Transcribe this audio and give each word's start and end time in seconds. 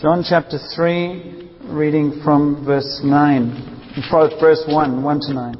John 0.00 0.24
chapter 0.26 0.58
3, 0.74 1.50
reading 1.64 2.22
from 2.24 2.64
verse 2.64 3.02
9, 3.04 4.00
verse 4.40 4.64
1, 4.66 5.02
1 5.02 5.20
to 5.20 5.34
9. 5.34 5.54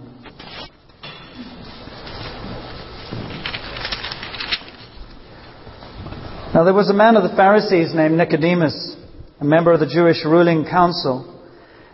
Now 6.54 6.64
there 6.64 6.72
was 6.72 6.88
a 6.88 6.94
man 6.94 7.16
of 7.16 7.22
the 7.22 7.36
Pharisees 7.36 7.94
named 7.94 8.16
Nicodemus, 8.16 8.96
a 9.42 9.44
member 9.44 9.74
of 9.74 9.80
the 9.80 9.86
Jewish 9.86 10.24
ruling 10.24 10.64
council, 10.64 11.44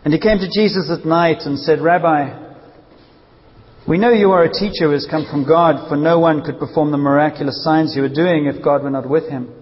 and 0.04 0.14
he 0.14 0.20
came 0.20 0.38
to 0.38 0.48
Jesus 0.48 0.88
at 0.88 1.04
night 1.04 1.38
and 1.40 1.58
said, 1.58 1.80
Rabbi, 1.80 2.54
we 3.88 3.98
know 3.98 4.12
you 4.12 4.30
are 4.30 4.44
a 4.44 4.52
teacher 4.52 4.86
who 4.86 4.92
has 4.92 5.08
come 5.10 5.26
from 5.28 5.48
God, 5.48 5.88
for 5.88 5.96
no 5.96 6.20
one 6.20 6.44
could 6.44 6.60
perform 6.60 6.92
the 6.92 6.96
miraculous 6.96 7.64
signs 7.64 7.96
you 7.96 8.04
are 8.04 8.08
doing 8.08 8.46
if 8.46 8.62
God 8.62 8.84
were 8.84 8.90
not 8.90 9.10
with 9.10 9.28
him. 9.28 9.55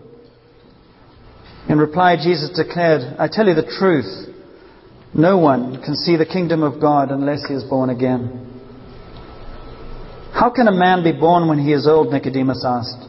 In 1.68 1.78
reply, 1.78 2.16
Jesus 2.16 2.50
declared, 2.50 3.16
I 3.18 3.28
tell 3.28 3.46
you 3.46 3.54
the 3.54 3.70
truth. 3.78 4.28
No 5.14 5.38
one 5.38 5.82
can 5.82 5.96
see 5.96 6.16
the 6.16 6.26
kingdom 6.26 6.62
of 6.62 6.80
God 6.80 7.10
unless 7.10 7.46
he 7.46 7.54
is 7.54 7.64
born 7.64 7.88
again. 7.88 8.50
How 10.32 10.50
can 10.50 10.68
a 10.68 10.72
man 10.72 11.04
be 11.04 11.12
born 11.12 11.48
when 11.48 11.58
he 11.58 11.72
is 11.72 11.86
old? 11.86 12.12
Nicodemus 12.12 12.64
asked. 12.66 13.08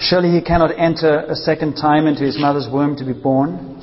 Surely 0.00 0.30
he 0.30 0.42
cannot 0.42 0.76
enter 0.76 1.20
a 1.28 1.36
second 1.36 1.74
time 1.74 2.06
into 2.06 2.24
his 2.24 2.38
mother's 2.40 2.66
womb 2.72 2.96
to 2.96 3.04
be 3.04 3.12
born? 3.12 3.78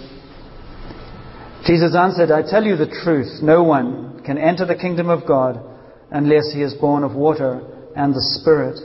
Jesus 1.65 1.95
answered, 1.95 2.31
I 2.31 2.41
tell 2.41 2.63
you 2.63 2.75
the 2.75 2.89
truth. 3.03 3.41
No 3.41 3.63
one 3.63 4.23
can 4.25 4.37
enter 4.37 4.65
the 4.65 4.75
kingdom 4.75 5.09
of 5.09 5.27
God 5.27 5.59
unless 6.11 6.51
he 6.51 6.61
is 6.63 6.73
born 6.73 7.03
of 7.03 7.13
water 7.13 7.61
and 7.95 8.13
the 8.13 8.39
Spirit. 8.39 8.79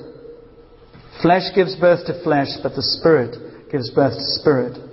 Flesh 1.23 1.55
gives 1.55 1.75
birth 1.77 2.07
to 2.07 2.23
flesh, 2.23 2.49
but 2.63 2.75
the 2.75 2.83
Spirit 2.83 3.71
gives 3.73 3.91
birth 3.91 4.13
to 4.13 4.25
spirit. 4.41 4.84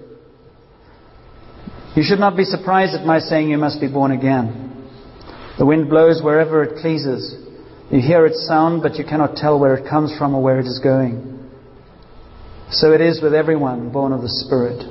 You 1.96 2.04
should 2.04 2.20
not 2.20 2.38
be 2.38 2.46
surprised 2.46 2.96
at 2.96 3.06
my 3.06 3.20
saying 3.20 3.50
you 3.50 3.58
must 3.58 3.82
be 3.82 3.88
born 3.88 4.12
again. 4.12 4.88
The 5.58 5.66
wind 5.66 5.90
blows 5.90 6.22
wherever 6.24 6.64
it 6.64 6.82
pleases. 6.82 7.36
You 7.92 8.00
hear 8.00 8.26
its 8.26 8.48
sound, 8.48 8.82
but 8.82 8.96
you 8.96 9.04
cannot 9.04 9.36
tell 9.36 9.60
where 9.60 9.76
it 9.76 9.90
comes 9.90 10.18
from 10.18 10.34
or 10.34 10.42
where 10.42 10.60
it 10.60 10.66
is 10.66 10.80
going. 10.80 11.50
So 12.70 12.94
it 12.94 13.02
is 13.02 13.22
with 13.22 13.34
everyone 13.34 13.92
born 13.92 14.14
of 14.14 14.22
the 14.22 14.30
Spirit. 14.30 14.82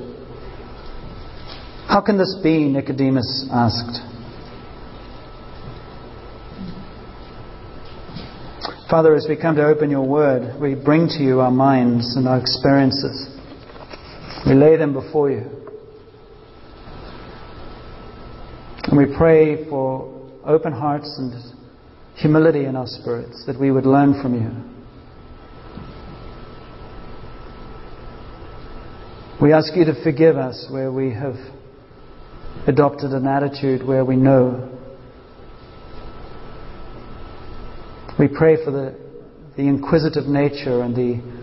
How 1.87 2.01
can 2.01 2.19
this 2.19 2.37
be? 2.43 2.69
Nicodemus 2.69 3.49
asked. 3.51 3.99
Father, 8.91 9.15
as 9.15 9.25
we 9.27 9.35
come 9.35 9.55
to 9.55 9.65
open 9.65 9.89
your 9.89 10.05
word, 10.05 10.61
we 10.61 10.75
bring 10.75 11.07
to 11.07 11.23
you 11.23 11.39
our 11.39 11.49
minds 11.49 12.15
and 12.15 12.27
our 12.27 12.37
experiences. 12.37 13.27
We 14.45 14.53
lay 14.53 14.77
them 14.77 14.93
before 14.93 15.31
you. 15.31 15.60
And 18.91 18.97
we 18.99 19.15
pray 19.15 19.69
for 19.69 20.29
open 20.45 20.73
hearts 20.73 21.15
and 21.17 21.33
humility 22.17 22.65
in 22.65 22.75
our 22.75 22.87
spirits 22.87 23.45
that 23.47 23.57
we 23.57 23.71
would 23.71 23.85
learn 23.85 24.21
from 24.21 24.33
you. 24.33 24.51
We 29.41 29.53
ask 29.53 29.73
you 29.77 29.85
to 29.85 30.03
forgive 30.03 30.35
us 30.35 30.67
where 30.69 30.91
we 30.91 31.13
have 31.13 31.35
adopted 32.67 33.11
an 33.11 33.27
attitude 33.27 33.87
where 33.87 34.03
we 34.03 34.17
know. 34.17 34.77
We 38.19 38.27
pray 38.27 38.57
for 38.63 38.71
the, 38.71 38.99
the 39.55 39.63
inquisitive 39.63 40.25
nature 40.25 40.81
and 40.81 40.93
the 40.93 41.41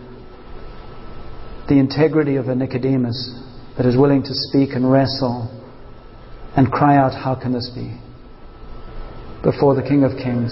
the 1.67 1.79
integrity 1.79 2.37
of 2.37 2.49
a 2.49 2.55
Nicodemus 2.55 3.43
that 3.79 3.87
is 3.87 3.97
willing 3.97 4.23
to 4.23 4.33
speak 4.33 4.71
and 4.73 4.91
wrestle 4.91 5.58
and 6.59 6.71
cry 6.71 6.97
out, 6.97 7.15
How 7.15 7.35
can 7.35 7.53
this 7.53 7.71
be? 7.75 7.97
before 9.43 9.75
the 9.75 9.83
King 9.83 10.05
of 10.05 10.13
Kings. 10.13 10.51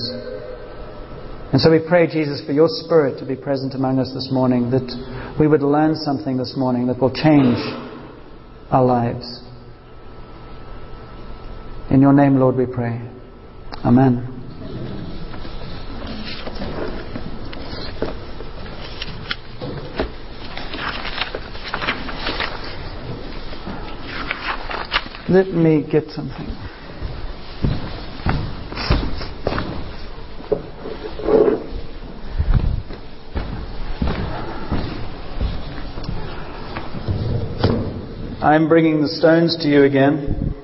And 1.53 1.61
so 1.61 1.71
we 1.71 1.81
pray, 1.87 2.07
Jesus, 2.07 2.43
for 2.45 2.53
your 2.53 2.69
Spirit 2.69 3.19
to 3.21 3.27
be 3.27 3.37
present 3.37 3.75
among 3.75 3.99
us 3.99 4.13
this 4.15 4.29
morning, 4.33 4.71
that 4.71 5.37
we 5.39 5.47
would 5.47 5.63
learn 5.63 5.95
something 5.95 6.37
this 6.37 6.55
morning 6.57 6.87
that 6.89 7.01
will 7.01 7.13
change 7.13 7.59
our 8.71 8.85
lives. 8.85 9.43
In 11.91 12.01
your 12.01 12.13
name, 12.13 12.37
Lord, 12.37 12.57
we 12.57 12.67
pray. 12.67 13.01
Amen. 13.85 14.36
Let 25.29 25.49
me 25.49 25.85
get 25.91 26.05
something. 26.11 26.47
I'm 38.41 38.69
bringing 38.69 39.03
the 39.03 39.09
stones 39.09 39.57
to 39.63 39.69
you 39.69 39.83
again. 39.83 40.55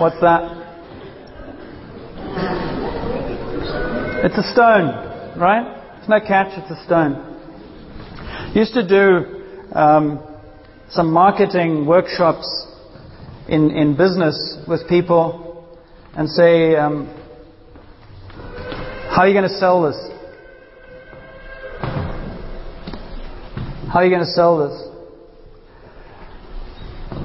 What's 0.00 0.20
that? 0.20 0.50
It's 4.24 4.36
a 4.36 4.52
stone, 4.52 5.38
right? 5.38 5.96
It's 6.00 6.08
no 6.08 6.18
catch, 6.18 6.58
it's 6.58 6.72
a 6.72 6.84
stone 6.84 7.35
used 8.56 8.72
to 8.72 8.88
do 8.88 9.76
um, 9.76 10.18
some 10.88 11.12
marketing 11.12 11.84
workshops 11.84 12.66
in, 13.48 13.70
in 13.70 13.94
business 13.98 14.56
with 14.66 14.88
people 14.88 15.78
and 16.14 16.26
say, 16.30 16.74
um, 16.74 17.06
How 19.10 19.22
are 19.22 19.28
you 19.28 19.34
going 19.34 19.46
to 19.46 19.54
sell 19.58 19.82
this? 19.82 19.96
How 23.92 24.00
are 24.00 24.04
you 24.04 24.10
going 24.10 24.24
to 24.24 24.32
sell 24.32 24.66
this? 24.66 24.88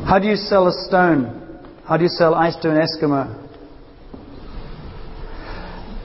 How 0.06 0.20
do 0.20 0.28
you 0.28 0.36
sell 0.36 0.68
a 0.68 0.74
stone? 0.88 1.64
How 1.86 1.96
do 1.96 2.04
you 2.04 2.10
sell 2.10 2.36
ice 2.36 2.58
to 2.62 2.72
an 2.72 2.78
Eskimo? 2.78 3.38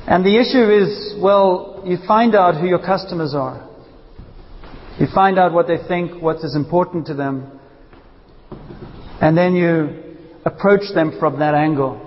And 0.07 0.25
the 0.25 0.39
issue 0.39 0.71
is, 0.71 1.21
well, 1.21 1.83
you 1.85 1.99
find 2.07 2.37
out 2.37 2.61
who 2.61 2.69
your 2.69 2.79
customers 2.79 3.35
are. 3.35 3.66
You 4.99 5.07
find 5.15 5.39
out 5.39 5.53
what 5.53 5.67
they 5.67 5.77
think, 5.87 6.23
what 6.23 6.37
is 6.37 6.57
important 6.57 7.07
to 7.09 7.15
them, 7.15 7.61
and 9.21 9.37
then 9.37 9.55
you 9.55 10.17
approach 10.47 10.95
them 10.95 11.19
from 11.19 11.39
that 11.41 11.55
angle. 11.55 12.01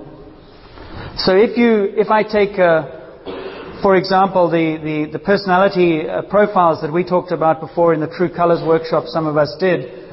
So 1.17 1.35
if 1.35 1.55
you, 1.55 1.93
if 1.95 2.09
I 2.09 2.23
take, 2.23 2.57
uh, 2.57 3.81
for 3.83 3.95
example, 3.95 4.49
the, 4.49 4.79
the, 4.81 5.11
the 5.11 5.19
personality 5.19 6.07
uh, 6.07 6.23
profiles 6.23 6.81
that 6.81 6.91
we 6.91 7.03
talked 7.03 7.31
about 7.31 7.59
before 7.59 7.93
in 7.93 7.99
the 7.99 8.07
True 8.07 8.33
Colors 8.33 8.61
workshop, 8.65 9.05
some 9.07 9.27
of 9.27 9.37
us 9.37 9.55
did, 9.59 10.07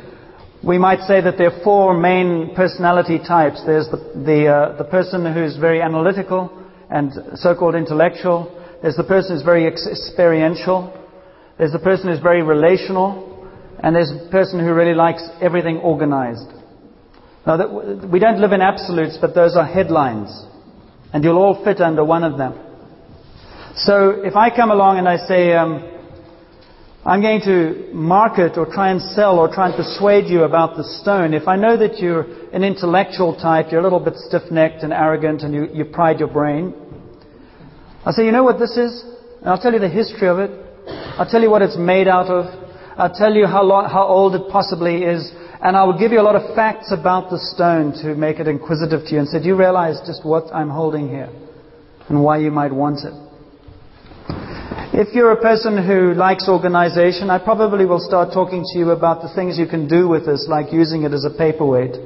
we 0.62 0.76
might 0.76 1.00
say 1.06 1.20
that 1.20 1.38
there 1.38 1.52
are 1.52 1.64
four 1.64 1.98
main 1.98 2.54
personality 2.54 3.18
types. 3.18 3.62
There's 3.64 3.88
the, 3.88 3.98
the, 4.26 4.48
uh, 4.48 4.76
the 4.76 4.84
person 4.84 5.32
who's 5.32 5.56
very 5.56 5.80
analytical 5.80 6.50
and 6.90 7.12
so-called 7.36 7.74
intellectual. 7.74 8.52
There's 8.82 8.96
the 8.96 9.04
person 9.04 9.36
who's 9.36 9.44
very 9.44 9.66
experiential. 9.66 10.92
There's 11.58 11.74
a 11.74 11.78
person 11.78 12.08
who's 12.08 12.20
very 12.20 12.42
relational, 12.42 13.48
and 13.82 13.96
there's 13.96 14.10
a 14.10 14.28
person 14.30 14.60
who 14.60 14.74
really 14.74 14.94
likes 14.94 15.22
everything 15.40 15.78
organized. 15.78 16.50
Now, 17.46 17.56
that, 17.56 18.08
we 18.10 18.18
don't 18.18 18.40
live 18.40 18.52
in 18.52 18.60
absolutes, 18.60 19.16
but 19.20 19.34
those 19.34 19.56
are 19.56 19.64
headlines, 19.64 20.28
and 21.12 21.24
you'll 21.24 21.38
all 21.38 21.64
fit 21.64 21.80
under 21.80 22.04
one 22.04 22.24
of 22.24 22.36
them. 22.36 22.60
So, 23.76 24.22
if 24.22 24.36
I 24.36 24.54
come 24.54 24.70
along 24.70 24.98
and 24.98 25.08
I 25.08 25.16
say, 25.16 25.52
um, 25.52 25.92
I'm 27.06 27.22
going 27.22 27.40
to 27.42 27.88
market 27.94 28.58
or 28.58 28.66
try 28.66 28.90
and 28.90 29.00
sell 29.00 29.38
or 29.38 29.48
try 29.48 29.68
and 29.68 29.76
persuade 29.76 30.26
you 30.26 30.42
about 30.42 30.76
the 30.76 30.84
stone, 30.84 31.34
if 31.34 31.46
I 31.46 31.56
know 31.56 31.76
that 31.76 31.98
you're 31.98 32.22
an 32.52 32.64
intellectual 32.64 33.34
type, 33.34 33.66
you're 33.70 33.80
a 33.80 33.84
little 33.84 34.00
bit 34.00 34.14
stiff 34.16 34.50
necked 34.50 34.82
and 34.82 34.92
arrogant, 34.92 35.42
and 35.42 35.54
you, 35.54 35.68
you 35.72 35.84
pride 35.84 36.18
your 36.18 36.28
brain, 36.28 36.74
I'll 38.04 38.12
say, 38.12 38.24
you 38.24 38.32
know 38.32 38.44
what 38.44 38.58
this 38.58 38.76
is? 38.76 39.04
And 39.40 39.48
I'll 39.48 39.60
tell 39.60 39.72
you 39.72 39.78
the 39.78 39.88
history 39.88 40.28
of 40.28 40.38
it. 40.38 40.65
I'll 40.86 41.28
tell 41.28 41.42
you 41.42 41.50
what 41.50 41.62
it's 41.62 41.76
made 41.76 42.08
out 42.08 42.26
of. 42.26 42.46
I'll 42.96 43.12
tell 43.12 43.34
you 43.34 43.46
how, 43.46 43.62
long, 43.62 43.90
how 43.90 44.06
old 44.06 44.34
it 44.34 44.50
possibly 44.50 45.02
is. 45.02 45.30
And 45.60 45.76
I 45.76 45.84
will 45.84 45.98
give 45.98 46.12
you 46.12 46.20
a 46.20 46.26
lot 46.26 46.36
of 46.36 46.54
facts 46.54 46.92
about 46.92 47.30
the 47.30 47.38
stone 47.38 47.92
to 48.02 48.14
make 48.14 48.38
it 48.38 48.46
inquisitive 48.46 49.04
to 49.06 49.12
you 49.12 49.18
and 49.20 49.28
say, 49.28 49.40
Do 49.40 49.48
you 49.48 49.56
realize 49.56 49.98
just 50.06 50.24
what 50.24 50.54
I'm 50.54 50.70
holding 50.70 51.08
here 51.08 51.30
and 52.08 52.22
why 52.22 52.38
you 52.38 52.50
might 52.50 52.72
want 52.72 53.00
it? 53.04 53.14
If 54.92 55.14
you're 55.14 55.32
a 55.32 55.40
person 55.40 55.76
who 55.84 56.14
likes 56.14 56.48
organization, 56.48 57.28
I 57.28 57.38
probably 57.38 57.84
will 57.84 58.00
start 58.00 58.32
talking 58.32 58.64
to 58.72 58.78
you 58.78 58.90
about 58.90 59.20
the 59.20 59.28
things 59.34 59.58
you 59.58 59.66
can 59.66 59.88
do 59.88 60.08
with 60.08 60.24
this, 60.24 60.46
like 60.48 60.72
using 60.72 61.02
it 61.02 61.12
as 61.12 61.24
a 61.24 61.36
paperweight. 61.36 61.96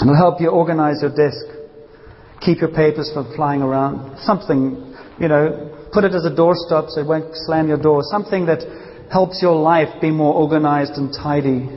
It'll 0.00 0.16
help 0.16 0.40
you 0.40 0.48
organize 0.48 1.02
your 1.02 1.14
desk, 1.14 1.44
keep 2.40 2.60
your 2.60 2.70
papers 2.70 3.10
from 3.12 3.34
flying 3.34 3.62
around. 3.62 4.18
Something, 4.20 4.94
you 5.18 5.28
know, 5.28 5.75
put 5.92 6.04
it 6.04 6.14
as 6.14 6.24
a 6.24 6.30
doorstop 6.30 6.90
so 6.90 7.00
it 7.00 7.06
won't 7.06 7.34
slam 7.46 7.68
your 7.68 7.78
door. 7.78 8.02
Something 8.02 8.46
that 8.46 8.62
helps 9.10 9.40
your 9.40 9.54
life 9.54 10.00
be 10.00 10.10
more 10.10 10.34
organized 10.34 10.92
and 10.92 11.12
tidy. 11.12 11.68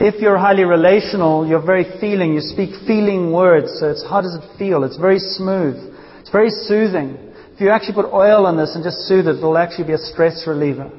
If 0.00 0.20
you're 0.22 0.38
highly 0.38 0.64
relational, 0.64 1.46
you're 1.46 1.64
very 1.64 1.84
feeling. 2.00 2.34
You 2.34 2.40
speak 2.40 2.70
feeling 2.86 3.32
words. 3.32 3.78
So 3.80 3.90
it's 3.90 4.04
how 4.08 4.20
does 4.20 4.34
it 4.34 4.58
feel? 4.58 4.84
It's 4.84 4.96
very 4.96 5.18
smooth. 5.18 5.76
It's 6.20 6.30
very 6.30 6.50
soothing. 6.50 7.18
If 7.54 7.60
you 7.60 7.70
actually 7.70 7.94
put 7.94 8.12
oil 8.12 8.46
on 8.46 8.56
this 8.56 8.76
and 8.76 8.84
just 8.84 9.08
soothe 9.08 9.26
it, 9.26 9.38
it'll 9.38 9.58
actually 9.58 9.88
be 9.88 9.94
a 9.94 9.98
stress 9.98 10.44
reliever. 10.46 10.90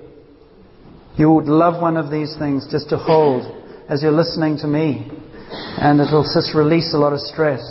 You 1.16 1.32
would 1.32 1.46
love 1.46 1.82
one 1.82 1.96
of 1.98 2.12
these 2.12 2.36
things 2.38 2.68
just 2.70 2.90
to 2.90 2.98
hold 2.98 3.44
as 3.88 4.02
you're 4.04 4.12
listening 4.12 4.58
to 4.60 4.68
me. 4.68 5.10
And 5.52 6.00
it'll 6.02 6.24
just 6.24 6.54
release 6.54 6.94
a 6.94 6.98
lot 6.98 7.14
of 7.14 7.22
stress. 7.22 7.62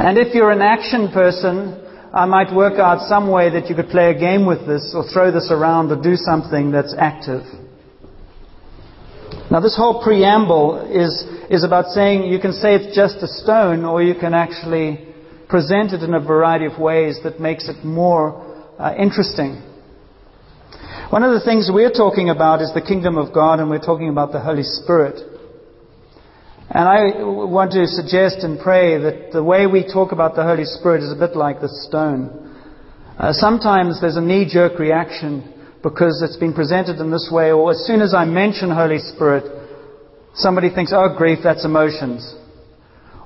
And 0.00 0.18
if 0.18 0.34
you're 0.34 0.50
an 0.50 0.62
action 0.62 1.08
person, 1.12 1.79
I 2.12 2.26
might 2.26 2.52
work 2.52 2.80
out 2.80 3.08
some 3.08 3.30
way 3.30 3.50
that 3.50 3.68
you 3.68 3.76
could 3.76 3.88
play 3.88 4.10
a 4.10 4.18
game 4.18 4.44
with 4.44 4.66
this 4.66 4.92
or 4.94 5.04
throw 5.12 5.30
this 5.30 5.50
around 5.52 5.92
or 5.92 6.02
do 6.02 6.16
something 6.16 6.72
that's 6.72 6.94
active. 6.98 7.42
Now, 9.48 9.60
this 9.60 9.76
whole 9.76 10.02
preamble 10.02 10.90
is, 10.90 11.24
is 11.50 11.62
about 11.62 11.86
saying 11.92 12.24
you 12.24 12.40
can 12.40 12.52
say 12.52 12.74
it's 12.74 12.96
just 12.96 13.16
a 13.22 13.28
stone, 13.28 13.84
or 13.84 14.02
you 14.02 14.14
can 14.14 14.34
actually 14.34 15.06
present 15.48 15.92
it 15.92 16.02
in 16.02 16.14
a 16.14 16.20
variety 16.20 16.66
of 16.66 16.78
ways 16.78 17.18
that 17.22 17.40
makes 17.40 17.68
it 17.68 17.84
more 17.84 18.42
uh, 18.78 18.94
interesting. 18.98 19.62
One 21.10 21.22
of 21.22 21.32
the 21.32 21.44
things 21.44 21.70
we're 21.72 21.90
talking 21.92 22.30
about 22.30 22.60
is 22.62 22.72
the 22.74 22.80
kingdom 22.80 23.18
of 23.18 23.32
God, 23.34 23.58
and 23.58 23.70
we're 23.70 23.84
talking 23.84 24.08
about 24.08 24.32
the 24.32 24.40
Holy 24.40 24.62
Spirit. 24.62 25.18
And 26.72 26.86
I 26.86 27.24
want 27.24 27.72
to 27.72 27.84
suggest 27.88 28.44
and 28.44 28.60
pray 28.60 28.96
that 28.96 29.32
the 29.32 29.42
way 29.42 29.66
we 29.66 29.82
talk 29.82 30.12
about 30.12 30.36
the 30.36 30.44
Holy 30.44 30.64
Spirit 30.64 31.02
is 31.02 31.10
a 31.10 31.16
bit 31.16 31.34
like 31.34 31.60
the 31.60 31.68
stone. 31.68 32.30
Uh, 33.18 33.32
sometimes 33.32 34.00
there's 34.00 34.16
a 34.16 34.20
knee 34.20 34.48
jerk 34.48 34.78
reaction 34.78 35.52
because 35.82 36.22
it's 36.22 36.36
been 36.36 36.54
presented 36.54 37.00
in 37.00 37.10
this 37.10 37.28
way, 37.32 37.50
or 37.50 37.72
as 37.72 37.84
soon 37.86 38.00
as 38.00 38.14
I 38.14 38.24
mention 38.24 38.70
Holy 38.70 39.00
Spirit, 39.00 39.50
somebody 40.34 40.70
thinks, 40.72 40.92
oh, 40.94 41.12
grief, 41.18 41.40
that's 41.42 41.64
emotions. 41.64 42.36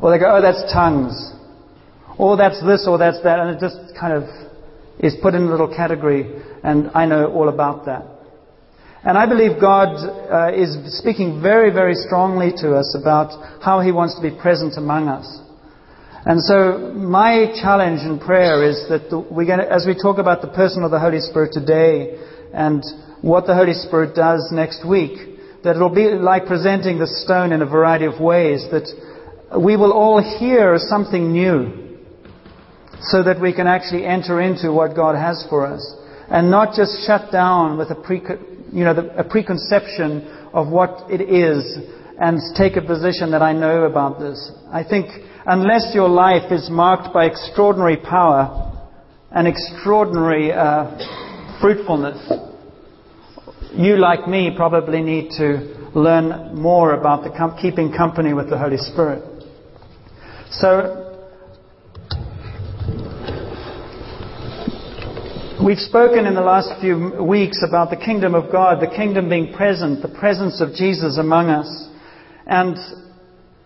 Or 0.00 0.11
they 0.11 0.19
go, 0.19 0.38
oh, 0.38 0.41
that's 0.41 0.73
tongues. 0.73 1.12
Or 2.17 2.38
that's 2.38 2.64
this, 2.64 2.87
or 2.88 2.96
that's 2.96 3.23
that, 3.25 3.41
and 3.41 3.50
it 3.50 3.61
just 3.61 3.76
kind 4.00 4.14
of 4.14 4.25
is 4.99 5.17
put 5.20 5.35
in 5.35 5.43
a 5.43 5.50
little 5.50 5.69
category, 5.69 6.43
and 6.62 6.91
I 6.94 7.05
know 7.05 7.31
all 7.31 7.50
about 7.50 7.85
that. 7.85 8.06
And 9.05 9.19
I 9.19 9.27
believe 9.27 9.61
God 9.61 10.01
uh, 10.01 10.53
is 10.55 10.99
speaking 10.99 11.43
very, 11.43 11.71
very 11.71 11.95
strongly 11.95 12.53
to 12.59 12.75
us 12.75 12.97
about 12.99 13.62
how 13.62 13.81
He 13.81 13.93
wants 13.93 14.15
to 14.17 14.23
be 14.23 14.31
present 14.31 14.75
among 14.77 15.09
us. 15.09 15.29
And 16.25 16.41
so 16.41 16.91
my 16.95 17.53
challenge 17.61 18.01
in 18.01 18.19
prayer 18.19 18.65
is 18.65 18.87
that 18.89 19.11
the, 19.11 19.19
we're 19.21 19.45
going 19.45 19.59
to, 19.59 19.71
as 19.71 19.85
we 19.87 19.95
talk 19.95 20.17
about 20.17 20.41
the 20.41 20.49
person 20.49 20.83
of 20.83 20.91
the 20.91 20.99
Holy 20.99 21.21
Spirit 21.21 21.53
today, 21.53 22.19
and 22.55 22.83
what 23.21 23.47
the 23.47 23.55
Holy 23.55 23.75
Spirit 23.75 24.15
does 24.15 24.49
next 24.53 24.87
week. 24.87 25.37
That 25.65 25.77
it'll 25.77 25.95
be 25.95 26.11
like 26.12 26.47
presenting 26.47 26.99
the 26.99 27.06
stone 27.06 27.53
in 27.53 27.62
a 27.62 27.67
variety 27.67 28.05
of 28.05 28.21
ways, 28.21 28.65
that 28.71 28.89
we 29.59 29.77
will 29.77 29.93
all 29.93 30.23
hear 30.39 30.77
something 30.79 31.33
new 31.33 31.99
so 33.01 33.23
that 33.23 33.41
we 33.41 33.53
can 33.53 33.67
actually 33.67 34.05
enter 34.05 34.41
into 34.41 34.73
what 34.73 34.95
God 34.95 35.17
has 35.17 35.45
for 35.49 35.67
us 35.67 35.83
and 36.29 36.51
not 36.51 36.75
just 36.75 37.06
shut 37.06 37.31
down 37.31 37.77
with 37.77 37.91
a, 37.91 37.95
pre- 37.95 38.23
you 38.75 38.85
know, 38.85 38.94
the, 38.94 39.19
a 39.19 39.25
preconception 39.25 40.26
of 40.53 40.69
what 40.69 41.11
it 41.11 41.21
is 41.21 41.79
and 42.19 42.38
take 42.56 42.76
a 42.76 42.82
position 42.82 43.31
that 43.31 43.43
I 43.43 43.53
know 43.53 43.85
about 43.85 44.21
this. 44.21 44.53
I 44.71 44.85
think 44.85 45.06
unless 45.47 45.93
your 45.94 46.09
life 46.09 46.53
is 46.53 46.69
marked 46.71 47.12
by 47.15 47.26
extraordinary 47.26 47.97
power 47.97 48.73
and 49.31 49.49
extraordinary 49.49 50.53
uh, 50.53 51.61
fruitfulness. 51.61 52.32
You, 53.73 53.97
like 53.97 54.29
me, 54.29 54.53
probably 54.56 55.03
need 55.03 55.31
to 55.38 55.91
learn 55.94 56.55
more 56.55 56.94
about 56.94 57.25
the 57.25 57.31
com- 57.31 57.56
keeping 57.61 57.93
company 57.93 58.32
with 58.32 58.49
the 58.49 58.59
Holy 58.59 58.77
Spirit. 58.77 59.25
So, 60.50 61.04
We've 65.65 65.79
spoken 65.79 66.27
in 66.27 66.35
the 66.35 66.43
last 66.43 66.79
few 66.83 67.25
weeks 67.25 67.65
about 67.67 67.89
the 67.89 67.97
kingdom 67.97 68.35
of 68.35 68.53
God, 68.53 68.83
the 68.83 68.95
kingdom 68.95 69.31
being 69.31 69.55
present, 69.55 70.03
the 70.03 70.13
presence 70.13 70.61
of 70.61 70.75
Jesus 70.75 71.17
among 71.17 71.49
us. 71.49 71.89
And 72.47 72.77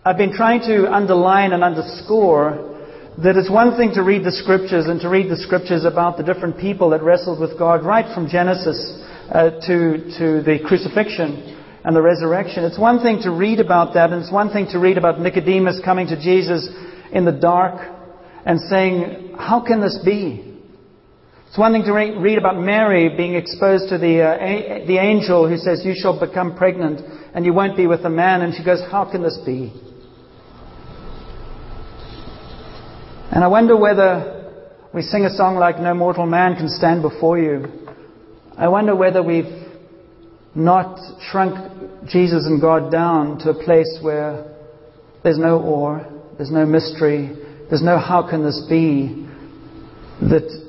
I've 0.05 0.15
been 0.15 0.31
trying 0.31 0.61
to 0.61 0.89
underline 0.89 1.51
and 1.51 1.61
underscore 1.61 2.87
that 3.21 3.35
it's 3.35 3.51
one 3.51 3.75
thing 3.75 3.91
to 3.95 4.01
read 4.01 4.23
the 4.23 4.31
scriptures 4.31 4.85
and 4.87 5.01
to 5.01 5.09
read 5.09 5.29
the 5.29 5.35
scriptures 5.35 5.83
about 5.83 6.15
the 6.15 6.23
different 6.23 6.57
people 6.57 6.91
that 6.91 7.03
wrestled 7.03 7.37
with 7.37 7.59
God 7.59 7.83
right 7.83 8.07
from 8.15 8.29
Genesis 8.29 8.79
uh, 9.33 9.59
to, 9.67 9.99
to 10.15 10.41
the 10.41 10.63
crucifixion 10.65 11.59
and 11.83 11.93
the 11.93 12.01
resurrection. 12.01 12.63
It's 12.63 12.79
one 12.79 13.01
thing 13.03 13.19
to 13.23 13.31
read 13.31 13.59
about 13.59 13.95
that, 13.95 14.13
and 14.13 14.23
it's 14.23 14.31
one 14.31 14.53
thing 14.53 14.67
to 14.71 14.79
read 14.79 14.97
about 14.97 15.19
Nicodemus 15.19 15.81
coming 15.83 16.07
to 16.07 16.15
Jesus 16.15 16.65
in 17.11 17.25
the 17.25 17.33
dark 17.33 17.75
and 18.45 18.57
saying, 18.71 19.35
How 19.37 19.59
can 19.59 19.81
this 19.81 19.99
be? 20.05 20.48
It's 21.49 21.57
one 21.57 21.73
thing 21.73 21.83
to 21.85 21.93
re- 21.93 22.15
read 22.15 22.37
about 22.37 22.59
Mary 22.59 23.09
being 23.09 23.33
exposed 23.33 23.89
to 23.89 23.97
the, 23.97 24.21
uh, 24.21 24.37
a- 24.39 24.85
the 24.85 24.99
angel 24.99 25.49
who 25.49 25.57
says, 25.57 25.83
You 25.83 25.95
shall 25.95 26.19
become 26.19 26.55
pregnant 26.55 27.01
and 27.33 27.43
you 27.43 27.53
won't 27.53 27.75
be 27.75 27.87
with 27.87 28.05
a 28.05 28.09
man. 28.09 28.43
And 28.43 28.53
she 28.53 28.63
goes, 28.63 28.79
How 28.91 29.03
can 29.09 29.23
this 29.23 29.37
be? 29.43 29.73
And 33.31 33.43
I 33.43 33.47
wonder 33.47 33.75
whether 33.75 34.51
we 34.93 35.01
sing 35.01 35.25
a 35.25 35.35
song 35.35 35.55
like 35.55 35.79
No 35.79 35.95
Mortal 35.95 36.27
Man 36.27 36.55
Can 36.55 36.69
Stand 36.69 37.01
Before 37.01 37.39
You. 37.39 37.65
I 38.55 38.67
wonder 38.67 38.95
whether 38.95 39.23
we've 39.23 39.67
not 40.53 40.99
shrunk 41.31 41.55
Jesus 42.07 42.45
and 42.45 42.61
God 42.61 42.91
down 42.91 43.39
to 43.39 43.49
a 43.49 43.63
place 43.63 43.97
where 44.03 44.55
there's 45.23 45.39
no 45.39 45.59
awe, 45.59 45.99
there's 46.37 46.51
no 46.51 46.67
mystery, 46.67 47.35
there's 47.69 47.81
no 47.81 47.97
how 47.97 48.27
can 48.29 48.43
this 48.43 48.65
be 48.69 49.27
that 50.21 50.68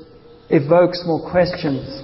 evokes 0.51 1.03
more 1.05 1.29
questions. 1.29 2.03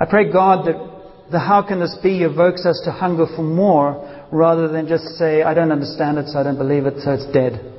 I 0.00 0.06
pray 0.06 0.30
God 0.30 0.66
that 0.66 1.30
the 1.30 1.38
how 1.38 1.62
can 1.66 1.80
this 1.80 1.96
be 2.02 2.22
evokes 2.22 2.66
us 2.66 2.80
to 2.84 2.92
hunger 2.92 3.26
for 3.34 3.42
more 3.42 4.26
rather 4.32 4.68
than 4.68 4.88
just 4.88 5.04
say, 5.16 5.42
I 5.42 5.54
don't 5.54 5.72
understand 5.72 6.18
it, 6.18 6.28
so 6.28 6.38
I 6.38 6.42
don't 6.42 6.58
believe 6.58 6.86
it, 6.86 7.00
so 7.02 7.12
it's 7.12 7.26
dead. 7.32 7.72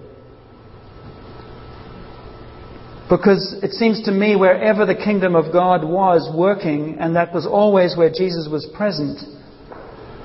Because 3.09 3.55
it 3.61 3.71
seems 3.71 4.01
to 4.03 4.11
me 4.11 4.35
wherever 4.35 4.85
the 4.85 4.95
kingdom 4.95 5.35
of 5.35 5.53
God 5.53 5.83
was 5.83 6.31
working, 6.35 6.97
and 6.99 7.15
that 7.15 7.33
was 7.33 7.45
always 7.45 7.95
where 7.95 8.09
Jesus 8.09 8.47
was 8.49 8.65
present, 8.75 9.19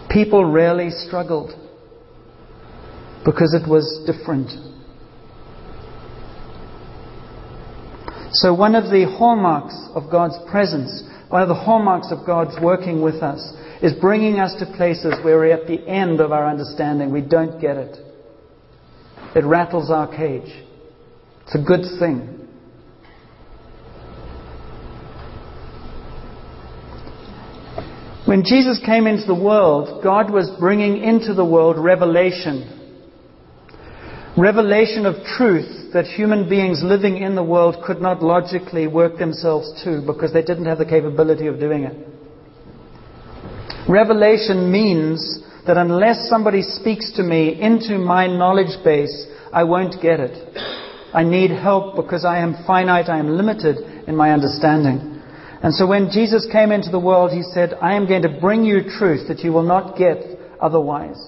people 0.09 0.45
rarely 0.45 0.91
struggled. 0.91 1.51
Because 3.25 3.53
it 3.53 3.69
was 3.69 3.85
different. 4.07 4.70
So, 8.33 8.55
one 8.55 8.77
of 8.77 8.85
the 8.85 9.13
hallmarks 9.19 9.75
of 9.95 10.11
God's 10.11 10.39
presence, 10.49 11.03
one 11.31 11.43
of 11.43 11.49
the 11.49 11.55
hallmarks 11.55 12.13
of 12.13 12.25
God's 12.25 12.55
working 12.63 13.03
with 13.03 13.17
us, 13.17 13.41
is 13.83 13.93
bringing 13.95 14.39
us 14.39 14.55
to 14.61 14.67
places 14.77 15.15
where 15.25 15.39
we're 15.39 15.53
at 15.53 15.67
the 15.67 15.85
end 15.89 16.21
of 16.21 16.31
our 16.31 16.47
understanding. 16.47 17.11
We 17.11 17.23
don't 17.23 17.61
get 17.61 17.77
it. 17.77 17.97
It 19.35 19.45
rattles 19.45 19.91
our 19.91 20.07
cage. 20.07 20.53
It's 21.43 21.55
a 21.57 21.63
good 21.63 21.85
thing. 21.99 22.37
When 28.27 28.45
Jesus 28.45 28.81
came 28.87 29.09
into 29.09 29.27
the 29.27 29.35
world, 29.35 30.05
God 30.05 30.31
was 30.31 30.49
bringing 30.61 31.03
into 31.03 31.35
the 31.35 31.45
world 31.45 31.77
revelation. 31.77 32.77
Revelation 34.37 35.05
of 35.05 35.17
truth 35.37 35.80
that 35.93 36.07
human 36.07 36.49
beings 36.49 36.83
living 36.83 37.19
in 37.19 37.35
the 37.35 37.43
world 37.43 37.77
could 37.85 38.01
not 38.01 38.23
logically 38.23 38.87
work 38.87 39.19
themselves 39.19 39.83
to 39.85 40.03
because 40.07 40.33
they 40.33 40.43
didn't 40.43 40.67
have 40.67 40.79
the 40.79 40.85
capability 40.85 41.47
of 41.47 41.59
doing 41.59 41.85
it. 41.85 41.97
Revelation 43.89 44.71
means 44.71 45.41
that 45.67 45.77
unless 45.77 46.29
somebody 46.29 46.63
speaks 46.63 47.13
to 47.13 47.23
me 47.23 47.61
into 47.61 47.99
my 47.99 48.27
knowledge 48.27 48.83
base, 48.85 49.27
I 49.53 49.65
won't 49.65 50.01
get 50.01 50.21
it. 50.21 50.57
I 51.13 51.25
need 51.25 51.51
help 51.51 51.97
because 51.97 52.25
I 52.25 52.39
am 52.39 52.65
finite, 52.67 53.09
I 53.09 53.19
am 53.19 53.37
limited 53.37 54.09
in 54.09 54.15
my 54.15 54.31
understanding. 54.33 55.21
And 55.63 55.75
so 55.75 55.87
when 55.87 56.11
Jesus 56.11 56.47
came 56.51 56.73
into 56.73 56.91
the 56.91 57.01
world, 57.01 57.33
he 57.33 57.43
said, 57.43 57.75
I 57.83 57.95
am 57.95 58.07
going 58.07 58.23
to 58.23 58.41
bring 58.41 58.65
you 58.65 58.83
truth 58.99 59.29
that 59.29 59.41
you 59.41 59.53
will 59.53 59.65
not 59.65 59.99
get 59.99 60.19
otherwise. 60.61 61.19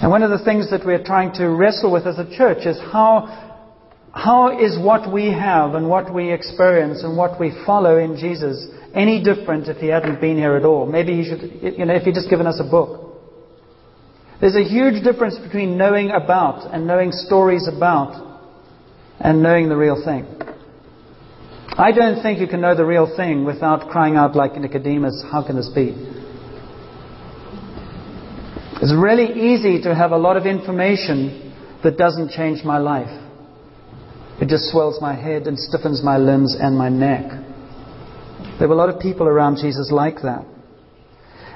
And 0.00 0.10
one 0.10 0.22
of 0.22 0.30
the 0.30 0.44
things 0.44 0.70
that 0.70 0.84
we're 0.84 1.02
trying 1.02 1.32
to 1.34 1.48
wrestle 1.48 1.92
with 1.92 2.06
as 2.06 2.18
a 2.18 2.36
church 2.36 2.66
is 2.66 2.78
how, 2.92 4.10
how 4.12 4.58
is 4.58 4.78
what 4.78 5.12
we 5.12 5.26
have 5.26 5.74
and 5.74 5.88
what 5.88 6.12
we 6.12 6.32
experience 6.32 7.02
and 7.02 7.16
what 7.16 7.38
we 7.38 7.52
follow 7.64 7.98
in 7.98 8.16
Jesus 8.16 8.66
any 8.94 9.22
different 9.22 9.68
if 9.68 9.78
he 9.78 9.88
hadn't 9.88 10.20
been 10.20 10.36
here 10.36 10.56
at 10.56 10.64
all? 10.64 10.86
Maybe 10.86 11.22
he 11.22 11.24
should, 11.24 11.76
you 11.78 11.84
know, 11.84 11.94
if 11.94 12.02
he'd 12.02 12.14
just 12.14 12.30
given 12.30 12.46
us 12.46 12.60
a 12.60 12.68
book. 12.68 13.12
There's 14.40 14.56
a 14.56 14.64
huge 14.64 15.02
difference 15.04 15.38
between 15.38 15.78
knowing 15.78 16.10
about 16.10 16.72
and 16.72 16.86
knowing 16.86 17.12
stories 17.12 17.68
about 17.68 18.40
and 19.20 19.42
knowing 19.42 19.68
the 19.68 19.76
real 19.76 20.02
thing. 20.04 20.26
I 21.76 21.92
don't 21.92 22.22
think 22.22 22.40
you 22.40 22.46
can 22.46 22.60
know 22.60 22.76
the 22.76 22.84
real 22.84 23.16
thing 23.16 23.44
without 23.44 23.88
crying 23.88 24.16
out 24.16 24.36
like 24.36 24.54
Nicodemus, 24.56 25.24
how 25.30 25.44
can 25.44 25.56
this 25.56 25.70
be? 25.74 26.13
It's 28.82 28.92
really 28.92 29.52
easy 29.52 29.82
to 29.82 29.94
have 29.94 30.10
a 30.10 30.18
lot 30.18 30.36
of 30.36 30.46
information 30.46 31.54
that 31.82 31.96
doesn't 31.96 32.30
change 32.30 32.64
my 32.64 32.78
life. 32.78 33.22
It 34.40 34.48
just 34.48 34.70
swells 34.70 35.00
my 35.00 35.14
head 35.14 35.46
and 35.46 35.58
stiffens 35.58 36.02
my 36.02 36.18
limbs 36.18 36.56
and 36.58 36.76
my 36.76 36.88
neck. 36.88 37.30
There 38.58 38.68
were 38.68 38.74
a 38.74 38.78
lot 38.78 38.88
of 38.88 39.00
people 39.00 39.28
around 39.28 39.58
Jesus 39.60 39.90
like 39.92 40.22
that. 40.22 40.44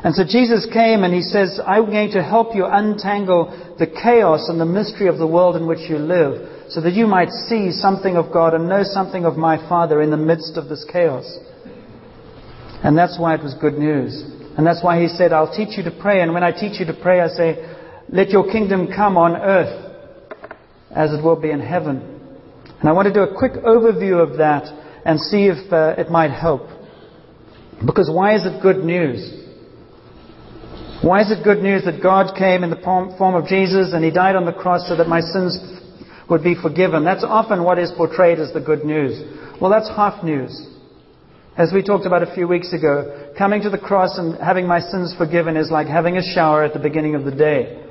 And 0.05 0.15
so 0.15 0.23
Jesus 0.23 0.67
came 0.73 1.03
and 1.03 1.13
he 1.13 1.23
says, 1.23 1.61
I'm 1.67 1.87
going 1.87 2.13
to 2.13 2.23
help 2.23 2.55
you 2.55 2.65
untangle 2.65 3.75
the 3.79 3.87
chaos 3.87 4.49
and 4.49 4.61
the 4.61 4.65
mystery 4.65 5.09
of 5.09 5.19
the 5.19 5.27
world 5.27 5.57
in 5.57 5.67
which 5.67 5.91
you 5.91 5.99
live 5.99 6.71
so 6.71 6.81
that 6.83 6.93
you 6.93 7.07
might 7.07 7.31
see 7.31 7.73
something 7.73 8.17
of 8.17 8.33
God 8.33 8.55
and 8.55 8.69
know 8.69 8.83
something 8.85 9.25
of 9.25 9.37
my 9.37 9.57
Father 9.69 10.01
in 10.01 10.11
the 10.11 10.17
midst 10.17 10.57
of 10.57 10.69
this 10.69 10.87
chaos. 10.91 11.27
And 12.85 12.97
that's 12.97 13.19
why 13.19 13.35
it 13.35 13.43
was 13.43 13.55
good 13.55 13.75
news. 13.75 14.38
And 14.59 14.67
that's 14.67 14.83
why 14.83 15.01
he 15.01 15.07
said, 15.07 15.33
I'll 15.33 15.55
teach 15.55 15.79
you 15.79 15.85
to 15.85 15.97
pray. 16.03 16.21
And 16.21 16.35
when 16.35 16.43
I 16.43 16.51
teach 16.51 16.81
you 16.81 16.87
to 16.87 16.93
pray, 17.01 17.21
I 17.21 17.29
say, 17.29 17.77
let 18.09 18.31
your 18.31 18.51
kingdom 18.51 18.89
come 18.89 19.17
on 19.17 19.37
earth 19.37 19.95
as 20.91 21.13
it 21.13 21.23
will 21.23 21.41
be 21.41 21.53
in 21.53 21.61
heaven. 21.61 22.03
And 22.81 22.89
I 22.89 22.93
want 22.93 23.07
to 23.07 23.15
do 23.15 23.21
a 23.21 23.39
quick 23.39 23.53
overview 23.53 24.21
of 24.21 24.39
that 24.39 24.65
and 25.05 25.21
see 25.21 25.47
if 25.47 25.73
uh, 25.73 25.95
it 25.97 26.11
might 26.11 26.33
help. 26.33 26.63
Because 27.87 28.11
why 28.13 28.35
is 28.35 28.45
it 28.47 28.61
good 28.61 28.85
news? 28.85 29.47
Why 31.05 31.21
is 31.21 31.31
it 31.31 31.45
good 31.45 31.63
news 31.63 31.85
that 31.85 32.03
God 32.03 32.37
came 32.37 32.65
in 32.65 32.71
the 32.71 32.83
form 32.83 33.35
of 33.37 33.47
Jesus 33.47 33.93
and 33.93 34.05
He 34.05 34.11
died 34.11 34.35
on 34.35 34.45
the 34.45 34.53
cross 34.53 34.89
so 34.89 34.97
that 34.97 35.07
my 35.07 35.21
sins 35.21 35.57
would 36.29 36.43
be 36.43 36.57
forgiven? 36.61 37.05
That's 37.05 37.23
often 37.23 37.63
what 37.63 37.79
is 37.79 37.93
portrayed 37.97 38.41
as 38.41 38.53
the 38.53 38.61
good 38.61 38.85
news. 38.85 39.23
Well, 39.61 39.71
that's 39.71 39.89
half 39.89 40.25
news. 40.25 40.67
As 41.59 41.73
we 41.73 41.83
talked 41.83 42.07
about 42.07 42.23
a 42.23 42.33
few 42.37 42.47
weeks 42.47 42.73
ago, 42.73 43.33
coming 43.37 43.63
to 43.63 43.71
the 43.71 43.79
cross 43.79 44.17
and 44.17 44.39
having 44.39 44.69
my 44.69 44.79
sins 44.79 45.13
forgiven 45.19 45.57
is 45.57 45.73
like 45.73 45.89
having 45.89 46.17
a 46.17 46.23
shower 46.23 46.63
at 46.63 46.73
the 46.73 46.79
beginning 46.79 47.17
of 47.17 47.25
the 47.25 47.33
day. 47.33 47.85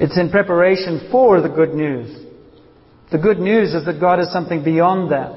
It's 0.00 0.18
in 0.18 0.30
preparation 0.30 1.06
for 1.12 1.40
the 1.40 1.48
good 1.48 1.74
news. 1.74 2.26
The 3.12 3.18
good 3.18 3.38
news 3.38 3.72
is 3.72 3.84
that 3.84 4.00
God 4.00 4.18
is 4.18 4.32
something 4.32 4.64
beyond 4.64 5.12
that. 5.12 5.32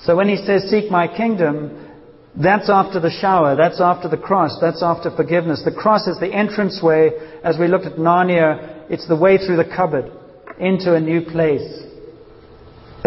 So 0.00 0.16
when 0.16 0.30
He 0.30 0.36
says, 0.36 0.70
Seek 0.70 0.90
my 0.90 1.14
kingdom, 1.14 1.86
that's 2.34 2.70
after 2.70 3.00
the 3.00 3.10
shower. 3.10 3.54
That's 3.54 3.80
after 3.80 4.08
the 4.08 4.16
cross. 4.16 4.56
That's 4.62 4.82
after 4.82 5.14
forgiveness. 5.14 5.60
The 5.62 5.72
cross 5.72 6.06
is 6.06 6.18
the 6.18 6.30
entranceway. 6.30 7.10
As 7.44 7.58
we 7.58 7.68
looked 7.68 7.84
at 7.84 7.96
Narnia, 7.96 8.86
it's 8.88 9.06
the 9.08 9.16
way 9.16 9.36
through 9.36 9.56
the 9.56 9.76
cupboard 9.76 10.10
into 10.58 10.94
a 10.94 11.00
new 11.00 11.20
place. 11.20 11.84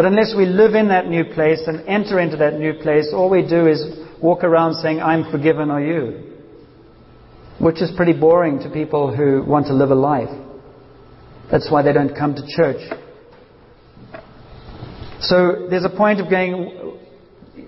But 0.01 0.08
unless 0.08 0.34
we 0.36 0.48
live 0.48 0.74
in 0.74 0.88
that 0.88 1.05
new 1.05 1.24
place 1.24 1.62
and 1.67 1.88
enter 1.88 2.20
into 2.20 2.36
that 2.38 2.58
new 2.58 2.74
place, 2.74 3.12
all 3.13 3.29
we 3.29 3.48
do 3.48 3.67
is 3.67 3.86
walk 4.20 4.43
around 4.43 4.74
saying, 4.81 5.00
I'm 5.00 5.29
forgiven, 5.29 5.70
are 5.70 5.79
you? 5.79 6.38
Which 7.60 7.84
is 7.84 7.91
pretty 7.96 8.13
boring 8.13 8.58
to 8.62 8.70
people 8.72 9.15
who 9.15 9.46
want 9.46 9.67
to 9.67 9.75
live 9.75 9.91
a 9.91 9.96
life. 9.96 10.31
That's 11.51 11.70
why 11.70 11.84
they 11.84 11.93
don't 11.93 12.15
come 12.15 12.34
to 12.34 12.41
church. 12.48 12.81
So 15.20 15.67
there's 15.70 15.86
a 15.86 15.96
point 15.96 16.20
of 16.20 16.31
going, 16.31 16.98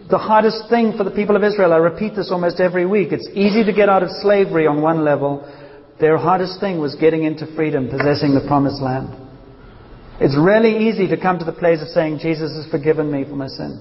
the 0.10 0.18
hardest 0.18 0.70
thing 0.72 0.98
for 0.98 1.04
the 1.04 1.12
people 1.12 1.36
of 1.36 1.44
Israel, 1.44 1.72
I 1.72 1.78
repeat 1.78 2.16
this 2.16 2.32
almost 2.32 2.60
every 2.60 2.88
week, 2.88 3.10
it's 3.12 3.30
easy 3.36 3.64
to 3.64 3.74
get 3.74 3.90
out 3.90 4.02
of 4.02 4.10
slavery 4.24 4.66
on 4.66 4.82
one 4.82 5.06
level. 5.06 5.48
Their 6.00 6.18
hardest 6.18 6.60
thing 6.60 6.80
was 6.80 6.96
getting 6.96 7.26
into 7.26 7.46
freedom, 7.56 7.92
possessing 7.92 8.34
the 8.34 8.44
promised 8.48 8.82
land. 8.82 9.23
It's 10.24 10.38
really 10.38 10.88
easy 10.88 11.06
to 11.10 11.18
come 11.20 11.38
to 11.40 11.44
the 11.44 11.52
place 11.52 11.82
of 11.82 11.90
saying, 11.90 12.20
Jesus 12.20 12.56
has 12.56 12.72
forgiven 12.72 13.12
me 13.12 13.26
for 13.26 13.36
my 13.36 13.48
sin. 13.48 13.76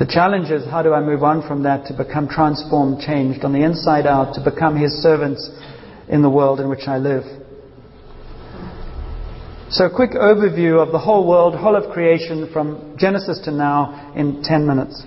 The 0.00 0.06
challenge 0.06 0.50
is, 0.50 0.68
how 0.68 0.82
do 0.82 0.92
I 0.92 1.00
move 1.00 1.22
on 1.22 1.46
from 1.46 1.62
that 1.62 1.86
to 1.86 1.94
become 1.94 2.26
transformed, 2.26 3.02
changed 3.06 3.44
on 3.44 3.52
the 3.52 3.62
inside 3.62 4.04
out, 4.04 4.34
to 4.34 4.42
become 4.42 4.74
His 4.74 4.90
servants 5.00 5.48
in 6.08 6.22
the 6.22 6.28
world 6.28 6.58
in 6.58 6.68
which 6.68 6.88
I 6.88 6.98
live? 6.98 7.22
So, 9.70 9.84
a 9.84 9.94
quick 9.94 10.18
overview 10.18 10.82
of 10.84 10.90
the 10.90 10.98
whole 10.98 11.24
world, 11.24 11.54
whole 11.54 11.76
of 11.76 11.92
creation 11.92 12.50
from 12.52 12.96
Genesis 12.98 13.38
to 13.44 13.52
now 13.52 14.12
in 14.16 14.42
10 14.42 14.66
minutes. 14.66 15.04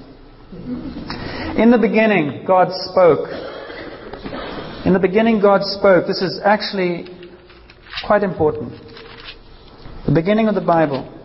In 1.60 1.72
the 1.72 1.78
beginning, 1.78 2.46
God 2.48 2.70
spoke. 2.90 3.28
In 4.86 4.94
the 4.94 5.00
beginning, 5.00 5.42
God 5.42 5.60
spoke. 5.64 6.08
This 6.08 6.22
is 6.22 6.40
actually 6.46 7.19
Quite 8.06 8.24
important. 8.24 8.74
The 10.06 10.14
beginning 10.14 10.48
of 10.48 10.56
the 10.56 10.62
Bible. 10.62 11.16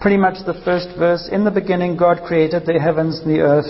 Pretty 0.00 0.16
much 0.16 0.46
the 0.46 0.60
first 0.64 0.88
verse. 0.96 1.28
In 1.30 1.44
the 1.44 1.50
beginning, 1.50 1.96
God 1.96 2.22
created 2.26 2.64
the 2.64 2.78
heavens 2.78 3.18
and 3.18 3.30
the 3.30 3.40
earth. 3.40 3.66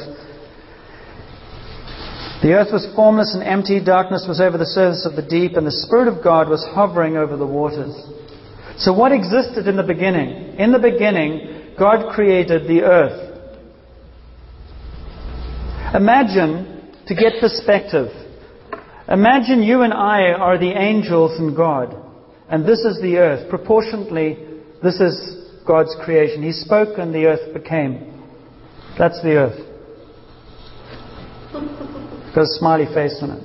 The 2.43 2.53
earth 2.53 2.69
was 2.73 2.87
formless 2.95 3.35
and 3.35 3.43
empty, 3.43 3.83
darkness 3.83 4.27
was 4.29 4.41
over 4.41 4.57
the 4.59 4.67
surface 4.67 5.05
of 5.05 5.17
the 5.17 5.29
deep, 5.29 5.57
and 5.57 5.67
the 5.67 5.73
Spirit 5.73 6.07
of 6.07 6.23
God 6.23 6.49
was 6.49 6.65
hovering 6.71 7.17
over 7.17 7.37
the 7.37 7.47
waters. 7.47 7.97
So, 8.77 8.93
what 8.93 9.11
existed 9.11 9.67
in 9.67 9.77
the 9.77 9.83
beginning? 9.83 10.57
In 10.57 10.71
the 10.71 10.79
beginning, 10.79 11.75
God 11.77 12.15
created 12.15 12.69
the 12.69 12.83
earth. 12.83 13.25
Imagine, 15.95 16.93
to 17.07 17.15
get 17.15 17.41
perspective, 17.41 18.09
Imagine 19.09 19.63
you 19.63 19.83
and 19.83 19.95
I 19.95 20.33
are 20.33 20.59
the 20.59 20.71
angels 20.71 21.39
and 21.39 21.57
God, 21.57 21.97
and 22.51 22.67
this 22.67 22.81
is 22.81 23.01
the 23.01 23.17
earth. 23.17 23.49
Proportionately, 23.49 24.37
this 24.83 25.01
is 25.01 25.63
God's 25.67 25.97
creation. 26.05 26.43
He 26.43 26.53
spoke 26.53 26.99
and 26.99 27.15
the 27.15 27.25
earth 27.25 27.55
became. 27.55 28.23
That's 28.99 29.21
the 29.23 29.37
earth. 29.37 29.65
Got 32.35 32.43
a 32.43 32.59
smiley 32.59 32.85
face 32.93 33.19
on 33.23 33.31
it. 33.31 33.45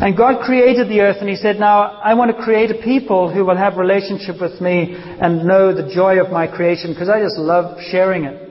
And 0.00 0.16
God 0.16 0.44
created 0.44 0.88
the 0.88 1.00
earth 1.00 1.16
and 1.18 1.28
He 1.28 1.34
said, 1.34 1.58
Now 1.58 1.98
I 2.00 2.14
want 2.14 2.36
to 2.36 2.40
create 2.40 2.70
a 2.70 2.80
people 2.80 3.34
who 3.34 3.44
will 3.44 3.56
have 3.56 3.78
relationship 3.78 4.40
with 4.40 4.60
me 4.60 4.94
and 4.94 5.44
know 5.44 5.74
the 5.74 5.92
joy 5.92 6.20
of 6.20 6.30
my 6.30 6.46
creation 6.46 6.92
because 6.92 7.08
I 7.08 7.20
just 7.20 7.36
love 7.36 7.78
sharing 7.90 8.24
it. 8.24 8.44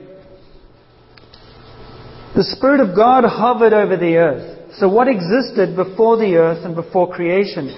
The 2.36 2.44
Spirit 2.44 2.80
of 2.80 2.94
God 2.94 3.24
hovered 3.24 3.72
over 3.72 3.96
the 3.96 4.16
earth. 4.16 4.57
So, 4.74 4.88
what 4.88 5.08
existed 5.08 5.76
before 5.76 6.18
the 6.18 6.36
earth 6.36 6.64
and 6.64 6.74
before 6.74 7.12
creation? 7.12 7.74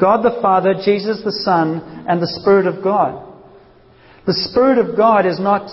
God 0.00 0.22
the 0.22 0.38
Father, 0.42 0.74
Jesus 0.74 1.22
the 1.24 1.32
Son, 1.32 2.04
and 2.08 2.20
the 2.20 2.38
Spirit 2.40 2.66
of 2.66 2.82
God. 2.82 3.32
The 4.26 4.34
Spirit 4.34 4.78
of 4.78 4.96
God 4.96 5.26
is 5.26 5.38
not 5.38 5.70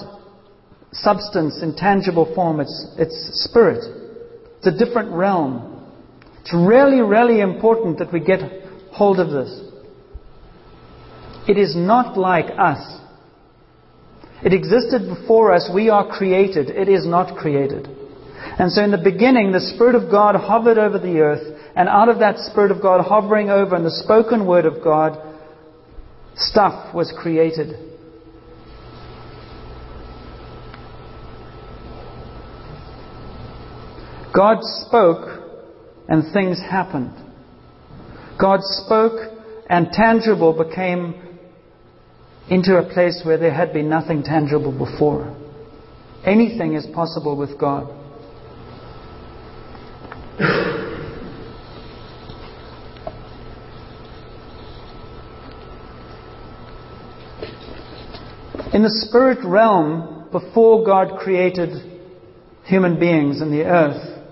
substance 0.93 1.61
in 1.61 1.75
tangible 1.75 2.33
form, 2.35 2.59
it's, 2.59 2.95
it's 2.97 3.43
spirit. 3.45 3.83
It's 4.57 4.67
a 4.67 4.85
different 4.85 5.11
realm. 5.11 5.89
It's 6.41 6.53
really, 6.53 7.01
really 7.01 7.39
important 7.39 7.99
that 7.99 8.11
we 8.11 8.19
get 8.19 8.39
hold 8.91 9.19
of 9.19 9.31
this. 9.31 9.61
It 11.47 11.57
is 11.57 11.75
not 11.75 12.17
like 12.17 12.45
us. 12.57 12.99
It 14.43 14.53
existed 14.53 15.07
before 15.07 15.53
us. 15.53 15.69
We 15.73 15.89
are 15.89 16.07
created. 16.07 16.69
It 16.69 16.89
is 16.89 17.05
not 17.05 17.37
created. 17.37 17.87
And 18.59 18.71
so 18.71 18.83
in 18.83 18.91
the 18.91 18.97
beginning, 18.97 19.51
the 19.51 19.61
Spirit 19.75 19.95
of 19.95 20.11
God 20.11 20.35
hovered 20.35 20.77
over 20.77 20.99
the 20.99 21.19
earth, 21.19 21.59
and 21.75 21.87
out 21.87 22.09
of 22.09 22.19
that 22.19 22.37
Spirit 22.37 22.71
of 22.71 22.81
God 22.81 23.03
hovering 23.05 23.49
over 23.49 23.75
and 23.75 23.85
the 23.85 23.91
spoken 23.91 24.45
word 24.45 24.65
of 24.65 24.83
God, 24.83 25.17
stuff 26.35 26.93
was 26.93 27.13
created. 27.21 27.75
God 34.33 34.57
spoke, 34.61 35.27
and 36.07 36.23
things 36.33 36.59
happened. 36.59 37.13
God 38.39 38.59
spoke, 38.61 39.19
and 39.69 39.91
tangible 39.91 40.53
became 40.53 41.15
into 42.49 42.77
a 42.77 42.93
place 42.93 43.21
where 43.23 43.37
there 43.37 43.53
had 43.53 43.71
been 43.71 43.89
nothing 43.89 44.23
tangible 44.23 44.71
before. 44.71 45.35
Anything 46.25 46.73
is 46.75 46.85
possible 46.93 47.37
with 47.37 47.59
God. 47.59 48.00
In 58.81 58.85
the 58.85 59.05
spirit 59.07 59.45
realm, 59.45 60.25
before 60.31 60.83
God 60.83 61.19
created 61.19 61.69
human 62.65 62.99
beings 62.99 63.39
and 63.39 63.53
the 63.53 63.63
earth, 63.63 64.25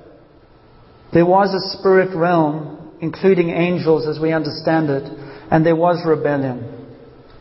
there 1.13 1.27
was 1.27 1.53
a 1.53 1.77
spirit 1.77 2.17
realm, 2.17 2.95
including 2.99 3.51
angels 3.51 4.07
as 4.07 4.19
we 4.19 4.31
understand 4.31 4.89
it, 4.89 5.03
and 5.51 5.63
there 5.63 5.75
was 5.75 6.03
rebellion. 6.03 6.83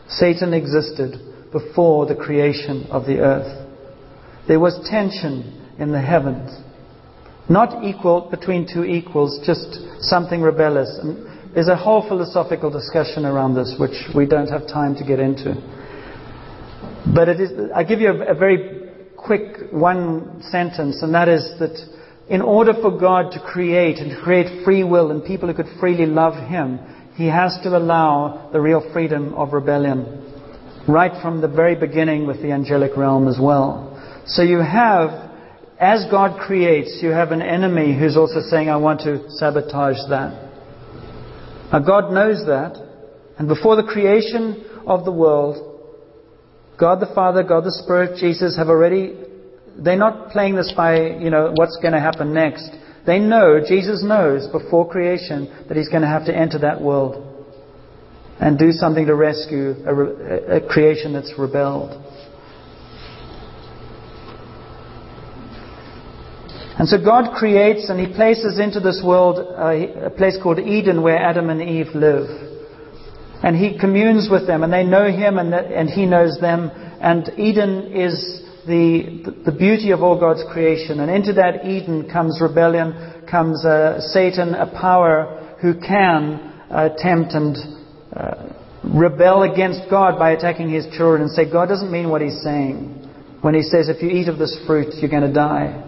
Satan 0.07 0.53
existed 0.53 1.49
before 1.51 2.05
the 2.05 2.13
creation 2.13 2.85
of 2.91 3.07
the 3.07 3.21
earth. 3.21 3.67
There 4.47 4.59
was 4.59 4.79
tension 4.87 5.65
in 5.79 5.91
the 5.91 5.99
heavens. 5.99 6.51
Not 7.49 7.83
equal 7.83 8.29
between 8.29 8.71
two 8.71 8.83
equals, 8.83 9.39
just 9.43 9.79
something 10.01 10.43
rebellious. 10.43 10.95
And 11.01 11.55
there's 11.55 11.69
a 11.69 11.75
whole 11.75 12.07
philosophical 12.07 12.69
discussion 12.69 13.25
around 13.25 13.55
this, 13.55 13.77
which 13.79 13.97
we 14.15 14.27
don't 14.27 14.49
have 14.49 14.67
time 14.67 14.93
to 14.97 15.03
get 15.03 15.19
into. 15.19 15.78
But 17.13 17.29
it 17.29 17.39
is, 17.39 17.71
I 17.73 17.83
give 17.83 17.99
you 17.99 18.09
a, 18.09 18.31
a 18.31 18.35
very 18.35 18.89
quick 19.17 19.71
one 19.71 20.41
sentence, 20.49 21.01
and 21.01 21.13
that 21.13 21.27
is 21.27 21.43
that 21.59 21.77
in 22.29 22.41
order 22.41 22.73
for 22.73 22.91
God 22.97 23.31
to 23.31 23.39
create 23.39 23.97
and 23.97 24.11
to 24.11 24.21
create 24.21 24.63
free 24.63 24.83
will 24.83 25.11
and 25.11 25.23
people 25.23 25.49
who 25.49 25.55
could 25.55 25.79
freely 25.79 26.05
love 26.05 26.35
Him, 26.47 26.79
He 27.15 27.27
has 27.27 27.57
to 27.63 27.75
allow 27.75 28.49
the 28.51 28.61
real 28.61 28.87
freedom 28.93 29.33
of 29.33 29.53
rebellion. 29.53 30.25
Right 30.87 31.21
from 31.21 31.41
the 31.41 31.47
very 31.47 31.75
beginning 31.75 32.27
with 32.27 32.41
the 32.41 32.51
angelic 32.51 32.95
realm 32.95 33.27
as 33.27 33.37
well. 33.41 33.87
So 34.25 34.43
you 34.43 34.59
have, 34.59 35.31
as 35.79 36.05
God 36.11 36.39
creates, 36.39 36.99
you 37.01 37.09
have 37.09 37.31
an 37.31 37.41
enemy 37.41 37.97
who's 37.97 38.15
also 38.15 38.41
saying, 38.41 38.69
I 38.69 38.77
want 38.77 39.01
to 39.01 39.29
sabotage 39.31 39.97
that. 40.09 40.49
Now 41.71 41.79
God 41.79 42.11
knows 42.11 42.45
that. 42.45 42.85
And 43.37 43.47
before 43.47 43.75
the 43.75 43.83
creation 43.83 44.65
of 44.85 45.05
the 45.05 45.11
world, 45.11 45.68
God 46.79 46.99
the 46.99 47.11
Father, 47.13 47.43
God 47.43 47.65
the 47.65 47.71
Spirit, 47.83 48.17
Jesus 48.19 48.55
have 48.57 48.69
already, 48.69 49.17
they're 49.77 49.97
not 49.97 50.29
playing 50.29 50.55
this 50.55 50.73
by, 50.75 51.17
you 51.17 51.29
know, 51.29 51.51
what's 51.55 51.77
going 51.81 51.93
to 51.93 51.99
happen 51.99 52.33
next. 52.33 52.69
They 53.05 53.19
know, 53.19 53.59
Jesus 53.59 54.03
knows 54.03 54.47
before 54.47 54.89
creation 54.89 55.65
that 55.67 55.75
he's 55.75 55.89
going 55.89 56.03
to 56.03 56.07
have 56.07 56.25
to 56.25 56.35
enter 56.35 56.59
that 56.59 56.81
world 56.81 57.25
and 58.39 58.57
do 58.57 58.71
something 58.71 59.05
to 59.05 59.15
rescue 59.15 59.75
a, 59.85 60.57
a 60.57 60.67
creation 60.67 61.11
that's 61.11 61.33
rebelled. 61.37 62.05
And 66.79 66.87
so 66.87 66.97
God 67.03 67.35
creates 67.35 67.89
and 67.89 67.99
He 67.99 68.13
places 68.13 68.57
into 68.57 68.79
this 68.79 69.01
world 69.03 69.37
a, 69.37 70.05
a 70.05 70.09
place 70.09 70.37
called 70.41 70.59
Eden 70.59 71.01
where 71.01 71.17
Adam 71.17 71.49
and 71.49 71.61
Eve 71.61 71.93
live. 71.93 72.49
And 73.41 73.55
he 73.55 73.79
communes 73.79 74.27
with 74.29 74.47
them, 74.47 74.63
and 74.63 74.73
they 74.73 74.83
know 74.83 75.09
him, 75.11 75.37
and, 75.37 75.53
and 75.53 75.89
he 75.89 76.05
knows 76.05 76.37
them. 76.41 76.69
And 77.01 77.29
Eden 77.39 77.93
is 77.93 78.41
the, 78.67 79.33
the 79.45 79.51
beauty 79.51 79.91
of 79.91 80.03
all 80.03 80.19
God's 80.19 80.43
creation. 80.51 80.99
And 80.99 81.09
into 81.09 81.33
that 81.33 81.65
Eden 81.65 82.09
comes 82.11 82.39
rebellion, 82.41 83.23
comes 83.29 83.63
uh, 83.63 84.01
Satan, 84.01 84.55
a 84.55 84.67
power 84.67 85.55
who 85.61 85.79
can 85.79 86.51
uh, 86.69 86.89
tempt 86.97 87.33
and 87.33 87.55
uh, 88.13 88.53
rebel 88.83 89.43
against 89.43 89.89
God 89.89 90.19
by 90.19 90.31
attacking 90.31 90.69
his 90.69 90.85
children 90.97 91.21
and 91.21 91.31
say, 91.31 91.49
God 91.49 91.67
doesn't 91.67 91.91
mean 91.91 92.09
what 92.09 92.21
he's 92.21 92.41
saying. 92.43 92.95
When 93.41 93.55
he 93.55 93.61
says, 93.61 93.87
if 93.87 94.03
you 94.03 94.09
eat 94.09 94.27
of 94.27 94.37
this 94.37 94.59
fruit, 94.67 94.93
you're 94.99 95.09
going 95.09 95.23
to 95.23 95.33
die. 95.33 95.85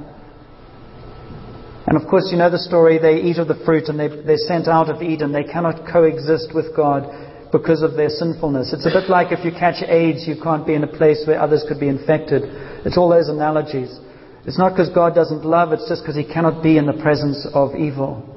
And 1.85 2.01
of 2.01 2.07
course, 2.07 2.29
you 2.31 2.37
know 2.37 2.49
the 2.49 2.59
story. 2.59 2.97
They 2.97 3.27
eat 3.27 3.37
of 3.37 3.49
the 3.49 3.59
fruit 3.65 3.89
and 3.89 3.99
they, 3.99 4.07
they're 4.07 4.37
sent 4.37 4.69
out 4.69 4.89
of 4.89 5.01
Eden. 5.01 5.33
They 5.33 5.43
cannot 5.43 5.91
coexist 5.91 6.55
with 6.55 6.73
God 6.73 7.03
because 7.51 7.81
of 7.81 7.95
their 7.95 8.09
sinfulness. 8.09 8.73
It's 8.73 8.85
a 8.85 8.89
bit 8.89 9.09
like 9.09 9.31
if 9.31 9.43
you 9.43 9.51
catch 9.51 9.83
AIDS, 9.83 10.27
you 10.27 10.35
can't 10.41 10.65
be 10.65 10.73
in 10.73 10.83
a 10.83 10.87
place 10.87 11.23
where 11.27 11.39
others 11.39 11.65
could 11.67 11.79
be 11.79 11.87
infected. 11.87 12.43
It's 12.85 12.97
all 12.97 13.09
those 13.09 13.27
analogies. 13.27 13.99
It's 14.45 14.57
not 14.57 14.71
because 14.71 14.89
God 14.89 15.13
doesn't 15.13 15.45
love, 15.45 15.71
it's 15.71 15.87
just 15.87 16.01
because 16.01 16.15
He 16.15 16.23
cannot 16.23 16.63
be 16.63 16.77
in 16.77 16.85
the 16.85 16.99
presence 17.01 17.45
of 17.53 17.75
evil. 17.75 18.27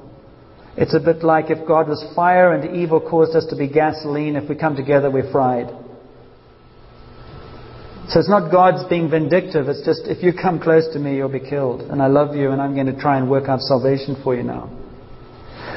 It's 0.77 0.95
a 0.95 1.01
bit 1.01 1.23
like 1.23 1.51
if 1.51 1.67
God 1.67 1.89
was 1.89 2.05
fire 2.15 2.53
and 2.53 2.77
evil 2.77 3.01
caused 3.01 3.37
us 3.37 3.47
to 3.51 3.57
be 3.57 3.69
gasoline, 3.69 4.37
if 4.37 4.49
we 4.49 4.57
come 4.57 4.75
together, 4.75 5.11
we're 5.11 5.31
fried. 5.31 5.69
So 8.09 8.21
it's 8.21 8.29
not 8.29 8.51
God's 8.51 8.85
being 8.89 9.09
vindictive, 9.09 9.69
it's 9.69 9.85
just 9.87 10.03
if 10.07 10.23
you 10.23 10.33
come 10.35 10.61
close 10.61 10.93
to 10.93 10.99
me, 10.99 11.17
you'll 11.17 11.31
be 11.31 11.41
killed. 11.41 11.83
And 11.83 12.03
I 12.03 12.09
love 12.09 12.35
you, 12.35 12.51
and 12.51 12.61
I'm 12.61 12.75
going 12.75 12.93
to 12.93 13.01
try 13.01 13.17
and 13.17 13.31
work 13.31 13.49
out 13.49 13.61
salvation 13.61 14.21
for 14.23 14.35
you 14.35 14.43
now. 14.43 14.69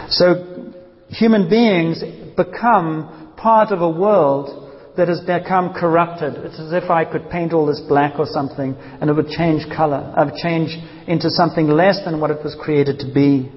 So 0.10 0.74
human 1.10 1.50
beings 1.50 2.04
become 2.36 3.27
part 3.38 3.72
of 3.72 3.82
a 3.82 3.90
world 3.90 4.66
that 4.98 5.08
has 5.08 5.22
become 5.22 5.74
corrupted. 5.74 6.34
It's 6.44 6.60
as 6.60 6.74
if 6.74 6.90
I 6.90 7.06
could 7.06 7.30
paint 7.30 7.54
all 7.54 7.68
this 7.68 7.80
black 7.88 8.18
or 8.18 8.26
something 8.26 8.76
and 8.76 9.10
it 9.10 9.14
would 9.14 9.30
change 9.30 9.64
color. 9.74 10.14
It 10.18 10.26
would 10.26 10.36
change 10.36 10.76
into 11.08 11.30
something 11.30 11.68
less 11.68 12.04
than 12.04 12.20
what 12.20 12.32
it 12.32 12.44
was 12.44 12.58
created 12.60 13.00
to 13.00 13.14
be. 13.14 13.52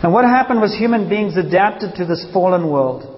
And 0.00 0.12
what 0.12 0.24
happened 0.24 0.60
was 0.60 0.72
human 0.72 1.08
beings 1.08 1.36
adapted 1.36 1.96
to 1.96 2.04
this 2.04 2.24
fallen 2.32 2.70
world. 2.70 3.16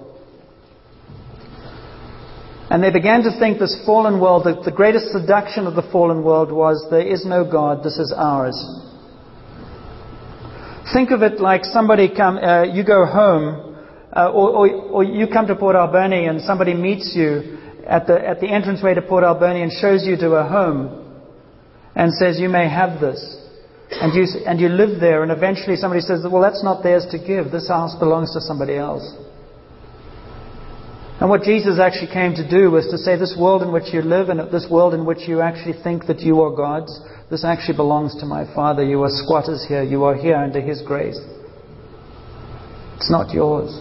And 2.71 2.81
they 2.81 2.89
began 2.89 3.21
to 3.23 3.37
think 3.37 3.59
this 3.59 3.79
fallen 3.85 4.19
world, 4.19 4.45
that 4.45 4.63
the 4.63 4.71
greatest 4.71 5.11
seduction 5.11 5.67
of 5.67 5.75
the 5.75 5.83
fallen 5.91 6.23
world 6.23 6.51
was 6.51 6.87
there 6.89 7.05
is 7.05 7.25
no 7.25 7.43
God, 7.43 7.83
this 7.83 7.97
is 7.99 8.11
ours. 8.15 8.55
Think 10.93 11.11
of 11.11 11.21
it 11.21 11.39
like 11.39 11.63
somebody 11.63 12.09
come, 12.13 12.37
uh, 12.37 12.63
you 12.63 12.83
go 12.83 13.05
home, 13.05 13.77
uh, 14.13 14.29
or, 14.29 14.67
or, 14.67 14.69
or, 14.91 15.03
you 15.03 15.27
come 15.27 15.47
to 15.47 15.55
Port 15.55 15.75
Alberni 15.75 16.25
and 16.25 16.41
somebody 16.41 16.73
meets 16.73 17.13
you 17.15 17.57
at 17.87 18.07
the, 18.07 18.19
at 18.27 18.41
the 18.41 18.53
entranceway 18.53 18.93
to 18.95 19.01
Port 19.01 19.23
Alberni 19.23 19.61
and 19.61 19.71
shows 19.71 20.05
you 20.05 20.17
to 20.17 20.31
a 20.35 20.47
home 20.47 21.23
and 21.95 22.11
says, 22.13 22.39
you 22.39 22.49
may 22.49 22.67
have 22.67 22.99
this. 22.99 23.37
And 23.89 24.13
you, 24.13 24.25
and 24.45 24.59
you 24.59 24.69
live 24.69 24.99
there 24.99 25.23
and 25.23 25.31
eventually 25.31 25.75
somebody 25.75 26.01
says, 26.01 26.25
well, 26.29 26.41
that's 26.41 26.63
not 26.63 26.83
theirs 26.83 27.05
to 27.11 27.19
give. 27.19 27.51
This 27.51 27.67
house 27.67 27.95
belongs 27.99 28.33
to 28.33 28.41
somebody 28.41 28.75
else. 28.75 29.03
And 31.21 31.29
what 31.29 31.43
Jesus 31.43 31.77
actually 31.79 32.11
came 32.11 32.33
to 32.35 32.49
do 32.49 32.71
was 32.71 32.87
to 32.89 32.97
say, 32.97 33.15
this 33.15 33.37
world 33.39 33.61
in 33.61 33.71
which 33.71 33.93
you 33.93 34.01
live 34.01 34.29
and 34.29 34.51
this 34.51 34.65
world 34.71 34.93
in 34.93 35.05
which 35.05 35.27
you 35.27 35.39
actually 35.39 35.81
think 35.83 36.07
that 36.07 36.19
you 36.21 36.41
are 36.41 36.55
God's, 36.55 36.91
this 37.31 37.45
actually 37.45 37.77
belongs 37.77 38.13
to 38.19 38.25
my 38.25 38.43
Father. 38.53 38.83
You 38.83 39.01
are 39.03 39.09
squatters 39.09 39.65
here. 39.65 39.83
You 39.83 40.03
are 40.03 40.15
here 40.15 40.35
under 40.35 40.59
His 40.59 40.81
grace. 40.81 41.17
It's 42.97 43.09
not 43.09 43.33
yours. 43.33 43.71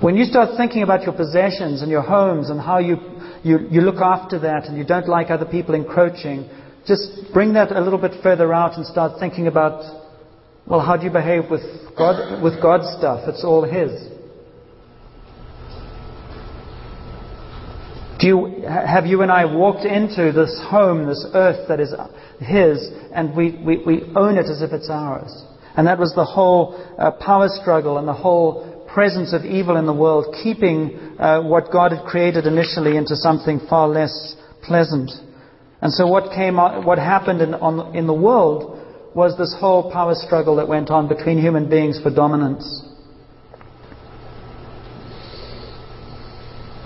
When 0.00 0.16
you 0.16 0.24
start 0.24 0.56
thinking 0.56 0.82
about 0.82 1.04
your 1.04 1.12
possessions 1.12 1.82
and 1.82 1.90
your 1.90 2.02
homes 2.02 2.50
and 2.50 2.60
how 2.60 2.78
you, 2.78 2.96
you, 3.44 3.68
you 3.70 3.80
look 3.80 4.02
after 4.02 4.40
that 4.40 4.64
and 4.64 4.76
you 4.76 4.84
don't 4.84 5.08
like 5.08 5.30
other 5.30 5.44
people 5.44 5.76
encroaching, 5.76 6.50
just 6.84 7.32
bring 7.32 7.52
that 7.52 7.70
a 7.70 7.80
little 7.80 8.00
bit 8.00 8.20
further 8.24 8.52
out 8.52 8.76
and 8.76 8.84
start 8.84 9.20
thinking 9.20 9.46
about, 9.46 9.84
well, 10.66 10.80
how 10.80 10.96
do 10.96 11.04
you 11.04 11.12
behave 11.12 11.48
with, 11.48 11.62
God, 11.96 12.42
with 12.42 12.60
God's 12.60 12.88
stuff? 12.98 13.28
It's 13.28 13.44
all 13.44 13.62
His. 13.62 14.09
Do 18.20 18.26
you, 18.26 18.62
have 18.68 19.06
you 19.06 19.22
and 19.22 19.32
I 19.32 19.46
walked 19.46 19.84
into 19.84 20.30
this 20.32 20.60
home, 20.68 21.06
this 21.06 21.24
earth 21.32 21.68
that 21.68 21.80
is 21.80 21.94
His, 22.38 22.90
and 23.14 23.34
we, 23.34 23.58
we, 23.64 23.82
we 23.84 24.02
own 24.14 24.36
it 24.36 24.46
as 24.46 24.60
if 24.60 24.72
it's 24.72 24.90
ours? 24.90 25.32
And 25.76 25.86
that 25.86 25.98
was 25.98 26.12
the 26.14 26.24
whole 26.24 26.76
uh, 26.98 27.12
power 27.12 27.48
struggle 27.48 27.96
and 27.96 28.06
the 28.06 28.12
whole 28.12 28.86
presence 28.92 29.32
of 29.32 29.44
evil 29.44 29.76
in 29.76 29.86
the 29.86 29.94
world, 29.94 30.34
keeping 30.42 31.16
uh, 31.18 31.42
what 31.42 31.72
God 31.72 31.92
had 31.92 32.04
created 32.04 32.46
initially 32.46 32.96
into 32.96 33.16
something 33.16 33.60
far 33.70 33.88
less 33.88 34.36
pleasant. 34.62 35.10
And 35.80 35.92
so 35.92 36.06
what 36.06 36.34
came, 36.34 36.56
what 36.56 36.98
happened 36.98 37.40
in, 37.40 37.54
on, 37.54 37.96
in 37.96 38.06
the 38.06 38.12
world 38.12 38.76
was 39.14 39.36
this 39.38 39.54
whole 39.58 39.90
power 39.90 40.14
struggle 40.14 40.56
that 40.56 40.68
went 40.68 40.90
on 40.90 41.08
between 41.08 41.38
human 41.38 41.70
beings 41.70 41.98
for 42.02 42.10
dominance. 42.10 42.84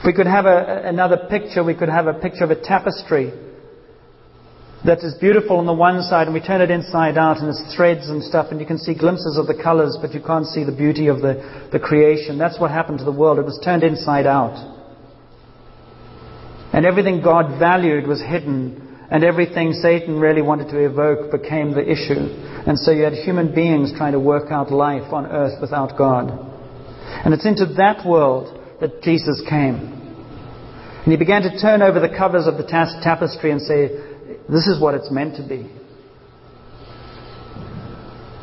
We 0.05 0.12
could 0.12 0.27
have 0.27 0.47
a, 0.47 0.83
another 0.85 1.27
picture, 1.29 1.64
we 1.64 1.75
could 1.75 1.88
have 1.88 2.07
a 2.07 2.14
picture 2.14 2.45
of 2.45 2.51
a 2.51 2.61
tapestry 2.61 3.33
that 4.85 4.99
is 4.99 5.14
beautiful 5.14 5.57
on 5.57 5.67
the 5.67 5.73
one 5.73 6.03
side, 6.03 6.27
and 6.27 6.35
we 6.35 6.40
turn 6.40 6.61
it 6.61 6.71
inside 6.71 7.17
out, 7.17 7.38
and 7.38 7.49
it's 7.49 7.75
threads 7.75 8.09
and 8.11 8.23
stuff, 8.23 8.49
and 8.51 8.61
you 8.61 8.67
can 8.67 8.77
see 8.77 8.95
glimpses 8.95 9.38
of 9.38 9.47
the 9.47 9.57
colors, 9.61 9.97
but 10.01 10.12
you 10.12 10.21
can't 10.21 10.47
see 10.47 10.62
the 10.62 10.77
beauty 10.77 11.07
of 11.07 11.23
the, 11.23 11.69
the 11.73 11.79
creation. 11.79 12.37
That's 12.37 12.61
what 12.61 12.71
happened 12.71 12.99
to 12.99 13.05
the 13.05 13.12
world. 13.12 13.38
It 13.38 13.47
was 13.47 13.59
turned 13.64 13.83
inside 13.83 14.27
out. 14.27 14.73
And 16.75 16.85
everything 16.85 17.23
God 17.23 17.59
valued 17.59 18.07
was 18.07 18.21
hidden, 18.21 19.07
and 19.11 19.25
everything 19.25 19.73
Satan 19.73 20.21
really 20.21 20.43
wanted 20.43 20.69
to 20.69 20.85
evoke 20.85 21.33
became 21.33 21.73
the 21.73 21.81
issue. 21.81 22.21
And 22.67 22.79
so 22.79 22.90
you 22.90 23.05
had 23.05 23.14
human 23.14 23.55
beings 23.55 23.93
trying 23.97 24.12
to 24.12 24.21
work 24.21 24.51
out 24.51 24.71
life 24.71 25.12
on 25.14 25.25
earth 25.27 25.61
without 25.62 25.97
God. 25.97 26.29
And 27.25 27.33
it's 27.33 27.47
into 27.47 27.64
that 27.77 28.05
world 28.05 28.61
that 28.85 29.01
Jesus 29.01 29.40
came. 29.49 29.77
And 31.05 31.09
he 31.11 31.16
began 31.16 31.40
to 31.40 31.59
turn 31.59 31.81
over 31.81 32.01
the 32.01 32.14
covers 32.14 32.47
of 32.47 32.59
the 32.59 32.64
tapestry 32.64 33.51
and 33.51 33.62
say, 33.62 33.88
This 34.47 34.66
is 34.66 34.79
what 34.79 34.92
it's 34.92 35.11
meant 35.11 35.37
to 35.37 35.49
be. 35.49 35.70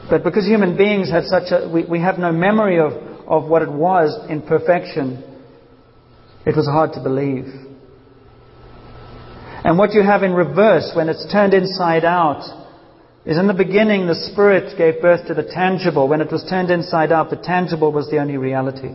But 0.10 0.24
because 0.24 0.48
human 0.48 0.76
beings 0.76 1.12
had 1.12 1.26
such 1.26 1.52
a, 1.52 1.70
we, 1.70 1.86
we 1.86 2.00
have 2.00 2.18
no 2.18 2.32
memory 2.32 2.80
of, 2.80 2.94
of 3.28 3.48
what 3.48 3.62
it 3.62 3.72
was 3.72 4.18
in 4.30 4.42
perfection, 4.42 5.24
it 6.44 6.56
was 6.56 6.66
hard 6.66 6.94
to 6.94 7.04
believe. 7.04 7.46
And 9.64 9.78
what 9.78 9.94
you 9.94 10.02
have 10.02 10.24
in 10.24 10.34
reverse, 10.34 10.92
when 10.96 11.08
it's 11.08 11.32
turned 11.32 11.54
inside 11.54 12.04
out, 12.04 12.42
is 13.28 13.38
in 13.38 13.46
the 13.46 13.54
beginning 13.54 14.08
the 14.08 14.16
Spirit 14.16 14.76
gave 14.76 15.04
birth 15.04 15.28
to 15.28 15.36
the 15.36 15.44
tangible. 15.44 16.08
When 16.08 16.20
it 16.20 16.32
was 16.32 16.44
turned 16.50 16.72
inside 16.72 17.12
out, 17.12 17.30
the 17.30 17.36
tangible 17.36 17.92
was 17.92 18.10
the 18.10 18.18
only 18.18 18.38
reality. 18.38 18.90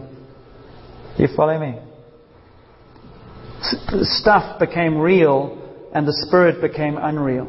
You 1.19 1.29
follow 1.35 1.59
me? 1.59 1.79
Stuff 4.03 4.59
became 4.59 4.99
real 4.99 5.63
and 5.95 6.07
the 6.07 6.13
spirit 6.27 6.61
became 6.61 6.99
unreal. 6.99 7.47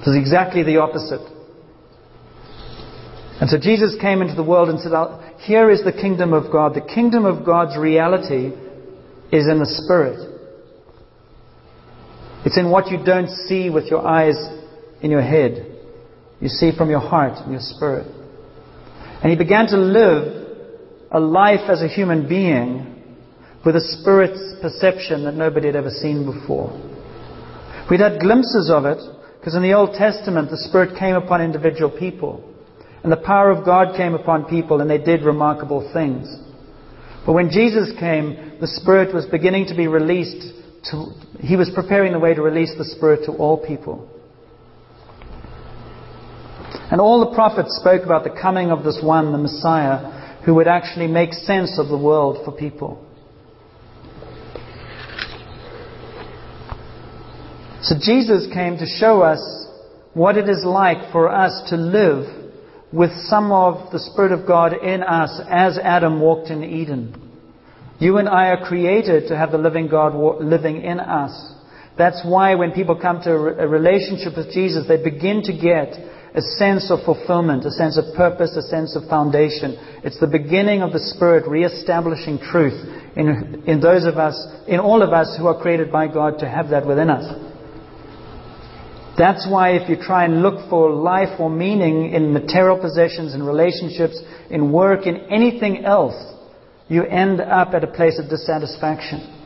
It 0.00 0.06
was 0.06 0.16
exactly 0.16 0.62
the 0.62 0.78
opposite. 0.78 1.26
And 3.40 3.50
so 3.50 3.58
Jesus 3.58 3.96
came 4.00 4.22
into 4.22 4.34
the 4.34 4.44
world 4.44 4.68
and 4.68 4.78
said, 4.80 4.92
Here 5.40 5.70
is 5.70 5.82
the 5.82 5.92
kingdom 5.92 6.32
of 6.32 6.52
God. 6.52 6.74
The 6.74 6.80
kingdom 6.80 7.24
of 7.24 7.44
God's 7.44 7.76
reality 7.76 8.52
is 9.32 9.48
in 9.48 9.58
the 9.58 9.66
spirit. 9.66 10.28
It's 12.44 12.56
in 12.56 12.70
what 12.70 12.90
you 12.90 13.02
don't 13.04 13.28
see 13.48 13.68
with 13.68 13.86
your 13.86 14.06
eyes 14.06 14.36
in 15.02 15.10
your 15.10 15.22
head. 15.22 15.66
You 16.40 16.48
see 16.48 16.72
from 16.76 16.88
your 16.88 17.00
heart 17.00 17.38
and 17.42 17.52
your 17.52 17.60
spirit. 17.60 18.06
And 19.22 19.30
he 19.30 19.36
began 19.36 19.66
to 19.68 19.76
live 19.76 20.39
a 21.10 21.20
life 21.20 21.68
as 21.68 21.82
a 21.82 21.88
human 21.88 22.28
being 22.28 22.96
with 23.64 23.76
a 23.76 23.80
spirit's 23.80 24.54
perception 24.62 25.24
that 25.24 25.34
nobody 25.34 25.66
had 25.66 25.76
ever 25.76 25.90
seen 25.90 26.24
before. 26.24 26.70
We'd 27.90 28.00
had 28.00 28.20
glimpses 28.20 28.70
of 28.72 28.84
it 28.84 28.98
because 29.38 29.54
in 29.54 29.62
the 29.62 29.72
Old 29.72 29.94
Testament 29.94 30.50
the 30.50 30.56
Spirit 30.56 30.98
came 30.98 31.16
upon 31.16 31.42
individual 31.42 31.90
people. 31.90 32.46
And 33.02 33.10
the 33.10 33.16
power 33.16 33.50
of 33.50 33.64
God 33.64 33.96
came 33.96 34.14
upon 34.14 34.44
people 34.44 34.80
and 34.80 34.90
they 34.90 34.98
did 34.98 35.22
remarkable 35.22 35.90
things. 35.92 36.28
But 37.26 37.32
when 37.32 37.50
Jesus 37.50 37.90
came, 37.98 38.58
the 38.60 38.66
Spirit 38.66 39.14
was 39.14 39.26
beginning 39.26 39.66
to 39.66 39.74
be 39.74 39.88
released. 39.88 40.54
To, 40.90 41.12
he 41.40 41.56
was 41.56 41.70
preparing 41.74 42.12
the 42.12 42.18
way 42.18 42.34
to 42.34 42.42
release 42.42 42.72
the 42.78 42.84
Spirit 42.84 43.24
to 43.26 43.32
all 43.32 43.66
people. 43.66 44.08
And 46.90 47.00
all 47.00 47.20
the 47.20 47.34
prophets 47.34 47.78
spoke 47.80 48.04
about 48.04 48.24
the 48.24 48.30
coming 48.30 48.70
of 48.70 48.84
this 48.84 49.00
one, 49.02 49.32
the 49.32 49.38
Messiah, 49.38 50.19
who 50.44 50.54
would 50.54 50.68
actually 50.68 51.06
make 51.06 51.32
sense 51.32 51.78
of 51.78 51.88
the 51.88 51.98
world 51.98 52.44
for 52.44 52.52
people. 52.52 53.06
So 57.82 57.94
Jesus 58.00 58.46
came 58.52 58.76
to 58.78 58.86
show 58.86 59.22
us 59.22 59.40
what 60.12 60.36
it 60.36 60.48
is 60.48 60.64
like 60.64 61.12
for 61.12 61.30
us 61.30 61.70
to 61.70 61.76
live 61.76 62.26
with 62.92 63.10
some 63.26 63.52
of 63.52 63.90
the 63.92 63.98
Spirit 63.98 64.32
of 64.32 64.46
God 64.46 64.72
in 64.74 65.02
us 65.02 65.40
as 65.48 65.78
Adam 65.78 66.20
walked 66.20 66.50
in 66.50 66.64
Eden. 66.64 67.14
You 67.98 68.18
and 68.18 68.28
I 68.28 68.48
are 68.48 68.66
created 68.66 69.28
to 69.28 69.36
have 69.36 69.52
the 69.52 69.58
living 69.58 69.88
God 69.88 70.42
living 70.42 70.82
in 70.82 71.00
us. 71.00 71.54
That's 71.96 72.22
why 72.24 72.54
when 72.54 72.72
people 72.72 72.96
come 72.96 73.20
to 73.22 73.30
a 73.30 73.68
relationship 73.68 74.36
with 74.36 74.52
Jesus, 74.52 74.86
they 74.88 75.02
begin 75.02 75.42
to 75.42 75.52
get 75.52 75.94
a 76.34 76.40
sense 76.40 76.90
of 76.90 77.04
fulfillment, 77.04 77.64
a 77.64 77.70
sense 77.70 77.98
of 77.98 78.14
purpose, 78.14 78.56
a 78.56 78.62
sense 78.62 78.94
of 78.94 79.08
foundation. 79.08 79.76
It's 80.04 80.20
the 80.20 80.26
beginning 80.26 80.82
of 80.82 80.92
the 80.92 81.00
Spirit 81.00 81.48
re-establishing 81.48 82.38
truth 82.38 82.78
in, 83.16 83.64
in 83.66 83.80
those 83.80 84.04
of 84.04 84.16
us, 84.16 84.36
in 84.68 84.78
all 84.78 85.02
of 85.02 85.12
us 85.12 85.36
who 85.38 85.46
are 85.46 85.60
created 85.60 85.90
by 85.90 86.06
God 86.06 86.38
to 86.38 86.48
have 86.48 86.70
that 86.70 86.86
within 86.86 87.10
us. 87.10 87.26
That's 89.18 89.46
why 89.50 89.72
if 89.72 89.88
you 89.88 89.96
try 89.96 90.24
and 90.24 90.40
look 90.40 90.70
for 90.70 90.92
life 90.92 91.40
or 91.40 91.50
meaning 91.50 92.12
in 92.14 92.32
material 92.32 92.78
possessions, 92.78 93.34
in 93.34 93.42
relationships, 93.42 94.18
in 94.50 94.72
work, 94.72 95.06
in 95.06 95.16
anything 95.30 95.84
else, 95.84 96.14
you 96.88 97.04
end 97.04 97.40
up 97.40 97.74
at 97.74 97.84
a 97.84 97.88
place 97.88 98.18
of 98.18 98.30
dissatisfaction. 98.30 99.39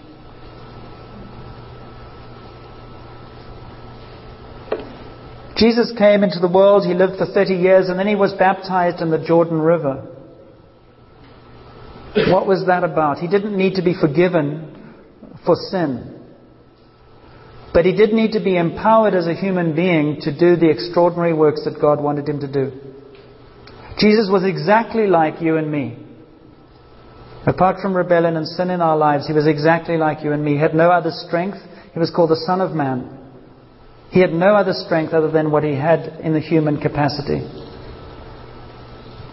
Jesus 5.56 5.92
came 5.96 6.24
into 6.24 6.40
the 6.40 6.48
world, 6.48 6.84
he 6.84 6.94
lived 6.94 7.16
for 7.16 7.26
30 7.26 7.54
years, 7.54 7.88
and 7.88 7.98
then 7.98 8.08
he 8.08 8.16
was 8.16 8.32
baptized 8.32 9.00
in 9.00 9.10
the 9.10 9.24
Jordan 9.24 9.60
River. 9.60 10.10
What 12.28 12.46
was 12.46 12.66
that 12.66 12.84
about? 12.84 13.18
He 13.18 13.28
didn't 13.28 13.56
need 13.56 13.74
to 13.74 13.82
be 13.82 13.94
forgiven 13.98 15.02
for 15.44 15.54
sin. 15.54 16.10
But 17.72 17.84
he 17.84 17.96
did 17.96 18.12
need 18.12 18.32
to 18.32 18.40
be 18.40 18.56
empowered 18.56 19.14
as 19.14 19.26
a 19.26 19.34
human 19.34 19.74
being 19.74 20.20
to 20.22 20.36
do 20.36 20.56
the 20.56 20.70
extraordinary 20.70 21.34
works 21.34 21.64
that 21.64 21.80
God 21.80 22.00
wanted 22.00 22.28
him 22.28 22.40
to 22.40 22.52
do. 22.52 22.72
Jesus 23.98 24.28
was 24.30 24.44
exactly 24.44 25.06
like 25.06 25.40
you 25.40 25.56
and 25.56 25.70
me. 25.70 25.98
Apart 27.46 27.80
from 27.80 27.96
rebellion 27.96 28.36
and 28.36 28.46
sin 28.46 28.70
in 28.70 28.80
our 28.80 28.96
lives, 28.96 29.26
he 29.26 29.32
was 29.32 29.46
exactly 29.46 29.96
like 29.96 30.24
you 30.24 30.32
and 30.32 30.44
me. 30.44 30.52
He 30.52 30.60
had 30.60 30.74
no 30.74 30.90
other 30.90 31.10
strength. 31.10 31.58
He 31.92 31.98
was 31.98 32.10
called 32.10 32.30
the 32.30 32.42
Son 32.46 32.60
of 32.60 32.72
Man. 32.72 33.23
He 34.10 34.20
had 34.20 34.32
no 34.32 34.54
other 34.54 34.72
strength 34.72 35.12
other 35.12 35.30
than 35.30 35.50
what 35.50 35.64
he 35.64 35.74
had 35.74 36.20
in 36.22 36.32
the 36.32 36.40
human 36.40 36.80
capacity. 36.80 37.42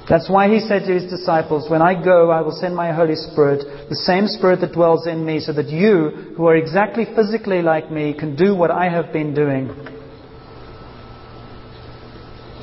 That's 0.09 0.29
why 0.29 0.49
he 0.49 0.59
said 0.59 0.83
to 0.87 0.93
his 0.93 1.09
disciples, 1.09 1.69
When 1.69 1.81
I 1.81 1.93
go, 1.93 2.31
I 2.31 2.41
will 2.41 2.51
send 2.51 2.75
my 2.75 2.91
Holy 2.91 3.15
Spirit, 3.15 3.87
the 3.89 3.95
same 3.95 4.27
Spirit 4.27 4.59
that 4.61 4.73
dwells 4.73 5.07
in 5.07 5.25
me, 5.25 5.39
so 5.39 5.53
that 5.53 5.69
you, 5.69 6.33
who 6.35 6.47
are 6.47 6.55
exactly 6.55 7.05
physically 7.15 7.61
like 7.61 7.91
me, 7.91 8.13
can 8.13 8.35
do 8.35 8.55
what 8.55 8.71
I 8.71 8.89
have 8.89 9.13
been 9.13 9.33
doing. 9.33 9.67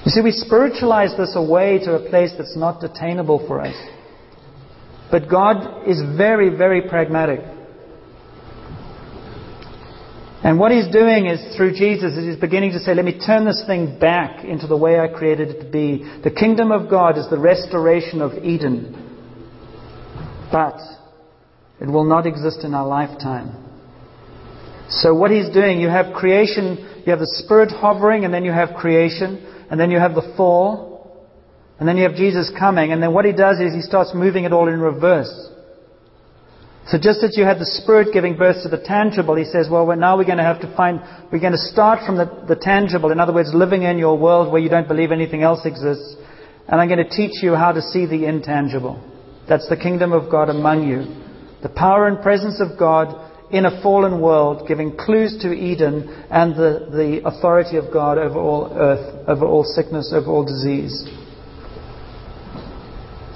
You 0.05 0.11
see, 0.11 0.21
we 0.21 0.33
spiritualize 0.33 1.17
this 1.17 1.37
away 1.37 1.79
to 1.85 1.95
a 1.95 2.11
place 2.11 2.33
that's 2.37 2.57
not 2.57 2.83
attainable 2.83 3.47
for 3.47 3.61
us. 3.61 3.77
But 5.11 5.31
God 5.31 5.89
is 5.89 6.03
very, 6.17 6.51
very 6.55 6.83
pragmatic. 6.83 7.41
And 10.45 10.59
what 10.59 10.71
he's 10.71 10.87
doing 10.89 11.27
is 11.27 11.57
through 11.57 11.73
Jesus 11.75 12.17
is 12.17 12.25
he's 12.25 12.41
beginning 12.41 12.71
to 12.73 12.79
say, 12.79 12.95
let 12.95 13.05
me 13.05 13.19
turn 13.19 13.45
this 13.45 13.65
thing 13.67 13.99
back 13.99 14.45
into 14.45 14.69
the 14.69 14.77
way 14.77 15.01
I 15.01 15.09
created 15.09 15.49
it 15.51 15.65
to 15.65 15.71
be. 15.71 16.05
The 16.23 16.31
kingdom 16.31 16.71
of 16.71 16.89
God 16.89 17.19
is 17.19 17.29
the 17.29 17.39
restoration 17.39 18.23
of 18.23 18.33
Eden. 18.45 18.95
But 20.53 20.79
it 21.81 21.89
will 21.89 22.05
not 22.05 22.27
exist 22.27 22.61
in 22.63 22.73
our 22.73 22.87
lifetime. 22.87 23.65
So 24.91 25.13
what 25.13 25.31
he's 25.31 25.51
doing, 25.51 25.81
you 25.81 25.89
have 25.89 26.15
creation, 26.15 27.03
you 27.05 27.11
have 27.11 27.19
the 27.19 27.43
spirit 27.45 27.71
hovering, 27.71 28.25
and 28.25 28.33
then 28.33 28.45
you 28.45 28.53
have 28.53 28.77
creation, 28.77 29.45
and 29.71 29.79
then 29.79 29.91
you 29.91 29.99
have 29.99 30.15
the 30.15 30.33
fall, 30.37 31.29
and 31.79 31.87
then 31.87 31.97
you 31.97 32.05
have 32.05 32.15
Jesus 32.15 32.51
coming, 32.59 32.93
and 32.93 33.03
then 33.03 33.13
what 33.13 33.25
he 33.25 33.33
does 33.33 33.59
is 33.59 33.75
he 33.75 33.83
starts 33.83 34.13
moving 34.15 34.45
it 34.45 34.53
all 34.53 34.69
in 34.69 34.81
reverse. 34.81 35.51
So 36.89 36.97
just 36.97 37.23
as 37.23 37.37
you 37.37 37.45
had 37.45 37.59
the 37.59 37.67
Spirit 37.67 38.15
giving 38.15 38.37
birth 38.37 38.63
to 38.63 38.71
the 38.71 38.83
tangible, 38.83 39.37
he 39.37 39.45
says, 39.45 39.69
well, 39.71 39.85
now 39.95 40.17
we're 40.17 40.25
going 40.25 40.39
to 40.39 40.45
have 40.45 40.63
to 40.63 40.75
find, 40.75 41.01
we're 41.31 41.41
going 41.41 41.53
to 41.53 41.59
start 41.59 42.01
from 42.07 42.17
the, 42.17 42.25
the 42.49 42.57
tangible. 42.57 43.13
In 43.13 43.21
other 43.21 43.35
words, 43.35 43.51
living 43.53 43.83
in 43.83 43.99
your 43.99 44.17
world 44.17 44.51
where 44.51 44.61
you 44.61 44.71
don't 44.71 44.89
believe 44.89 45.13
anything 45.13 45.43
else 45.43 45.67
exists. 45.67 46.17
And 46.67 46.81
I'm 46.81 46.89
going 46.89 47.05
to 47.05 47.11
teach 47.11 47.43
you 47.43 47.55
how 47.55 47.73
to 47.73 47.83
see 47.83 48.07
the 48.07 48.25
intangible. 48.25 49.05
That's 49.47 49.69
the 49.69 49.77
kingdom 49.77 50.13
of 50.13 50.31
God 50.31 50.49
among 50.49 50.89
you. 50.89 51.05
The 51.63 51.69
power 51.69 52.07
and 52.07 52.23
presence 52.23 52.59
of 52.59 52.79
God 52.79 53.29
in 53.51 53.67
a 53.67 53.83
fallen 53.83 54.21
world, 54.21 54.67
giving 54.67 54.97
clues 54.97 55.37
to 55.43 55.53
Eden 55.53 56.09
and 56.31 56.55
the, 56.55 56.89
the 56.91 57.21
authority 57.27 57.77
of 57.77 57.93
God 57.93 58.17
over 58.17 58.39
all 58.39 58.73
earth, 58.73 59.29
over 59.29 59.45
all 59.45 59.65
sickness, 59.65 60.13
over 60.15 60.31
all 60.31 60.45
disease. 60.45 61.07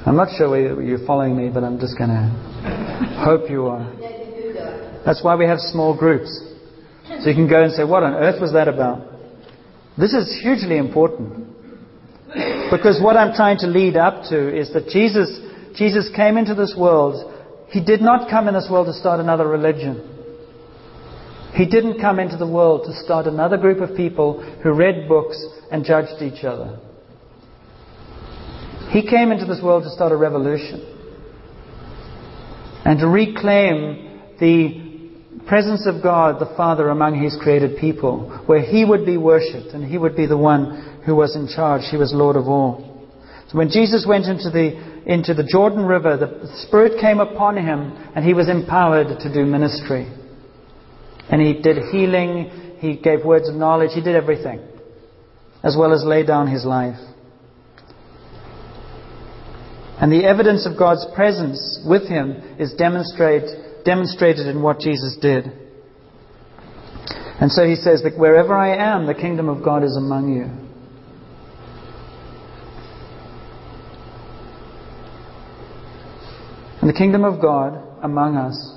I'm 0.05 0.17
not 0.17 0.29
sure 0.37 0.51
whether 0.51 0.83
you're 0.83 1.07
following 1.07 1.37
me, 1.37 1.49
but 1.49 1.63
I'm 1.63 1.79
just 1.79 1.97
going 1.97 2.11
to 2.11 3.23
hope 3.25 3.49
you 3.49 3.67
are. 3.67 3.87
That's 5.05 5.23
why 5.23 5.37
we 5.37 5.45
have 5.47 5.59
small 5.59 5.97
groups. 5.97 6.29
So 7.21 7.29
you 7.29 7.35
can 7.35 7.49
go 7.49 7.63
and 7.63 7.73
say, 7.73 7.85
What 7.85 8.03
on 8.03 8.15
earth 8.15 8.41
was 8.41 8.53
that 8.53 8.67
about? 8.67 9.07
This 9.97 10.13
is 10.13 10.41
hugely 10.43 10.79
important. 10.79 11.47
Because 12.71 13.01
what 13.01 13.17
I'm 13.17 13.35
trying 13.35 13.59
to 13.59 13.67
lead 13.67 13.97
up 13.97 14.25
to 14.31 14.59
is 14.59 14.73
that 14.73 14.89
Jesus, 14.89 15.39
Jesus 15.77 16.11
came 16.17 16.37
into 16.37 16.55
this 16.55 16.75
world. 16.77 17.31
He 17.69 17.85
did 17.85 18.01
not 18.01 18.29
come 18.29 18.49
in 18.49 18.55
this 18.55 18.69
world 18.71 18.87
to 18.87 18.95
start 18.95 19.21
another 19.21 19.47
religion. 19.47 20.09
He 21.55 21.67
didn't 21.67 22.01
come 22.01 22.19
into 22.19 22.37
the 22.37 22.47
world 22.47 22.87
to 22.87 23.05
start 23.05 23.27
another 23.27 23.59
group 23.59 23.81
of 23.81 23.97
people 23.97 24.43
who 24.63 24.73
read 24.73 25.07
books 25.07 25.37
and 25.71 25.85
judged 25.85 26.23
each 26.23 26.45
other. 26.45 26.81
He 28.93 29.09
came 29.09 29.33
into 29.33 29.47
this 29.47 29.63
world 29.63 29.85
to 29.85 29.91
start 29.91 30.13
a 30.13 30.17
revolution 30.17 30.85
and 32.85 32.99
to 32.99 33.07
reclaim 33.07 34.21
the 34.39 35.41
presence 35.47 35.87
of 35.87 36.03
God 36.03 36.39
the 36.39 36.55
Father 36.57 36.91
among 36.91 37.19
His 37.23 37.35
created 37.41 37.79
people, 37.79 38.43
where 38.45 38.61
He 38.61 38.85
would 38.85 39.07
be 39.07 39.17
worshipped 39.17 39.73
and 39.73 39.83
He 39.83 39.97
would 39.97 40.15
be 40.15 40.27
the 40.27 40.37
one 40.37 41.01
who 41.07 41.15
was 41.15 41.35
in 41.35 41.49
charge. 41.49 41.83
He 41.91 41.97
was 41.97 42.13
Lord 42.13 42.37
of 42.37 42.49
all. 42.49 43.09
So 43.49 43.57
when 43.57 43.71
Jesus 43.71 44.05
went 44.07 44.27
into 44.27 44.51
the, 44.51 45.03
into 45.07 45.33
the 45.33 45.45
Jordan 45.45 45.87
River, 45.87 46.19
the 46.19 46.49
Spirit 46.67 47.01
came 47.01 47.19
upon 47.19 47.57
Him 47.57 47.97
and 48.15 48.25
He 48.25 48.35
was 48.35 48.51
empowered 48.51 49.21
to 49.21 49.33
do 49.33 49.47
ministry. 49.47 50.13
And 51.31 51.41
He 51.41 51.63
did 51.63 51.79
healing, 51.91 52.77
He 52.79 52.97
gave 52.97 53.25
words 53.25 53.49
of 53.49 53.55
knowledge, 53.55 53.93
He 53.95 54.03
did 54.03 54.17
everything, 54.17 54.61
as 55.63 55.77
well 55.79 55.95
as 55.95 56.05
lay 56.05 56.27
down 56.27 56.47
His 56.47 56.67
life. 56.67 56.99
And 60.03 60.11
the 60.11 60.25
evidence 60.25 60.67
of 60.67 60.77
God's 60.77 61.07
presence 61.15 61.81
with 61.87 62.09
him 62.09 62.33
is 62.59 62.75
demonstrate, 62.75 63.85
demonstrated 63.85 64.49
in 64.49 64.61
what 64.61 64.81
Jesus 64.81 65.17
did. 65.23 65.45
And 67.41 67.53
so 67.53 67.65
he 67.65 67.77
says 67.77 68.03
that 68.03 68.19
wherever 68.19 68.53
I 68.53 68.77
am, 68.77 69.07
the 69.07 69.15
kingdom 69.15 69.49
of 69.49 69.65
God 69.65 69.85
is 69.85 69.97
among 69.97 70.35
you. 70.35 70.63
And 76.81 76.91
the 76.91 76.99
kingdom 76.99 77.25
of 77.25 77.41
God 77.41 77.81
among 78.03 78.37
us 78.37 78.75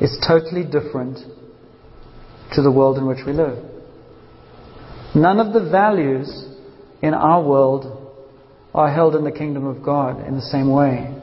is 0.00 0.18
totally 0.26 0.64
different 0.64 1.18
to 2.54 2.62
the 2.62 2.72
world 2.72 2.98
in 2.98 3.06
which 3.06 3.24
we 3.24 3.32
live. 3.32 3.64
None 5.14 5.38
of 5.38 5.52
the 5.52 5.70
values 5.70 6.44
in 7.02 7.14
our 7.14 7.40
world 7.40 7.99
are 8.74 8.92
held 8.92 9.16
in 9.16 9.24
the 9.24 9.32
kingdom 9.32 9.66
of 9.66 9.82
God 9.82 10.26
in 10.26 10.34
the 10.36 10.42
same 10.42 10.70
way. 10.70 11.16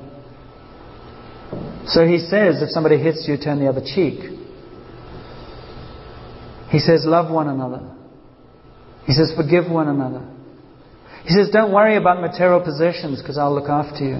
So 1.88 2.06
he 2.06 2.18
says, 2.18 2.62
if 2.62 2.70
somebody 2.70 2.98
hits 2.98 3.26
you, 3.28 3.38
turn 3.38 3.60
the 3.60 3.68
other 3.70 3.82
cheek. 3.82 4.20
He 6.70 6.80
says, 6.80 7.04
love 7.06 7.32
one 7.32 7.48
another. 7.48 7.96
He 9.06 9.14
says, 9.14 9.32
forgive 9.38 9.72
one 9.72 9.88
another. 9.88 10.28
He 11.24 11.30
says, 11.34 11.50
don't 11.52 11.72
worry 11.72 11.96
about 11.96 12.20
material 12.20 12.62
possessions 12.62 13.22
because 13.22 13.38
I'll 13.38 13.56
look 13.56 13.70
after 13.70 14.04
you. 14.04 14.20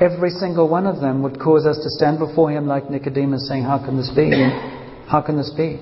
Every 0.00 0.30
single 0.30 0.68
one 0.68 0.86
of 0.86 1.00
them 1.00 1.22
would 1.22 1.38
cause 1.38 1.64
us 1.64 1.76
to 1.76 1.90
stand 1.90 2.18
before 2.18 2.50
him 2.50 2.66
like 2.66 2.90
Nicodemus 2.90 3.46
saying, 3.48 3.62
How 3.62 3.78
can 3.78 3.96
this 3.96 4.10
be? 4.10 4.30
How 5.06 5.20
can 5.20 5.36
this 5.36 5.52
be? 5.56 5.80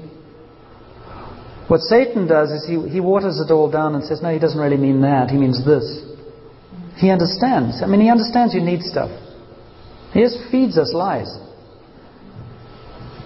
What 1.71 1.83
Satan 1.83 2.27
does 2.27 2.51
is 2.51 2.67
he, 2.67 2.75
he 2.91 2.99
waters 2.99 3.39
it 3.39 3.53
all 3.53 3.71
down 3.71 3.95
and 3.95 4.03
says, 4.03 4.21
No, 4.21 4.33
he 4.33 4.41
doesn't 4.41 4.59
really 4.59 4.77
mean 4.77 5.03
that. 5.03 5.31
He 5.31 5.37
means 5.37 5.65
this. 5.65 5.87
He 6.97 7.11
understands. 7.11 7.81
I 7.81 7.87
mean, 7.87 8.01
he 8.01 8.11
understands 8.11 8.53
you 8.55 8.61
need 8.61 8.83
stuff. 8.83 9.09
He 10.13 10.19
just 10.21 10.51
feeds 10.51 10.77
us 10.77 10.93
lies. 10.93 11.31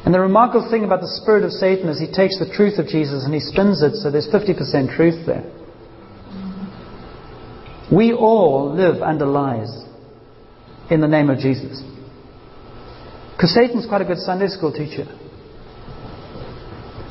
And 0.05 0.13
the 0.13 0.21
remarkable 0.21 0.69
thing 0.71 0.85
about 0.85 1.01
the 1.01 1.09
spirit 1.23 1.43
of 1.43 1.53
Satan 1.53 1.89
is 1.89 1.99
he 1.99 2.13
takes 2.13 2.39
the 2.39 2.45
truth 2.45 2.79
of 2.79 2.87
Jesus 2.87 3.25
and 3.25 3.33
he 3.33 3.41
spins 3.41 3.83
it 3.83 3.97
so 3.97 4.11
there's 4.11 4.29
50% 4.29 4.95
truth 4.95 5.25
there. 5.25 5.51
We 7.91 8.13
all 8.13 8.77
live 8.77 9.01
under 9.01 9.25
lies 9.25 9.73
in 10.91 11.01
the 11.01 11.09
name 11.09 11.31
of 11.31 11.39
Jesus. 11.39 11.83
Because 13.33 13.55
Satan's 13.55 13.87
quite 13.87 14.03
a 14.03 14.05
good 14.05 14.19
Sunday 14.19 14.49
school 14.49 14.71
teacher. 14.71 15.07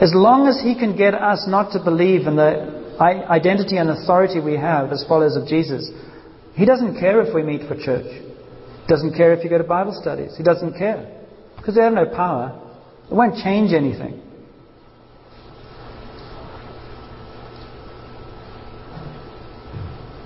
As 0.04 0.12
long 0.14 0.50
as 0.50 0.60
he 0.60 0.76
can 0.76 0.98
get 0.98 1.14
us 1.14 1.46
not 1.48 1.72
to 1.72 1.80
believe 1.82 2.28
in 2.28 2.36
the 2.36 2.84
identity 3.00 3.78
and 3.78 3.90
authority 3.90 4.42
we 4.42 4.58
have 4.58 4.92
as 4.92 5.06
followers 5.08 5.38
of 5.38 5.48
Jesus, 5.48 5.90
he 6.56 6.66
doesn't 6.66 7.00
care 7.00 7.22
if 7.22 7.34
we 7.34 7.42
meet 7.42 7.70
for 7.70 7.76
church. 7.80 8.12
He 8.12 8.88
doesn't 8.90 9.16
care 9.16 9.32
if 9.34 9.46
you 9.46 9.50
go 9.50 9.58
to 9.58 9.64
Bible 9.64 9.98
studies. 9.98 10.36
He 10.36 10.44
doesn't 10.44 10.78
care. 10.78 11.24
Because 11.56 11.76
they 11.76 11.82
have 11.82 11.94
no 11.94 12.06
power. 12.06 12.52
It 13.10 13.14
won't 13.14 13.38
change 13.38 13.72
anything. 13.72 14.20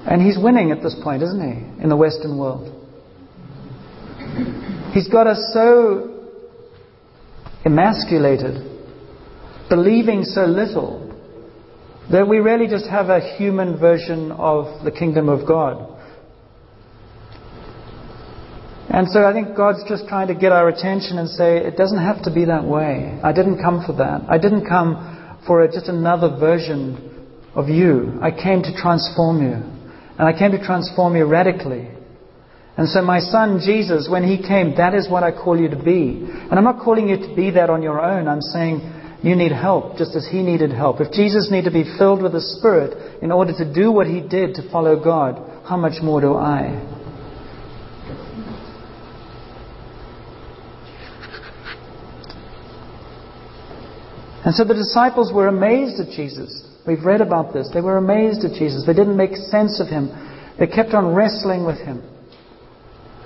And 0.08 0.24
he's 0.24 0.40
winning 0.42 0.72
at 0.72 0.82
this 0.82 0.96
point, 1.04 1.22
isn't 1.22 1.40
he, 1.40 1.84
in 1.84 1.90
the 1.90 1.98
Western 1.98 2.40
world? 2.40 2.74
He's 4.94 5.08
got 5.08 5.28
us 5.28 5.52
so 5.54 6.32
emasculated, 7.64 8.77
believing 9.70 10.24
so 10.24 10.46
little, 10.46 11.04
that 12.12 12.28
we 12.28 12.38
really 12.38 12.68
just 12.68 12.88
have 12.88 13.10
a 13.10 13.20
human 13.38 13.78
version 13.78 14.32
of 14.32 14.84
the 14.84 14.92
kingdom 14.92 15.28
of 15.28 15.48
God. 15.48 15.96
And 18.90 19.08
so 19.10 19.26
I 19.28 19.34
think 19.34 19.56
God's 19.56 19.84
just 19.90 20.08
trying 20.08 20.30
to 20.30 20.36
get 20.36 20.54
our 20.54 20.70
attention 20.70 21.18
and 21.20 21.30
say, 21.30 21.58
it 21.58 21.76
doesn't 21.76 21.98
have 21.98 22.24
to 22.24 22.34
be 22.34 22.46
that 22.46 22.64
way. 22.64 23.20
I 23.22 23.34
didn't 23.34 23.62
come 23.62 23.84
for 23.86 23.94
that. 23.94 24.24
I 24.30 24.38
didn't 24.38 24.66
come 24.66 25.42
for 25.46 25.64
a, 25.64 25.72
just 25.72 25.88
another 25.88 26.30
version 26.40 27.28
of 27.54 27.68
you. 27.68 28.18
I 28.22 28.32
came 28.32 28.64
to 28.64 28.74
transform 28.78 29.42
you. 29.42 29.54
And 30.18 30.22
I 30.22 30.32
came 30.38 30.52
to 30.52 30.64
transform 30.66 31.16
you 31.18 31.26
radically. 31.26 31.90
And 32.78 32.88
so 32.88 33.02
my 33.02 33.20
son 33.20 33.60
Jesus, 33.64 34.08
when 34.10 34.24
he 34.24 34.38
came, 34.38 34.76
that 34.78 34.94
is 34.94 35.10
what 35.10 35.24
I 35.24 35.32
call 35.32 35.60
you 35.60 35.68
to 35.70 35.84
be. 35.84 36.24
And 36.24 36.54
I'm 36.54 36.64
not 36.64 36.80
calling 36.80 37.10
you 37.10 37.18
to 37.18 37.36
be 37.36 37.52
that 37.52 37.70
on 37.70 37.84
your 37.84 38.00
own. 38.00 38.28
I'm 38.28 38.42
saying 38.42 38.80
you 39.24 39.36
need 39.36 39.52
help 39.52 39.98
just 39.98 40.16
as 40.16 40.28
he 40.30 40.44
needed 40.44 40.72
help. 40.72 41.02
If 41.02 41.12
Jesus 41.12 41.50
needed 41.52 41.72
to 41.72 41.84
be 41.84 41.98
filled 41.98 42.22
with 42.22 42.34
the 42.34 42.42
Spirit 42.42 43.22
in 43.24 43.32
order 43.32 43.52
to 43.54 43.74
do 43.74 43.92
what 43.92 44.08
he 44.08 44.22
did 44.22 44.56
to 44.56 44.72
follow 44.72 45.02
God, 45.02 45.64
how 45.68 45.78
much 45.78 46.02
more 46.02 46.22
do 46.22 46.36
I? 46.36 46.94
And 54.46 54.56
so 54.56 54.64
the 54.64 54.76
disciples 54.76 55.34
were 55.34 55.48
amazed 55.48 56.00
at 56.00 56.16
Jesus. 56.16 56.64
We've 56.88 57.04
read 57.04 57.20
about 57.20 57.54
this. 57.54 57.70
They 57.74 57.82
were 57.82 57.98
amazed 57.98 58.46
at 58.46 58.54
Jesus. 58.54 58.86
They 58.86 58.94
didn't 58.94 59.18
make 59.18 59.36
sense 59.36 59.82
of 59.82 59.90
him. 59.90 60.08
They 60.58 60.68
kept 60.68 60.94
on 60.94 61.14
wrestling 61.14 61.66
with 61.66 61.80
him. 61.80 62.02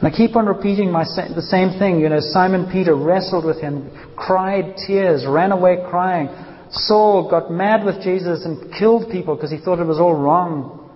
And 0.02 0.12
I 0.12 0.18
keep 0.18 0.36
on 0.36 0.48
repeating 0.48 0.92
my, 0.92 1.04
the 1.04 1.46
same 1.48 1.78
thing. 1.78 2.00
You 2.00 2.10
know, 2.10 2.20
Simon 2.20 2.68
Peter 2.72 2.96
wrestled 2.96 3.46
with 3.46 3.62
him, 3.62 3.92
cried 4.16 4.76
tears, 4.88 5.26
ran 5.28 5.52
away 5.52 5.78
crying. 5.88 6.28
Saul 6.72 7.30
got 7.30 7.52
mad 7.52 7.86
with 7.86 8.02
Jesus 8.02 8.44
and 8.44 8.74
killed 8.74 9.12
people 9.12 9.36
because 9.36 9.52
he 9.52 9.60
thought 9.60 9.80
it 9.80 9.86
was 9.86 10.00
all 10.00 10.16
wrong. 10.16 10.90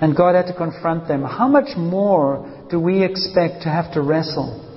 And 0.00 0.16
God 0.16 0.34
had 0.34 0.46
to 0.46 0.56
confront 0.56 1.06
them. 1.06 1.22
How 1.22 1.46
much 1.46 1.76
more 1.76 2.66
do 2.70 2.80
we 2.80 3.04
expect 3.04 3.64
to 3.64 3.68
have 3.68 3.92
to 3.92 4.00
wrestle? 4.00 4.70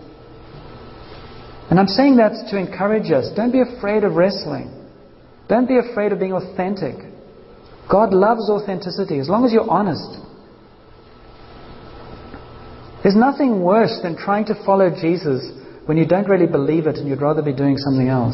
And 1.70 1.80
I'm 1.80 1.88
saying 1.88 2.18
that 2.18 2.50
to 2.52 2.58
encourage 2.58 3.12
us. 3.12 3.30
Don't 3.34 3.52
be 3.52 3.62
afraid 3.62 4.04
of 4.04 4.16
wrestling. 4.16 4.72
Don't 5.48 5.68
be 5.68 5.78
afraid 5.78 6.12
of 6.12 6.20
being 6.20 6.34
authentic. 6.34 6.96
God 7.90 8.14
loves 8.14 8.50
authenticity 8.50 9.20
as 9.20 9.30
long 9.30 9.46
as 9.46 9.54
you're 9.54 9.70
honest. 9.70 10.25
There's 13.06 13.16
nothing 13.16 13.62
worse 13.62 14.00
than 14.02 14.18
trying 14.18 14.46
to 14.46 14.56
follow 14.66 14.90
Jesus 14.90 15.52
when 15.86 15.96
you 15.96 16.08
don't 16.08 16.28
really 16.28 16.48
believe 16.48 16.88
it 16.88 16.96
and 16.96 17.08
you'd 17.08 17.22
rather 17.22 17.44
be 17.44 17.54
doing 17.54 17.78
something 17.78 18.08
else. 18.10 18.34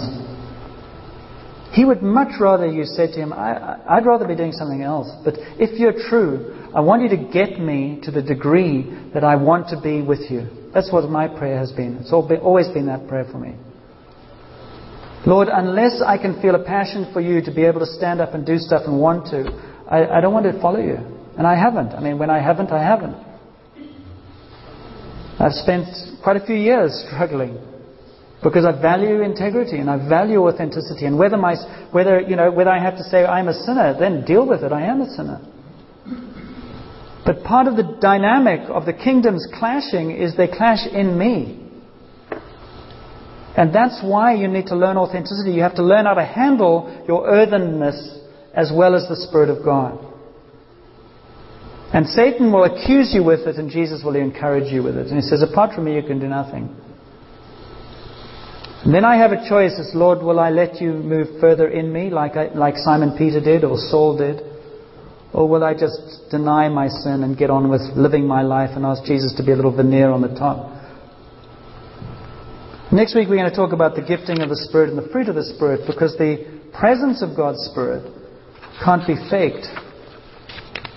He 1.74 1.84
would 1.84 2.02
much 2.02 2.40
rather 2.40 2.66
you 2.66 2.86
said 2.86 3.12
to 3.16 3.20
him, 3.20 3.34
I, 3.34 3.96
would 3.96 4.06
rather 4.06 4.26
be 4.26 4.34
doing 4.34 4.54
something 4.54 4.82
else. 4.82 5.12
But 5.26 5.34
if 5.60 5.78
you're 5.78 6.08
true, 6.08 6.70
I 6.74 6.80
want 6.80 7.02
you 7.02 7.10
to 7.10 7.18
get 7.18 7.60
me 7.60 8.00
to 8.04 8.12
the 8.12 8.22
degree 8.22 9.10
that 9.14 9.26
I 9.26 9.36
want 9.36 9.68
to 9.72 9.82
be 9.82 10.02
with 10.02 10.32
you. 10.32 10.48
That's 10.74 10.90
what 10.90 11.04
my 11.10 11.28
prayer 11.28 11.58
has 11.58 11.74
been. 11.74 11.98
It's 11.98 12.14
always 12.14 12.70
been 12.70 12.86
that 12.86 13.10
prayer 13.10 13.26
for 13.30 13.40
me. 13.40 13.56
Lord, 15.28 15.50
unless 15.52 16.02
I 16.02 16.18
can 16.18 16.42
feel 16.42 16.56
a 16.56 16.64
passion 16.64 17.12
for 17.12 17.20
you 17.20 17.42
to 17.42 17.54
be 17.54 17.66
able 17.66 17.82
to 17.82 17.86
stand 17.86 18.22
up 18.22 18.34
and 18.36 18.46
do 18.46 18.58
stuff 18.58 18.84
and 18.86 18.98
want 18.98 19.26
to, 19.32 19.52
I, 19.90 20.20
I 20.20 20.22
don't 20.22 20.34
want 20.34 20.46
to 20.46 20.62
follow 20.62 20.80
you. 20.80 20.96
And 21.38 21.46
I 21.46 21.60
haven't. 21.60 21.92
I 21.92 22.00
mean, 22.00 22.18
when 22.18 22.30
I 22.30 22.42
haven't, 22.42 22.72
I 22.72 22.82
haven't. 22.82 23.31
I've 25.42 25.54
spent 25.54 25.88
quite 26.22 26.36
a 26.36 26.46
few 26.46 26.56
years 26.56 27.04
struggling 27.08 27.58
because 28.44 28.64
I 28.64 28.80
value 28.80 29.22
integrity 29.22 29.78
and 29.78 29.90
I 29.90 29.98
value 30.08 30.48
authenticity. 30.48 31.06
And 31.06 31.18
whether 31.18 31.38
my, 31.38 31.56
whether 31.92 32.22
you 32.22 32.36
know, 32.36 32.52
whether 32.52 32.70
I 32.70 32.82
have 32.82 32.98
to 32.98 33.04
say 33.04 33.26
I'm 33.26 33.48
a 33.48 33.54
sinner, 33.54 33.96
then 34.00 34.24
deal 34.24 34.48
with 34.48 34.62
it. 34.64 34.72
I 34.72 34.86
am 34.86 35.02
a 35.02 35.10
sinner. 35.10 35.42
But 37.26 37.44
part 37.44 37.68
of 37.68 37.76
the 37.76 37.98
dynamic 38.00 38.70
of 38.70 38.86
the 38.86 38.94
kingdoms 38.94 39.48
clashing 39.58 40.12
is 40.12 40.38
they 40.38 40.48
clash 40.48 40.86
in 40.92 41.18
me. 41.18 41.58
And 43.58 43.74
that's 43.74 44.00
why 44.04 44.36
you 44.36 44.48
need 44.48 44.68
to 44.68 44.76
learn 44.76 44.96
authenticity. 44.96 45.52
You 45.54 45.64
have 45.64 45.76
to 45.76 45.84
learn 45.84 46.06
how 46.06 46.14
to 46.14 46.26
handle 46.26 47.04
your 47.08 47.28
earthenness 47.28 48.20
as 48.54 48.72
well 48.74 48.96
as 48.96 49.08
the 49.08 49.16
Spirit 49.16 49.50
of 49.50 49.66
God. 49.66 50.11
And 51.94 52.08
Satan 52.08 52.54
will 52.54 52.64
accuse 52.64 53.14
you 53.14 53.24
with 53.24 53.42
it, 53.42 53.58
and 53.58 53.70
Jesus 53.70 54.02
will 54.04 54.16
encourage 54.16 54.72
you 54.72 54.82
with 54.82 54.96
it. 54.96 55.08
And 55.08 55.16
he 55.16 55.22
says, 55.22 55.44
Apart 55.44 55.76
from 55.76 55.86
me, 55.86 55.96
you 55.96 56.04
can 56.04 56.20
do 56.20 56.28
nothing. 56.28 56.74
And 58.84 58.94
then 58.94 59.06
I 59.06 59.18
have 59.18 59.32
a 59.32 59.48
choice 59.48 59.78
as 59.78 59.92
Lord, 59.94 60.20
will 60.24 60.40
I 60.40 60.50
let 60.50 60.82
you 60.82 60.94
move 60.94 61.40
further 61.40 61.68
in 61.68 61.92
me 61.94 62.10
like, 62.10 62.36
I, 62.36 62.48
like 62.48 62.78
Simon 62.78 63.16
Peter 63.18 63.40
did 63.40 63.64
or 63.64 63.78
Saul 63.78 64.18
did? 64.18 64.42
Or 65.34 65.48
will 65.48 65.64
I 65.64 65.74
just 65.74 66.30
deny 66.32 66.68
my 66.68 66.88
sin 66.88 67.24
and 67.24 67.38
get 67.38 67.50
on 67.50 67.70
with 67.70 67.82
living 67.96 68.26
my 68.26 68.42
life 68.42 68.72
and 68.76 68.86
ask 68.86 69.04
Jesus 69.04 69.34
to 69.38 69.44
be 69.44 69.52
a 69.52 69.56
little 69.56 69.76
veneer 69.76 70.10
on 70.10 70.22
the 70.22 70.30
top? 70.30 70.72
Next 72.92 73.16
week 73.16 73.30
we're 73.30 73.38
going 73.38 73.50
to 73.50 73.56
talk 73.56 73.72
about 73.72 73.96
the 73.96 74.02
gifting 74.02 74.42
of 74.42 74.50
the 74.50 74.58
Spirit 74.68 74.90
and 74.90 74.98
the 74.98 75.08
fruit 75.10 75.30
of 75.30 75.36
the 75.36 75.46
Spirit 75.46 75.88
because 75.88 76.18
the 76.18 76.44
presence 76.74 77.22
of 77.22 77.38
God's 77.38 77.60
Spirit 77.72 78.04
can't 78.84 79.06
be 79.06 79.16
faked. 79.30 79.68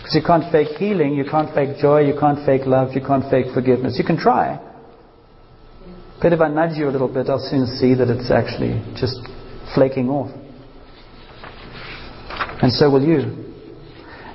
Because 0.04 0.16
you 0.16 0.22
can't 0.22 0.52
fake 0.52 0.76
healing, 0.76 1.14
you 1.14 1.24
can't 1.24 1.54
fake 1.54 1.78
joy, 1.80 2.00
you 2.00 2.12
can't 2.20 2.44
fake 2.44 2.66
love, 2.66 2.92
you 2.92 3.00
can't 3.00 3.24
fake 3.30 3.46
forgiveness. 3.54 3.96
You 3.96 4.04
can 4.04 4.18
try. 4.18 4.60
But 6.20 6.34
if 6.34 6.42
I 6.42 6.48
nudge 6.48 6.76
you 6.76 6.90
a 6.90 6.92
little 6.92 7.08
bit, 7.08 7.30
I'll 7.30 7.38
soon 7.38 7.66
see 7.66 7.94
that 7.94 8.10
it's 8.10 8.30
actually 8.30 8.84
just 9.00 9.16
flaking 9.74 10.10
off. 10.10 10.28
And 12.60 12.70
so 12.70 12.90
will 12.90 13.02
you. 13.02 13.48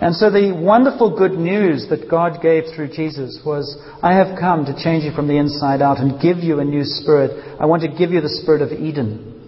And 0.02 0.16
so 0.16 0.32
the 0.32 0.58
wonderful 0.60 1.16
good 1.16 1.34
news 1.34 1.86
that 1.92 2.10
God 2.10 2.42
gave 2.42 2.64
through 2.76 2.88
Jesus 2.88 3.40
was, 3.46 3.78
I 4.02 4.16
have 4.16 4.40
come 4.40 4.66
to 4.66 4.74
change 4.74 5.04
you 5.04 5.12
from 5.12 5.28
the 5.28 5.38
inside 5.38 5.84
out 5.84 6.00
and 6.00 6.20
give 6.20 6.38
you 6.38 6.60
a 6.60 6.66
new 6.66 6.84
spirit. 6.84 7.60
I 7.60 7.68
want 7.68 7.84
to 7.84 7.90
give 7.90 8.10
you 8.10 8.22
the 8.22 8.42
spirit 8.42 8.64
of 8.64 8.72
Eden. 8.72 9.38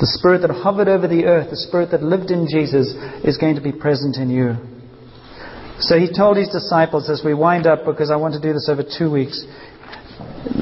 The 0.00 0.06
spirit 0.06 0.42
that 0.42 0.50
hovered 0.50 0.86
over 0.86 1.08
the 1.08 1.24
earth, 1.24 1.50
the 1.50 1.56
spirit 1.56 1.90
that 1.90 2.02
lived 2.02 2.30
in 2.30 2.46
Jesus, 2.48 2.94
is 3.24 3.36
going 3.36 3.56
to 3.56 3.60
be 3.60 3.72
present 3.72 4.16
in 4.16 4.30
you. 4.30 4.54
So 5.80 5.98
he 5.98 6.08
told 6.12 6.36
his 6.36 6.48
disciples 6.48 7.10
as 7.10 7.22
we 7.24 7.34
wind 7.34 7.66
up, 7.66 7.84
because 7.84 8.10
I 8.10 8.16
want 8.16 8.34
to 8.34 8.40
do 8.40 8.52
this 8.52 8.68
over 8.68 8.82
two 8.82 9.10
weeks, 9.10 9.44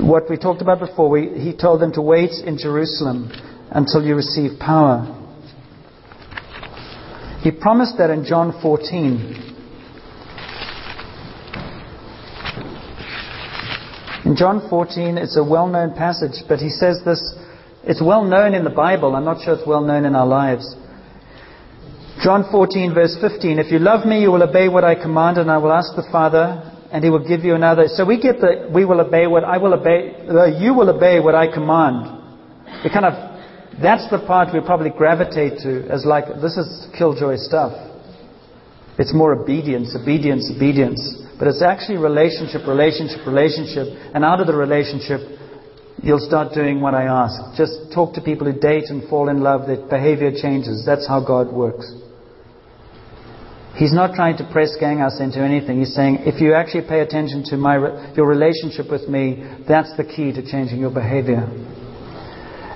what 0.01 0.29
we 0.31 0.37
talked 0.37 0.63
about 0.63 0.81
before, 0.81 1.11
we, 1.11 1.29
he 1.39 1.55
told 1.55 1.81
them 1.81 1.93
to 1.93 2.03
wait 2.03 2.33
in 2.45 2.59
Jerusalem 2.59 3.31
until 3.71 4.03
you 4.03 4.15
receive 4.15 4.59
power. 4.59 5.13
He 7.43 7.51
promised 7.51 7.99
that 7.99 8.11
in 8.11 8.25
John 8.25 8.59
14. 8.61 9.55
In 14.25 14.35
John 14.35 14.67
14, 14.69 15.19
it's 15.19 15.37
a 15.37 15.45
well 15.45 15.69
known 15.69 15.95
passage, 15.95 16.43
but 16.49 16.59
he 16.59 16.69
says 16.69 17.01
this, 17.05 17.35
it's 17.87 18.03
well 18.03 18.25
known 18.25 18.55
in 18.55 18.65
the 18.65 18.71
Bible. 18.71 19.15
I'm 19.15 19.25
not 19.25 19.43
sure 19.43 19.55
it's 19.55 19.67
well 19.67 19.83
known 19.83 20.05
in 20.05 20.15
our 20.15 20.27
lives. 20.27 20.75
John 22.23 22.45
14, 22.51 22.95
verse 22.95 23.17
15 23.21 23.59
If 23.59 23.71
you 23.71 23.79
love 23.79 24.07
me, 24.07 24.23
you 24.23 24.33
will 24.33 24.43
obey 24.43 24.69
what 24.69 24.85
I 24.85 24.95
command, 24.95 25.39
and 25.39 25.51
I 25.51 25.59
will 25.59 25.73
ask 25.73 25.95
the 25.95 26.07
Father, 26.11 26.73
and 26.91 27.05
he 27.05 27.11
will 27.11 27.27
give 27.27 27.45
you 27.45 27.55
another. 27.55 27.89
So 27.89 28.05
we 28.05 28.21
get 28.21 28.41
the 28.41 28.71
we 28.73 28.85
will 28.85 29.01
obey 29.01 29.27
what 29.27 29.45
I 29.45 29.59
will 29.59 29.75
obey, 29.75 30.17
uh, 30.29 30.47
you 30.47 30.75
will 30.75 30.91
obey 30.91 31.21
what 31.21 31.35
I 31.35 31.53
command. 31.53 32.17
We 32.83 32.91
kind 32.91 33.07
of, 33.07 33.15
that's 33.81 34.09
the 34.11 34.19
part 34.27 34.53
we 34.53 34.61
probably 34.61 34.91
gravitate 34.91 35.61
to 35.61 35.87
as 35.89 36.05
like, 36.05 36.27
this 36.41 36.57
is 36.57 36.89
killjoy 36.97 37.37
stuff. 37.37 37.73
It's 38.99 39.13
more 39.13 39.35
obedience, 39.35 39.95
obedience, 39.95 40.51
obedience. 40.55 41.01
But 41.39 41.49
it's 41.49 41.63
actually 41.63 41.99
relationship, 41.99 42.67
relationship, 42.67 43.27
relationship. 43.27 43.93
And 44.15 44.25
out 44.25 44.41
of 44.41 44.47
the 44.47 44.57
relationship, 44.57 45.21
you'll 46.03 46.21
start 46.21 46.53
doing 46.53 46.81
what 46.81 46.95
I 46.95 47.05
ask. 47.05 47.57
Just 47.57 47.93
talk 47.95 48.15
to 48.15 48.21
people 48.21 48.51
who 48.51 48.59
date 48.59 48.85
and 48.89 49.09
fall 49.09 49.29
in 49.29 49.41
love. 49.41 49.67
Their 49.67 49.87
behavior 49.89 50.31
changes. 50.31 50.85
That's 50.87 51.07
how 51.07 51.25
God 51.25 51.53
works. 51.53 51.93
He's 53.75 53.93
not 53.93 54.15
trying 54.15 54.39
to 54.39 54.49
press 54.51 54.75
gang 54.81 55.03
us 55.03 55.21
into 55.21 55.41
anything. 55.41 55.81
He's 55.81 55.95
saying, 55.95 56.21
if 56.21 56.41
you 56.41 56.55
actually 56.55 56.89
pay 56.89 57.01
attention 57.01 57.45
to 57.51 57.59
my, 57.59 57.77
your 58.15 58.27
relationship 58.27 58.91
with 58.91 59.07
me, 59.07 59.45
that's 59.69 59.95
the 59.99 60.05
key 60.05 60.33
to 60.33 60.41
changing 60.41 60.81
your 60.81 60.91
behavior. 60.93 61.45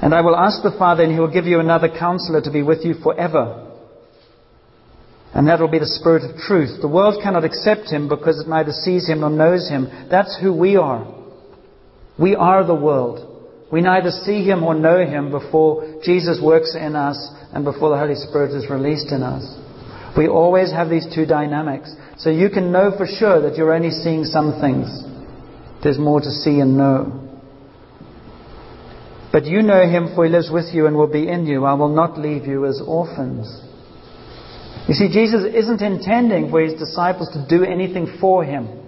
And 0.02 0.14
I 0.14 0.20
will 0.20 0.36
ask 0.36 0.62
the 0.62 0.76
Father, 0.78 1.04
and 1.04 1.12
He 1.12 1.18
will 1.18 1.32
give 1.32 1.46
you 1.46 1.60
another 1.60 1.88
counselor 1.88 2.42
to 2.42 2.50
be 2.50 2.62
with 2.62 2.84
you 2.84 2.94
forever 3.02 3.68
and 5.32 5.46
that 5.46 5.60
will 5.60 5.68
be 5.68 5.78
the 5.78 5.86
Spirit 5.86 6.28
of 6.28 6.36
truth. 6.36 6.80
The 6.80 6.88
world 6.88 7.22
cannot 7.22 7.44
accept 7.44 7.90
him 7.90 8.08
because 8.08 8.40
it 8.40 8.48
neither 8.48 8.72
sees 8.72 9.08
him 9.08 9.20
nor 9.20 9.30
knows 9.30 9.68
him. 9.68 10.08
That's 10.10 10.36
who 10.40 10.52
we 10.52 10.76
are. 10.76 11.06
We 12.20 12.34
are 12.34 12.64
the 12.64 12.74
world. 12.74 13.26
We 13.72 13.80
neither 13.80 14.10
see 14.10 14.44
him 14.44 14.62
or 14.64 14.74
know 14.74 15.06
him 15.06 15.30
before 15.30 16.00
Jesus 16.02 16.40
works 16.42 16.76
in 16.78 16.96
us 16.96 17.16
and 17.52 17.64
before 17.64 17.90
the 17.90 17.98
Holy 17.98 18.16
Spirit 18.16 18.52
is 18.54 18.68
released 18.68 19.12
in 19.12 19.22
us. 19.22 19.56
We 20.16 20.26
always 20.26 20.72
have 20.72 20.90
these 20.90 21.06
two 21.14 21.24
dynamics. 21.24 21.94
So 22.18 22.30
you 22.30 22.50
can 22.50 22.72
know 22.72 22.90
for 22.96 23.06
sure 23.06 23.40
that 23.42 23.56
you're 23.56 23.72
only 23.72 23.90
seeing 23.90 24.24
some 24.24 24.60
things. 24.60 24.88
There's 25.82 25.98
more 25.98 26.20
to 26.20 26.30
see 26.30 26.60
and 26.60 26.76
know. 26.76 27.28
But 29.32 29.44
you 29.44 29.62
know 29.62 29.88
him, 29.88 30.14
for 30.14 30.24
he 30.24 30.30
lives 30.30 30.50
with 30.52 30.74
you 30.74 30.86
and 30.86 30.96
will 30.96 31.10
be 31.10 31.28
in 31.28 31.46
you. 31.46 31.64
I 31.64 31.74
will 31.74 31.94
not 31.94 32.18
leave 32.18 32.46
you 32.46 32.66
as 32.66 32.82
orphans. 32.84 33.46
You 34.88 34.94
see, 34.94 35.08
Jesus 35.08 35.44
isn't 35.54 35.80
intending 35.80 36.50
for 36.50 36.60
his 36.60 36.74
disciples 36.74 37.30
to 37.34 37.46
do 37.48 37.64
anything 37.64 38.18
for 38.20 38.44
him. 38.44 38.79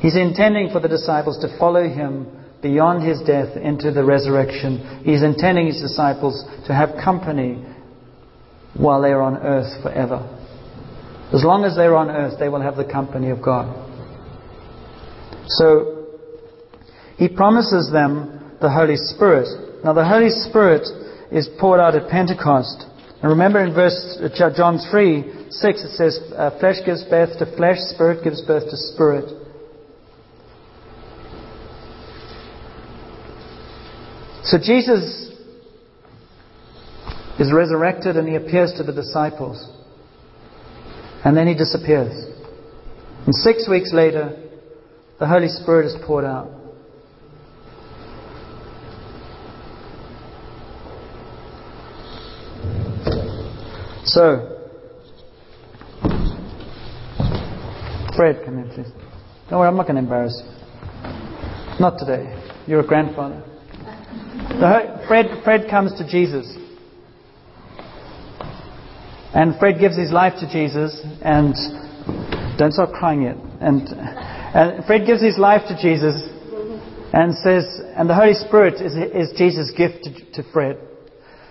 He's 0.00 0.16
intending 0.16 0.70
for 0.70 0.80
the 0.80 0.88
disciples 0.88 1.38
to 1.40 1.58
follow 1.58 1.88
him 1.88 2.26
beyond 2.62 3.06
his 3.06 3.20
death 3.26 3.56
into 3.56 3.90
the 3.90 4.04
resurrection. 4.04 5.02
He's 5.04 5.22
intending 5.22 5.66
his 5.66 5.80
disciples 5.80 6.44
to 6.66 6.74
have 6.74 6.90
company 7.02 7.64
while 8.74 9.02
they're 9.02 9.22
on 9.22 9.38
earth 9.38 9.82
forever. 9.82 10.34
As 11.32 11.44
long 11.44 11.64
as 11.64 11.76
they're 11.76 11.96
on 11.96 12.10
earth, 12.10 12.38
they 12.38 12.48
will 12.48 12.60
have 12.60 12.76
the 12.76 12.84
company 12.84 13.30
of 13.30 13.42
God. 13.42 13.86
So, 15.46 16.06
he 17.16 17.28
promises 17.28 17.90
them 17.92 18.56
the 18.60 18.70
Holy 18.70 18.96
Spirit. 18.96 19.84
Now, 19.84 19.92
the 19.92 20.06
Holy 20.06 20.30
Spirit 20.30 20.86
is 21.30 21.48
poured 21.60 21.80
out 21.80 21.94
at 21.94 22.08
Pentecost. 22.08 22.86
And 23.20 23.30
remember 23.30 23.62
in 23.64 23.74
verse 23.74 24.18
uh, 24.22 24.50
John 24.54 24.78
3 24.90 25.50
6, 25.50 25.82
it 25.82 25.90
says, 25.96 26.20
uh, 26.36 26.58
Flesh 26.60 26.76
gives 26.86 27.04
birth 27.04 27.38
to 27.38 27.56
flesh, 27.56 27.78
spirit 27.94 28.22
gives 28.22 28.42
birth 28.42 28.70
to 28.70 28.76
spirit. 28.76 29.47
So 34.48 34.56
Jesus 34.56 35.30
is 37.38 37.52
resurrected 37.52 38.16
and 38.16 38.26
he 38.26 38.34
appears 38.34 38.72
to 38.78 38.82
the 38.82 38.94
disciples. 38.94 39.62
And 41.22 41.36
then 41.36 41.46
he 41.46 41.54
disappears. 41.54 42.14
And 43.26 43.34
six 43.34 43.68
weeks 43.68 43.92
later, 43.92 44.42
the 45.20 45.26
Holy 45.26 45.48
Spirit 45.48 45.84
is 45.84 45.96
poured 46.06 46.24
out. 46.24 46.48
So, 54.04 54.70
Fred, 58.16 58.40
come 58.46 58.60
in, 58.60 58.70
please. 58.70 58.90
Don't 59.50 59.58
worry, 59.58 59.68
I'm 59.68 59.76
not 59.76 59.82
going 59.82 59.96
to 59.96 60.00
embarrass 60.00 60.40
you. 60.42 61.78
Not 61.78 61.98
today. 61.98 62.34
You're 62.66 62.80
a 62.80 62.86
grandfather. 62.86 63.44
Fred, 64.58 65.42
Fred 65.44 65.70
comes 65.70 65.96
to 65.98 66.08
Jesus. 66.08 66.56
And 69.32 69.56
Fred 69.58 69.78
gives 69.78 69.96
his 69.96 70.10
life 70.10 70.34
to 70.40 70.50
Jesus, 70.50 71.00
and 71.22 71.54
don't 72.58 72.72
start 72.72 72.92
crying 72.92 73.22
yet. 73.22 73.36
And, 73.60 73.86
and 73.88 74.84
Fred 74.84 75.06
gives 75.06 75.22
his 75.22 75.38
life 75.38 75.62
to 75.68 75.80
Jesus 75.80 76.20
and 77.12 77.36
says, 77.36 77.64
and 77.96 78.10
the 78.10 78.14
Holy 78.14 78.34
Spirit 78.34 78.74
is, 78.82 78.94
is 78.94 79.36
Jesus' 79.38 79.70
gift 79.76 80.04
to, 80.04 80.42
to 80.42 80.52
Fred. 80.52 80.78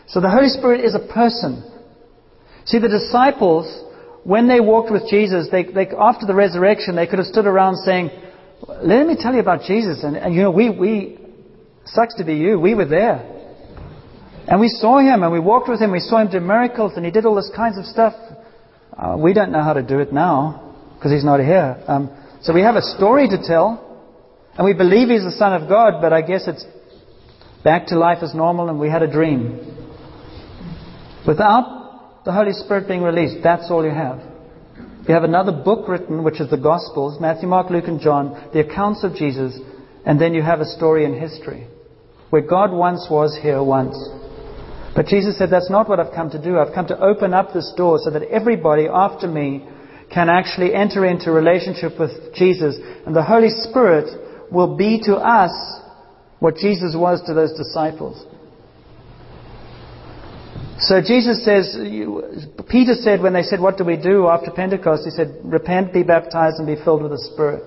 So 0.08 0.20
the 0.20 0.30
Holy 0.30 0.50
Spirit 0.50 0.84
is 0.84 0.94
a 0.94 1.14
person. 1.14 1.64
See, 2.66 2.80
the 2.80 2.90
disciples, 2.90 3.68
when 4.24 4.50
they 4.50 4.60
walked 4.60 4.92
with 4.92 5.04
Jesus, 5.10 5.48
they, 5.50 5.64
they, 5.64 5.88
after 5.98 6.26
the 6.26 6.36
resurrection, 6.36 6.96
they 6.96 7.08
could 7.08 7.20
have 7.20 7.28
stood 7.28 7.46
around 7.46 7.78
saying, 7.78 8.10
Let 8.68 9.08
me 9.08 9.16
tell 9.18 9.34
you 9.34 9.40
about 9.40 9.64
Jesus. 9.64 10.04
And, 10.04 10.18
and 10.18 10.36
you 10.36 10.42
know, 10.42 10.52
we, 10.52 10.70
we, 10.70 11.17
sucks 11.90 12.16
to 12.16 12.24
be 12.24 12.36
you, 12.36 12.60
we 12.60 12.76
were 12.76 12.86
there. 12.86 13.38
And 14.48 14.62
we 14.62 14.70
saw 14.70 15.00
him 15.00 15.24
and 15.24 15.32
we 15.32 15.40
walked 15.40 15.68
with 15.68 15.82
him. 15.82 15.92
We 15.92 16.00
saw 16.00 16.20
him 16.20 16.32
do 16.32 16.40
miracles 16.40 16.94
and 16.96 17.06
he 17.06 17.12
did 17.12 17.26
all 17.26 17.36
this 17.36 17.52
kinds 17.56 17.78
of 17.78 17.86
stuff. 17.86 18.14
Uh, 18.98 19.18
we 19.20 19.34
don't 19.34 19.52
know 19.52 19.62
how 19.62 19.74
to 19.74 19.84
do 19.84 20.00
it 20.00 20.14
now 20.14 20.74
because 20.96 21.12
he's 21.12 21.26
not 21.26 21.40
here. 21.42 21.84
Um, 21.88 22.10
so 22.42 22.54
we 22.54 22.62
have 22.62 22.76
a 22.76 22.82
story 22.82 23.28
to 23.28 23.38
tell. 23.46 23.84
And 24.58 24.66
we 24.66 24.74
believe 24.74 25.10
he's 25.10 25.24
the 25.24 25.36
Son 25.38 25.54
of 25.54 25.70
God, 25.70 26.02
but 26.02 26.14
I 26.14 26.22
guess 26.22 26.48
it's 26.48 26.66
back 27.64 27.88
to 27.88 28.00
life 28.00 28.20
as 28.24 28.34
normal 28.34 28.70
and 28.70 28.80
we 28.80 28.90
had 28.90 29.04
a 29.04 29.12
dream. 29.12 29.76
Without 31.28 32.24
the 32.28 32.34
Holy 32.34 32.52
Spirit 32.52 32.88
being 32.88 33.04
released. 33.04 33.38
That's 33.42 33.72
all 33.72 33.86
you 33.86 33.92
have. 33.92 34.20
You 35.08 35.14
have 35.14 35.24
another 35.24 35.54
book 35.54 35.88
written, 35.88 36.24
which 36.24 36.42
is 36.42 36.50
the 36.50 36.58
Gospels 36.58 37.22
Matthew, 37.22 37.48
Mark, 37.48 37.70
Luke, 37.70 37.88
and 37.88 38.02
John, 38.02 38.50
the 38.52 38.60
accounts 38.60 39.06
of 39.06 39.16
Jesus, 39.16 39.58
and 40.06 40.20
then 40.20 40.34
you 40.34 40.42
have 40.42 40.60
a 40.60 40.66
story 40.66 41.06
in 41.06 41.18
history 41.18 41.68
where 42.30 42.42
God 42.42 42.72
once 42.72 43.08
was 43.10 43.38
here 43.42 43.64
once. 43.64 43.98
But 44.96 45.06
Jesus 45.06 45.38
said, 45.38 45.50
That's 45.50 45.70
not 45.70 45.88
what 45.88 46.00
I've 46.00 46.14
come 46.14 46.30
to 46.32 46.42
do. 46.42 46.58
I've 46.58 46.74
come 46.74 46.88
to 46.88 47.00
open 47.00 47.34
up 47.34 47.54
this 47.54 47.72
door 47.78 48.00
so 48.04 48.10
that 48.10 48.24
everybody 48.24 48.88
after 48.88 49.28
me 49.28 49.68
can 50.12 50.30
actually 50.30 50.74
enter 50.74 51.06
into 51.06 51.32
relationship 51.32 52.00
with 52.00 52.34
Jesus. 52.34 52.78
And 53.06 53.16
the 53.16 53.24
Holy 53.24 53.50
Spirit 53.50 54.52
will 54.52 54.76
be 54.76 55.00
to 55.04 55.16
us 55.16 55.52
what 56.40 56.56
Jesus 56.56 56.96
was 56.96 57.22
to 57.28 57.34
those 57.34 57.54
disciples. 57.58 58.26
So 60.80 61.02
Jesus 61.02 61.44
says, 61.44 61.76
Peter 62.70 62.94
said 62.94 63.22
when 63.22 63.34
they 63.34 63.42
said, 63.42 63.60
What 63.60 63.78
do 63.78 63.84
we 63.84 63.98
do 63.98 64.28
after 64.28 64.52
Pentecost? 64.52 65.06
He 65.06 65.12
said, 65.12 65.40
Repent, 65.44 65.92
be 65.92 66.04
baptized, 66.04 66.58
and 66.58 66.68
be 66.68 66.82
filled 66.84 67.02
with 67.02 67.12
the 67.12 67.30
Spirit. 67.34 67.64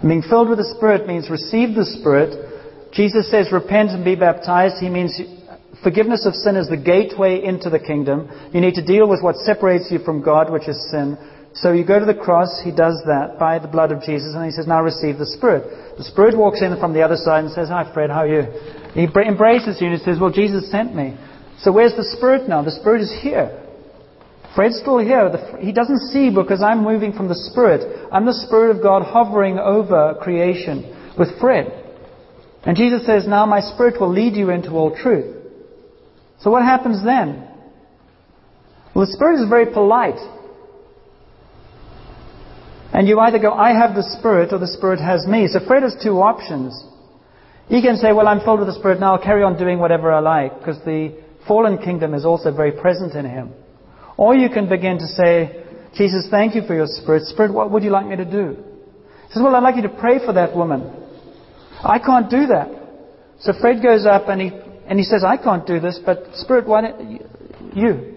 And 0.00 0.08
being 0.10 0.22
filled 0.22 0.48
with 0.48 0.58
the 0.58 0.74
Spirit 0.76 1.06
means 1.06 1.30
receive 1.30 1.74
the 1.76 1.84
Spirit. 1.84 2.49
Jesus 2.92 3.30
says, 3.30 3.52
Repent 3.52 3.90
and 3.90 4.04
be 4.04 4.16
baptized. 4.16 4.76
He 4.80 4.88
means 4.88 5.20
forgiveness 5.82 6.26
of 6.26 6.34
sin 6.34 6.56
is 6.56 6.68
the 6.68 6.76
gateway 6.76 7.42
into 7.42 7.70
the 7.70 7.78
kingdom. 7.78 8.28
You 8.52 8.60
need 8.60 8.74
to 8.74 8.84
deal 8.84 9.08
with 9.08 9.22
what 9.22 9.36
separates 9.36 9.88
you 9.90 10.00
from 10.00 10.22
God, 10.22 10.50
which 10.50 10.68
is 10.68 10.90
sin. 10.90 11.16
So 11.54 11.72
you 11.72 11.84
go 11.84 11.98
to 11.98 12.06
the 12.06 12.14
cross, 12.14 12.60
he 12.64 12.70
does 12.70 13.02
that 13.06 13.36
by 13.38 13.58
the 13.58 13.66
blood 13.66 13.90
of 13.90 14.02
Jesus, 14.02 14.34
and 14.34 14.44
he 14.44 14.52
says, 14.52 14.66
Now 14.66 14.82
receive 14.82 15.18
the 15.18 15.26
Spirit. 15.26 15.98
The 15.98 16.04
Spirit 16.04 16.36
walks 16.36 16.62
in 16.62 16.78
from 16.78 16.92
the 16.92 17.02
other 17.02 17.16
side 17.16 17.44
and 17.44 17.52
says, 17.52 17.68
Hi, 17.68 17.90
Fred, 17.92 18.10
how 18.10 18.22
are 18.22 18.28
you? 18.28 18.46
He 18.94 19.06
embraces 19.06 19.80
you 19.80 19.88
and 19.88 19.98
he 19.98 20.04
says, 20.04 20.18
Well, 20.20 20.30
Jesus 20.30 20.70
sent 20.70 20.94
me. 20.94 21.18
So 21.58 21.72
where's 21.72 21.94
the 21.94 22.06
Spirit 22.16 22.48
now? 22.48 22.62
The 22.62 22.70
Spirit 22.70 23.02
is 23.02 23.12
here. 23.20 23.56
Fred's 24.54 24.78
still 24.78 24.98
here. 24.98 25.30
He 25.60 25.72
doesn't 25.72 26.10
see 26.10 26.30
because 26.30 26.62
I'm 26.62 26.82
moving 26.82 27.12
from 27.12 27.28
the 27.28 27.38
Spirit. 27.50 28.08
I'm 28.10 28.26
the 28.26 28.34
Spirit 28.46 28.76
of 28.76 28.82
God 28.82 29.02
hovering 29.02 29.58
over 29.58 30.18
creation 30.22 31.14
with 31.18 31.38
Fred. 31.40 31.79
And 32.64 32.76
Jesus 32.76 33.06
says, 33.06 33.26
Now 33.26 33.46
my 33.46 33.60
Spirit 33.60 34.00
will 34.00 34.12
lead 34.12 34.34
you 34.34 34.50
into 34.50 34.70
all 34.72 34.94
truth. 34.94 35.36
So 36.40 36.50
what 36.50 36.62
happens 36.62 37.04
then? 37.04 37.46
Well, 38.94 39.06
the 39.06 39.12
Spirit 39.12 39.42
is 39.42 39.48
very 39.48 39.72
polite. 39.72 40.18
And 42.92 43.06
you 43.06 43.20
either 43.20 43.38
go, 43.38 43.52
I 43.52 43.70
have 43.70 43.94
the 43.94 44.02
Spirit, 44.18 44.52
or 44.52 44.58
the 44.58 44.66
Spirit 44.66 45.00
has 45.00 45.26
me. 45.26 45.46
So 45.46 45.60
Fred 45.66 45.82
has 45.84 45.96
two 46.02 46.20
options. 46.20 46.84
He 47.68 47.80
can 47.82 47.96
say, 47.96 48.12
Well, 48.12 48.28
I'm 48.28 48.40
filled 48.40 48.58
with 48.58 48.68
the 48.68 48.78
Spirit 48.78 49.00
now, 49.00 49.14
I'll 49.14 49.22
carry 49.22 49.42
on 49.42 49.58
doing 49.58 49.78
whatever 49.78 50.12
I 50.12 50.20
like, 50.20 50.58
because 50.58 50.78
the 50.84 51.16
fallen 51.46 51.78
kingdom 51.78 52.14
is 52.14 52.24
also 52.24 52.54
very 52.54 52.72
present 52.72 53.14
in 53.14 53.24
him. 53.24 53.52
Or 54.16 54.34
you 54.34 54.50
can 54.50 54.68
begin 54.68 54.98
to 54.98 55.06
say, 55.06 55.64
Jesus, 55.96 56.28
thank 56.30 56.54
you 56.54 56.62
for 56.66 56.74
your 56.74 56.86
Spirit. 56.86 57.22
Spirit, 57.24 57.54
what 57.54 57.70
would 57.70 57.82
you 57.82 57.90
like 57.90 58.06
me 58.06 58.16
to 58.16 58.24
do? 58.24 58.56
He 59.28 59.32
says, 59.32 59.42
Well, 59.42 59.54
I'd 59.54 59.62
like 59.62 59.76
you 59.76 59.82
to 59.82 59.88
pray 59.88 60.18
for 60.24 60.32
that 60.34 60.54
woman. 60.54 60.99
I 61.82 61.98
can't 61.98 62.30
do 62.30 62.46
that. 62.46 62.68
So 63.40 63.52
Fred 63.60 63.82
goes 63.82 64.06
up 64.06 64.28
and 64.28 64.40
he, 64.40 64.50
and 64.86 64.98
he 64.98 65.04
says, 65.04 65.24
I 65.24 65.36
can't 65.36 65.66
do 65.66 65.80
this, 65.80 65.98
but 66.04 66.26
Spirit, 66.34 66.66
why 66.66 66.82
don't 66.82 67.20
you? 67.74 68.16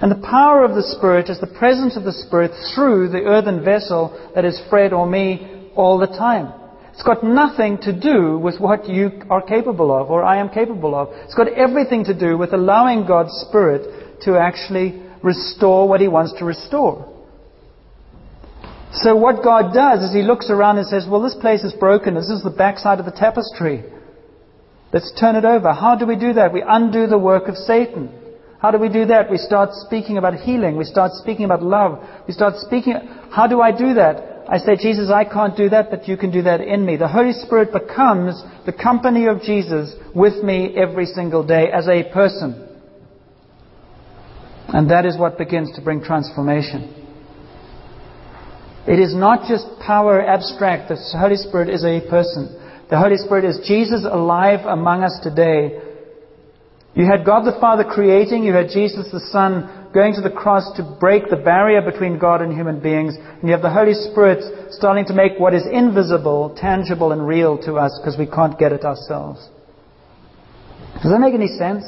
And 0.00 0.10
the 0.10 0.26
power 0.26 0.64
of 0.64 0.74
the 0.74 0.82
Spirit 0.82 1.30
is 1.30 1.40
the 1.40 1.46
presence 1.46 1.96
of 1.96 2.04
the 2.04 2.12
Spirit 2.12 2.52
through 2.74 3.08
the 3.08 3.22
earthen 3.24 3.64
vessel 3.64 4.30
that 4.34 4.44
is 4.44 4.60
Fred 4.68 4.92
or 4.92 5.06
me 5.06 5.70
all 5.74 5.98
the 5.98 6.06
time. 6.06 6.52
It's 6.92 7.02
got 7.02 7.22
nothing 7.22 7.78
to 7.82 7.98
do 7.98 8.38
with 8.38 8.58
what 8.58 8.88
you 8.88 9.20
are 9.28 9.42
capable 9.42 9.94
of 9.94 10.10
or 10.10 10.24
I 10.24 10.38
am 10.38 10.48
capable 10.48 10.94
of. 10.94 11.08
It's 11.24 11.34
got 11.34 11.48
everything 11.48 12.04
to 12.04 12.18
do 12.18 12.38
with 12.38 12.54
allowing 12.54 13.06
God's 13.06 13.32
Spirit 13.48 14.22
to 14.22 14.38
actually 14.38 15.02
restore 15.22 15.88
what 15.88 16.00
He 16.00 16.08
wants 16.08 16.32
to 16.38 16.44
restore. 16.46 17.12
So 18.92 19.16
what 19.16 19.42
God 19.42 19.74
does 19.74 20.00
is 20.02 20.14
He 20.14 20.22
looks 20.22 20.48
around 20.50 20.78
and 20.78 20.86
says, 20.86 21.06
well, 21.08 21.22
this 21.22 21.34
place 21.34 21.64
is 21.64 21.74
broken. 21.74 22.14
This 22.14 22.28
is 22.28 22.42
the 22.42 22.50
backside 22.50 22.98
of 22.98 23.04
the 23.04 23.12
tapestry. 23.12 23.84
Let's 24.92 25.12
turn 25.18 25.36
it 25.36 25.44
over. 25.44 25.72
How 25.72 25.96
do 25.96 26.06
we 26.06 26.16
do 26.16 26.32
that? 26.34 26.52
We 26.52 26.62
undo 26.66 27.06
the 27.06 27.18
work 27.18 27.48
of 27.48 27.56
Satan. 27.56 28.10
How 28.60 28.70
do 28.70 28.78
we 28.78 28.88
do 28.88 29.06
that? 29.06 29.30
We 29.30 29.36
start 29.36 29.70
speaking 29.72 30.16
about 30.16 30.34
healing. 30.34 30.76
We 30.76 30.84
start 30.84 31.12
speaking 31.12 31.44
about 31.44 31.62
love. 31.62 31.98
We 32.26 32.32
start 32.32 32.54
speaking. 32.56 32.94
How 33.30 33.46
do 33.46 33.60
I 33.60 33.70
do 33.70 33.94
that? 33.94 34.44
I 34.48 34.58
say, 34.58 34.76
Jesus, 34.76 35.10
I 35.10 35.24
can't 35.24 35.56
do 35.56 35.68
that, 35.70 35.90
but 35.90 36.06
you 36.06 36.16
can 36.16 36.30
do 36.30 36.42
that 36.42 36.60
in 36.60 36.86
me. 36.86 36.96
The 36.96 37.08
Holy 37.08 37.32
Spirit 37.32 37.72
becomes 37.72 38.40
the 38.64 38.72
company 38.72 39.26
of 39.26 39.42
Jesus 39.42 39.94
with 40.14 40.42
me 40.42 40.74
every 40.76 41.06
single 41.06 41.44
day 41.44 41.66
as 41.72 41.88
a 41.88 42.04
person. 42.12 42.62
And 44.68 44.90
that 44.90 45.04
is 45.04 45.18
what 45.18 45.36
begins 45.36 45.74
to 45.76 45.82
bring 45.82 46.02
transformation. 46.02 47.05
It 48.86 49.00
is 49.00 49.14
not 49.14 49.48
just 49.48 49.66
power 49.80 50.24
abstract. 50.24 50.88
The 50.88 50.96
Holy 51.18 51.36
Spirit 51.36 51.68
is 51.68 51.84
a 51.84 52.00
person. 52.08 52.54
The 52.88 52.98
Holy 52.98 53.16
Spirit 53.16 53.44
is 53.44 53.66
Jesus 53.66 54.06
alive 54.06 54.60
among 54.64 55.02
us 55.02 55.18
today. 55.22 55.82
You 56.94 57.04
had 57.04 57.26
God 57.26 57.44
the 57.44 57.58
Father 57.60 57.82
creating, 57.84 58.44
you 58.44 58.54
had 58.54 58.70
Jesus 58.70 59.10
the 59.10 59.20
Son 59.32 59.90
going 59.92 60.14
to 60.14 60.20
the 60.20 60.30
cross 60.30 60.70
to 60.76 60.96
break 61.00 61.28
the 61.28 61.36
barrier 61.36 61.82
between 61.82 62.18
God 62.18 62.42
and 62.42 62.52
human 62.52 62.80
beings, 62.80 63.16
and 63.16 63.42
you 63.42 63.50
have 63.50 63.62
the 63.62 63.72
Holy 63.72 63.92
Spirit 63.92 64.72
starting 64.72 65.04
to 65.06 65.14
make 65.14 65.38
what 65.38 65.52
is 65.52 65.66
invisible 65.66 66.54
tangible 66.56 67.12
and 67.12 67.26
real 67.26 67.58
to 67.66 67.74
us 67.74 67.98
because 68.00 68.16
we 68.18 68.26
can't 68.26 68.58
get 68.58 68.72
it 68.72 68.84
ourselves. 68.84 69.40
Does 71.02 71.10
that 71.10 71.18
make 71.18 71.34
any 71.34 71.48
sense? 71.48 71.84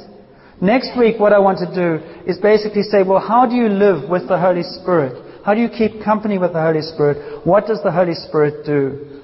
Next 0.61 0.99
week, 0.99 1.21
what 1.21 1.33
I 1.33 1.39
want 1.39 1.59
to 1.63 1.71
do 1.71 2.05
is 2.27 2.37
basically 2.39 2.83
say, 2.83 3.05
well, 3.05 3.21
how 3.21 3.47
do 3.47 3.55
you 3.55 3.69
live 3.69 4.11
with 4.11 4.27
the 4.27 4.39
Holy 4.39 4.65
Spirit? 4.83 5.28
How 5.45 5.55
do 5.55 5.61
you 5.61 5.69
keep 5.69 6.05
company 6.05 6.39
with 6.39 6.53
the 6.53 6.61
Holy 6.61 6.83
Spirit? 6.83 7.47
What 7.47 7.67
does 7.67 7.81
the 7.83 7.93
Holy 7.93 8.15
Spirit 8.15 8.67
do? 8.67 9.23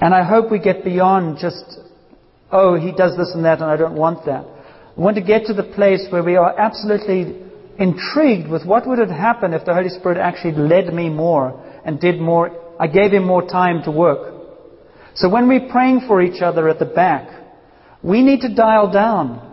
And 0.00 0.14
I 0.14 0.22
hope 0.22 0.50
we 0.50 0.58
get 0.58 0.82
beyond 0.82 1.38
just, 1.38 1.78
oh, 2.50 2.76
he 2.76 2.92
does 2.92 3.16
this 3.16 3.32
and 3.34 3.44
that 3.44 3.60
and 3.60 3.70
I 3.70 3.76
don't 3.76 3.96
want 3.96 4.24
that. 4.26 4.44
We 4.96 5.04
want 5.04 5.16
to 5.16 5.22
get 5.22 5.46
to 5.46 5.54
the 5.54 5.62
place 5.62 6.06
where 6.10 6.22
we 6.22 6.36
are 6.36 6.58
absolutely 6.58 7.36
intrigued 7.78 8.48
with 8.48 8.64
what 8.64 8.86
would 8.86 8.98
have 8.98 9.10
happened 9.10 9.54
if 9.54 9.64
the 9.64 9.74
Holy 9.74 9.88
Spirit 9.88 10.18
actually 10.18 10.52
led 10.52 10.92
me 10.92 11.08
more 11.08 11.60
and 11.84 12.00
did 12.00 12.20
more. 12.20 12.50
I 12.78 12.86
gave 12.86 13.12
him 13.12 13.24
more 13.24 13.46
time 13.46 13.82
to 13.84 13.90
work. 13.90 14.34
So 15.14 15.28
when 15.28 15.48
we're 15.48 15.68
praying 15.70 16.02
for 16.06 16.22
each 16.22 16.40
other 16.40 16.68
at 16.68 16.78
the 16.78 16.86
back, 16.86 17.28
we 18.02 18.22
need 18.22 18.40
to 18.40 18.54
dial 18.54 18.90
down. 18.90 19.46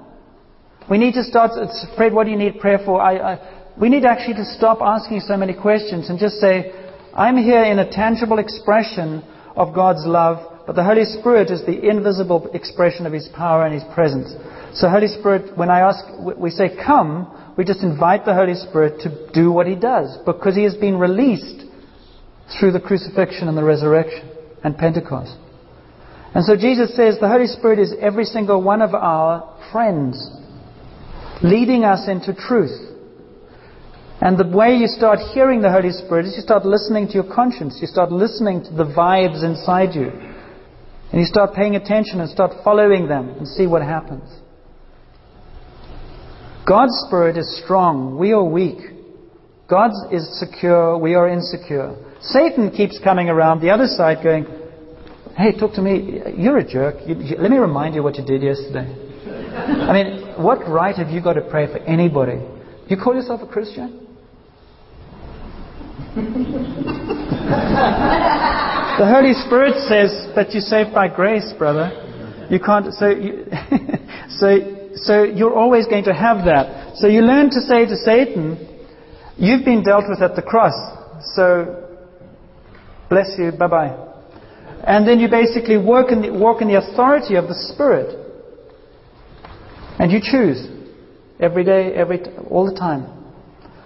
We 0.89 0.97
need 0.97 1.15
to 1.15 1.23
start, 1.23 1.51
uh, 1.51 1.67
Fred, 1.97 2.13
what 2.13 2.23
do 2.23 2.31
you 2.31 2.37
need 2.37 2.59
prayer 2.59 2.79
for? 2.85 3.01
I, 3.01 3.33
I, 3.33 3.56
we 3.79 3.89
need 3.89 4.05
actually 4.05 4.35
to 4.35 4.45
stop 4.45 4.79
asking 4.81 5.21
so 5.21 5.37
many 5.37 5.53
questions 5.53 6.09
and 6.09 6.17
just 6.17 6.35
say, 6.35 6.71
I'm 7.13 7.37
here 7.37 7.63
in 7.63 7.79
a 7.79 7.89
tangible 7.89 8.39
expression 8.39 9.23
of 9.55 9.73
God's 9.73 10.05
love, 10.05 10.65
but 10.65 10.75
the 10.75 10.83
Holy 10.83 11.05
Spirit 11.05 11.51
is 11.51 11.65
the 11.65 11.87
invisible 11.87 12.49
expression 12.53 13.05
of 13.05 13.13
His 13.13 13.27
power 13.35 13.65
and 13.65 13.73
His 13.73 13.83
presence. 13.93 14.33
So, 14.73 14.89
Holy 14.89 15.07
Spirit, 15.07 15.57
when 15.57 15.69
I 15.69 15.81
ask, 15.81 16.03
we 16.37 16.49
say, 16.49 16.75
come, 16.75 17.53
we 17.57 17.65
just 17.65 17.83
invite 17.83 18.25
the 18.25 18.33
Holy 18.33 18.55
Spirit 18.55 19.01
to 19.01 19.31
do 19.31 19.51
what 19.51 19.67
He 19.67 19.75
does 19.75 20.17
because 20.25 20.55
He 20.55 20.63
has 20.63 20.75
been 20.75 20.97
released 20.97 21.65
through 22.59 22.71
the 22.71 22.79
crucifixion 22.79 23.47
and 23.47 23.57
the 23.57 23.63
resurrection 23.63 24.29
and 24.63 24.77
Pentecost. 24.77 25.35
And 26.33 26.43
so 26.45 26.55
Jesus 26.55 26.95
says 26.95 27.17
the 27.19 27.29
Holy 27.29 27.47
Spirit 27.47 27.79
is 27.79 27.93
every 27.99 28.25
single 28.25 28.61
one 28.61 28.81
of 28.81 28.93
our 28.93 29.57
friends, 29.71 30.29
leading 31.41 31.83
us 31.83 32.07
into 32.07 32.33
truth. 32.33 32.96
And 34.19 34.37
the 34.37 34.47
way 34.47 34.75
you 34.75 34.87
start 34.87 35.19
hearing 35.33 35.61
the 35.61 35.71
Holy 35.71 35.91
Spirit 35.91 36.25
is 36.25 36.35
you 36.35 36.41
start 36.41 36.65
listening 36.65 37.07
to 37.07 37.13
your 37.13 37.35
conscience. 37.35 37.77
You 37.79 37.87
start 37.87 38.11
listening 38.11 38.63
to 38.63 38.71
the 38.73 38.85
vibes 38.85 39.43
inside 39.43 39.93
you. 39.93 40.09
And 41.11 41.21
you 41.21 41.25
start 41.25 41.53
paying 41.53 41.75
attention 41.75 42.19
and 42.19 42.29
start 42.29 42.51
following 42.63 43.07
them 43.07 43.29
and 43.29 43.47
see 43.47 43.67
what 43.67 43.83
happens. 43.83 44.27
God's 46.67 46.97
Spirit 47.07 47.37
is 47.37 47.61
strong. 47.63 48.17
We 48.17 48.33
are 48.33 48.43
weak. 48.43 48.79
God 49.69 49.91
is 50.11 50.39
secure. 50.39 50.97
We 50.97 51.13
are 51.13 51.29
insecure. 51.29 51.95
Satan 52.19 52.71
keeps 52.71 52.99
coming 53.03 53.29
around 53.29 53.61
the 53.61 53.69
other 53.69 53.87
side 53.87 54.23
going, 54.23 54.45
Hey, 55.37 55.57
talk 55.57 55.73
to 55.73 55.81
me. 55.81 56.21
You're 56.35 56.57
a 56.57 56.67
jerk. 56.67 56.95
You, 57.05 57.15
you, 57.15 57.37
let 57.37 57.51
me 57.51 57.57
remind 57.57 57.93
you 57.93 58.01
what 58.01 58.15
you 58.15 58.25
did 58.25 58.41
yesterday. 58.41 58.89
I 59.29 59.93
mean, 59.93 60.43
what 60.43 60.67
right 60.67 60.95
have 60.95 61.09
you 61.09 61.21
got 61.21 61.33
to 61.33 61.41
pray 61.41 61.67
for 61.67 61.77
anybody? 61.79 62.41
You 62.87 62.97
call 62.97 63.13
yourself 63.13 63.41
a 63.43 63.47
Christian? 63.47 64.06
The 68.97 69.05
Holy 69.05 69.33
Spirit 69.45 69.75
says 69.87 70.27
that 70.35 70.51
you're 70.51 70.61
saved 70.61 70.93
by 70.93 71.07
grace, 71.07 71.53
brother. 71.57 71.91
You 72.49 72.59
can't. 72.59 72.91
So, 72.93 73.09
you, 73.09 73.45
so, 74.29 74.89
so 74.95 75.23
you're 75.23 75.53
always 75.53 75.85
going 75.85 76.05
to 76.05 76.13
have 76.13 76.45
that. 76.45 76.97
So 76.97 77.07
you 77.07 77.21
learn 77.21 77.51
to 77.51 77.61
say 77.61 77.85
to 77.85 77.95
Satan, 77.97 78.57
"You've 79.37 79.63
been 79.63 79.83
dealt 79.83 80.05
with 80.09 80.21
at 80.23 80.35
the 80.35 80.41
cross. 80.41 80.73
So, 81.35 81.99
bless 83.09 83.37
you. 83.37 83.51
Bye 83.51 83.67
bye." 83.67 83.95
And 84.85 85.07
then 85.07 85.19
you 85.19 85.29
basically 85.29 85.77
work 85.77 86.11
in 86.11 86.21
the, 86.23 86.31
walk 86.31 86.61
in 86.63 86.67
the 86.67 86.77
authority 86.77 87.35
of 87.35 87.47
the 87.47 87.55
Spirit, 87.73 88.17
and 89.99 90.11
you 90.11 90.19
choose 90.19 90.67
every 91.39 91.63
day, 91.63 91.93
every 91.93 92.23
all 92.49 92.65
the 92.65 92.75
time. 92.75 93.05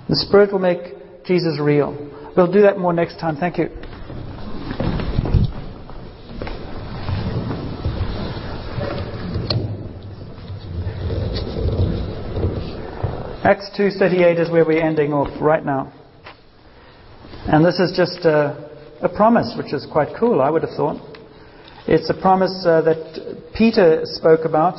The 0.08 0.16
Spirit 0.16 0.54
will 0.54 0.60
make 0.60 1.26
Jesus 1.26 1.60
real. 1.60 2.11
We'll 2.36 2.52
do 2.52 2.62
that 2.62 2.78
more 2.78 2.94
next 2.94 3.20
time. 3.20 3.36
Thank 3.36 3.58
you. 3.58 3.70
Acts 13.44 13.70
2:38 13.76 14.40
is 14.40 14.50
where 14.50 14.64
we're 14.64 14.82
ending 14.82 15.12
off 15.12 15.30
right 15.42 15.66
now. 15.66 15.92
And 17.48 17.66
this 17.66 17.80
is 17.80 17.92
just 17.98 18.24
a, 18.24 18.70
a, 19.02 19.10
promise, 19.10 19.56
which 19.58 19.74
is 19.74 19.86
quite 19.92 20.10
cool, 20.18 20.42
I 20.42 20.50
would 20.50 20.62
have 20.62 20.76
thought. 20.78 21.02
It's 21.88 22.10
a 22.10 22.14
promise 22.14 22.64
uh, 22.66 22.82
that 22.82 23.52
Peter 23.54 24.02
spoke 24.04 24.46
about. 24.46 24.76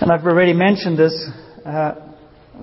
And 0.00 0.10
I've 0.10 0.24
already 0.24 0.54
mentioned 0.54 0.98
this. 0.98 1.30
Uh, 1.64 1.94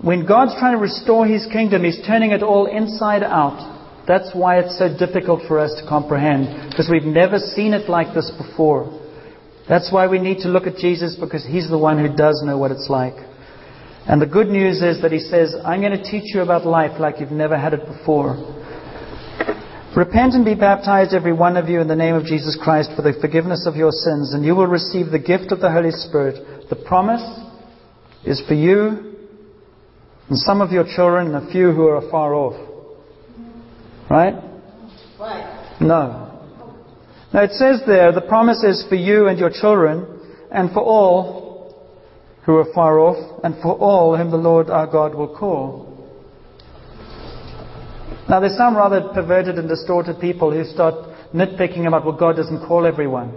when 0.01 0.25
God's 0.25 0.55
trying 0.57 0.73
to 0.75 0.81
restore 0.81 1.27
His 1.27 1.45
kingdom, 1.51 1.83
He's 1.83 2.01
turning 2.07 2.31
it 2.31 2.41
all 2.41 2.65
inside 2.65 3.23
out. 3.23 3.79
That's 4.07 4.31
why 4.33 4.59
it's 4.59 4.79
so 4.79 4.89
difficult 4.97 5.41
for 5.47 5.59
us 5.59 5.73
to 5.81 5.87
comprehend, 5.87 6.71
because 6.71 6.89
we've 6.89 7.03
never 7.03 7.37
seen 7.37 7.73
it 7.73 7.89
like 7.89 8.15
this 8.15 8.31
before. 8.31 8.99
That's 9.69 9.91
why 9.91 10.07
we 10.07 10.17
need 10.19 10.39
to 10.39 10.49
look 10.49 10.65
at 10.65 10.77
Jesus, 10.77 11.15
because 11.19 11.45
He's 11.45 11.69
the 11.69 11.77
one 11.77 11.99
who 11.99 12.15
does 12.15 12.41
know 12.45 12.57
what 12.57 12.71
it's 12.71 12.89
like. 12.89 13.13
And 14.07 14.19
the 14.19 14.25
good 14.25 14.47
news 14.47 14.81
is 14.81 15.01
that 15.01 15.11
He 15.11 15.19
says, 15.19 15.55
I'm 15.63 15.81
going 15.81 15.95
to 15.95 16.03
teach 16.03 16.33
you 16.33 16.41
about 16.41 16.65
life 16.65 16.99
like 16.99 17.19
you've 17.19 17.31
never 17.31 17.57
had 17.57 17.73
it 17.73 17.85
before. 17.85 18.57
Repent 19.95 20.33
and 20.33 20.45
be 20.45 20.55
baptized, 20.55 21.13
every 21.13 21.33
one 21.33 21.57
of 21.57 21.67
you, 21.67 21.81
in 21.81 21.87
the 21.87 21.95
name 21.95 22.15
of 22.15 22.23
Jesus 22.23 22.57
Christ 22.61 22.91
for 22.95 23.01
the 23.01 23.13
forgiveness 23.19 23.67
of 23.67 23.75
your 23.75 23.91
sins, 23.91 24.33
and 24.33 24.43
you 24.43 24.55
will 24.55 24.67
receive 24.67 25.11
the 25.11 25.19
gift 25.19 25.51
of 25.51 25.59
the 25.59 25.69
Holy 25.69 25.91
Spirit. 25.91 26.69
The 26.69 26.77
promise 26.77 27.21
is 28.25 28.41
for 28.47 28.53
you 28.53 29.10
and 30.31 30.39
some 30.39 30.61
of 30.61 30.71
your 30.71 30.85
children 30.85 31.35
and 31.35 31.45
a 31.45 31.51
few 31.51 31.73
who 31.73 31.87
are 31.87 32.09
far 32.09 32.33
off. 32.33 32.55
Right? 34.09 34.33
Right. 35.19 35.77
No. 35.81 36.47
Now 37.33 37.43
it 37.43 37.51
says 37.51 37.81
there, 37.85 38.13
the 38.13 38.21
promise 38.21 38.63
is 38.63 38.85
for 38.87 38.95
you 38.95 39.27
and 39.27 39.37
your 39.37 39.49
children, 39.49 40.07
and 40.49 40.71
for 40.71 40.79
all 40.79 41.75
who 42.45 42.55
are 42.55 42.73
far 42.73 42.97
off, 42.97 43.41
and 43.43 43.55
for 43.61 43.73
all 43.73 44.15
whom 44.15 44.31
the 44.31 44.37
Lord 44.37 44.69
our 44.69 44.87
God 44.87 45.15
will 45.15 45.35
call. 45.35 45.89
Now, 48.29 48.39
there's 48.39 48.55
some 48.55 48.77
rather 48.77 49.09
perverted 49.13 49.57
and 49.57 49.67
distorted 49.67 50.21
people 50.21 50.49
who 50.53 50.63
start 50.63 50.95
nitpicking 51.35 51.85
about, 51.87 52.05
well, 52.05 52.15
God 52.15 52.37
doesn't 52.37 52.65
call 52.65 52.85
everyone. 52.85 53.33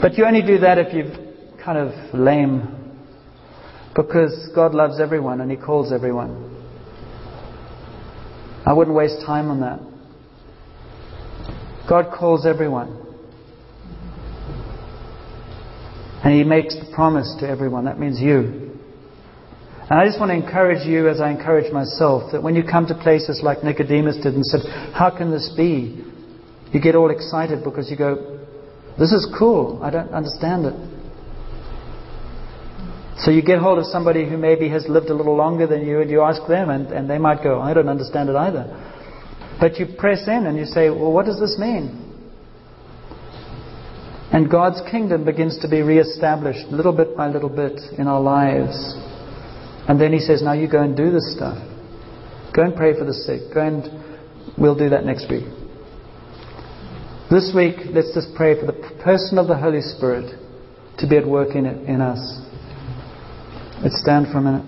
But 0.00 0.16
you 0.16 0.24
only 0.24 0.42
do 0.42 0.58
that 0.58 0.78
if 0.78 0.94
you're 0.94 1.10
kind 1.60 1.76
of 1.76 2.14
lame. 2.14 2.83
Because 3.94 4.48
God 4.54 4.74
loves 4.74 5.00
everyone 5.00 5.40
and 5.40 5.50
He 5.50 5.56
calls 5.56 5.92
everyone. 5.92 6.50
I 8.66 8.72
wouldn't 8.72 8.96
waste 8.96 9.24
time 9.24 9.50
on 9.50 9.60
that. 9.60 9.80
God 11.88 12.12
calls 12.18 12.46
everyone. 12.46 13.00
And 16.24 16.34
He 16.34 16.42
makes 16.44 16.74
the 16.74 16.90
promise 16.94 17.36
to 17.40 17.48
everyone. 17.48 17.84
That 17.84 17.98
means 17.98 18.18
you. 18.20 18.64
And 19.90 20.00
I 20.00 20.06
just 20.06 20.18
want 20.18 20.30
to 20.30 20.34
encourage 20.34 20.86
you, 20.86 21.08
as 21.10 21.20
I 21.20 21.30
encourage 21.30 21.70
myself, 21.70 22.32
that 22.32 22.42
when 22.42 22.56
you 22.56 22.62
come 22.64 22.86
to 22.86 22.94
places 22.94 23.42
like 23.42 23.62
Nicodemus 23.62 24.16
did 24.16 24.34
and 24.34 24.44
said, 24.46 24.62
How 24.94 25.14
can 25.14 25.30
this 25.30 25.52
be? 25.54 26.02
You 26.72 26.80
get 26.80 26.94
all 26.94 27.10
excited 27.10 27.62
because 27.62 27.90
you 27.90 27.96
go, 27.96 28.40
This 28.98 29.12
is 29.12 29.28
cool. 29.38 29.78
I 29.82 29.90
don't 29.90 30.08
understand 30.10 30.64
it. 30.64 30.74
So 33.18 33.30
you 33.30 33.42
get 33.42 33.60
hold 33.60 33.78
of 33.78 33.86
somebody 33.86 34.28
who 34.28 34.36
maybe 34.36 34.68
has 34.70 34.86
lived 34.88 35.06
a 35.08 35.14
little 35.14 35.36
longer 35.36 35.66
than 35.66 35.86
you 35.86 36.00
and 36.00 36.10
you 36.10 36.22
ask 36.22 36.46
them, 36.48 36.70
and, 36.70 36.88
and 36.88 37.08
they 37.08 37.18
might 37.18 37.42
go, 37.42 37.60
I 37.60 37.72
don't 37.72 37.88
understand 37.88 38.28
it 38.28 38.36
either. 38.36 38.66
But 39.60 39.78
you 39.78 39.86
press 39.98 40.26
in 40.26 40.46
and 40.46 40.58
you 40.58 40.64
say, 40.64 40.90
Well, 40.90 41.12
what 41.12 41.26
does 41.26 41.38
this 41.38 41.56
mean? 41.58 42.00
And 44.32 44.50
God's 44.50 44.82
kingdom 44.90 45.24
begins 45.24 45.60
to 45.60 45.68
be 45.68 45.82
reestablished 45.82 46.66
little 46.68 46.92
bit 46.92 47.16
by 47.16 47.28
little 47.28 47.48
bit 47.48 47.80
in 47.98 48.08
our 48.08 48.20
lives. 48.20 48.74
And 49.86 50.00
then 50.00 50.12
he 50.12 50.18
says, 50.18 50.42
Now 50.42 50.54
you 50.54 50.68
go 50.68 50.82
and 50.82 50.96
do 50.96 51.12
this 51.12 51.34
stuff. 51.36 51.56
Go 52.52 52.62
and 52.62 52.74
pray 52.74 52.98
for 52.98 53.04
the 53.04 53.14
sick. 53.14 53.54
Go 53.54 53.60
and 53.60 54.58
we'll 54.58 54.76
do 54.76 54.88
that 54.88 55.04
next 55.04 55.30
week. 55.30 55.44
This 57.30 57.52
week, 57.54 57.76
let's 57.92 58.12
just 58.12 58.34
pray 58.36 58.58
for 58.58 58.66
the 58.66 59.00
person 59.02 59.38
of 59.38 59.46
the 59.46 59.56
Holy 59.56 59.80
Spirit 59.80 60.38
to 60.98 61.08
be 61.08 61.16
at 61.16 61.26
work 61.26 61.54
in, 61.54 61.64
it, 61.64 61.88
in 61.88 62.00
us. 62.00 62.43
Let's 63.82 64.00
stand 64.00 64.28
for 64.28 64.38
a 64.38 64.42
minute. 64.42 64.64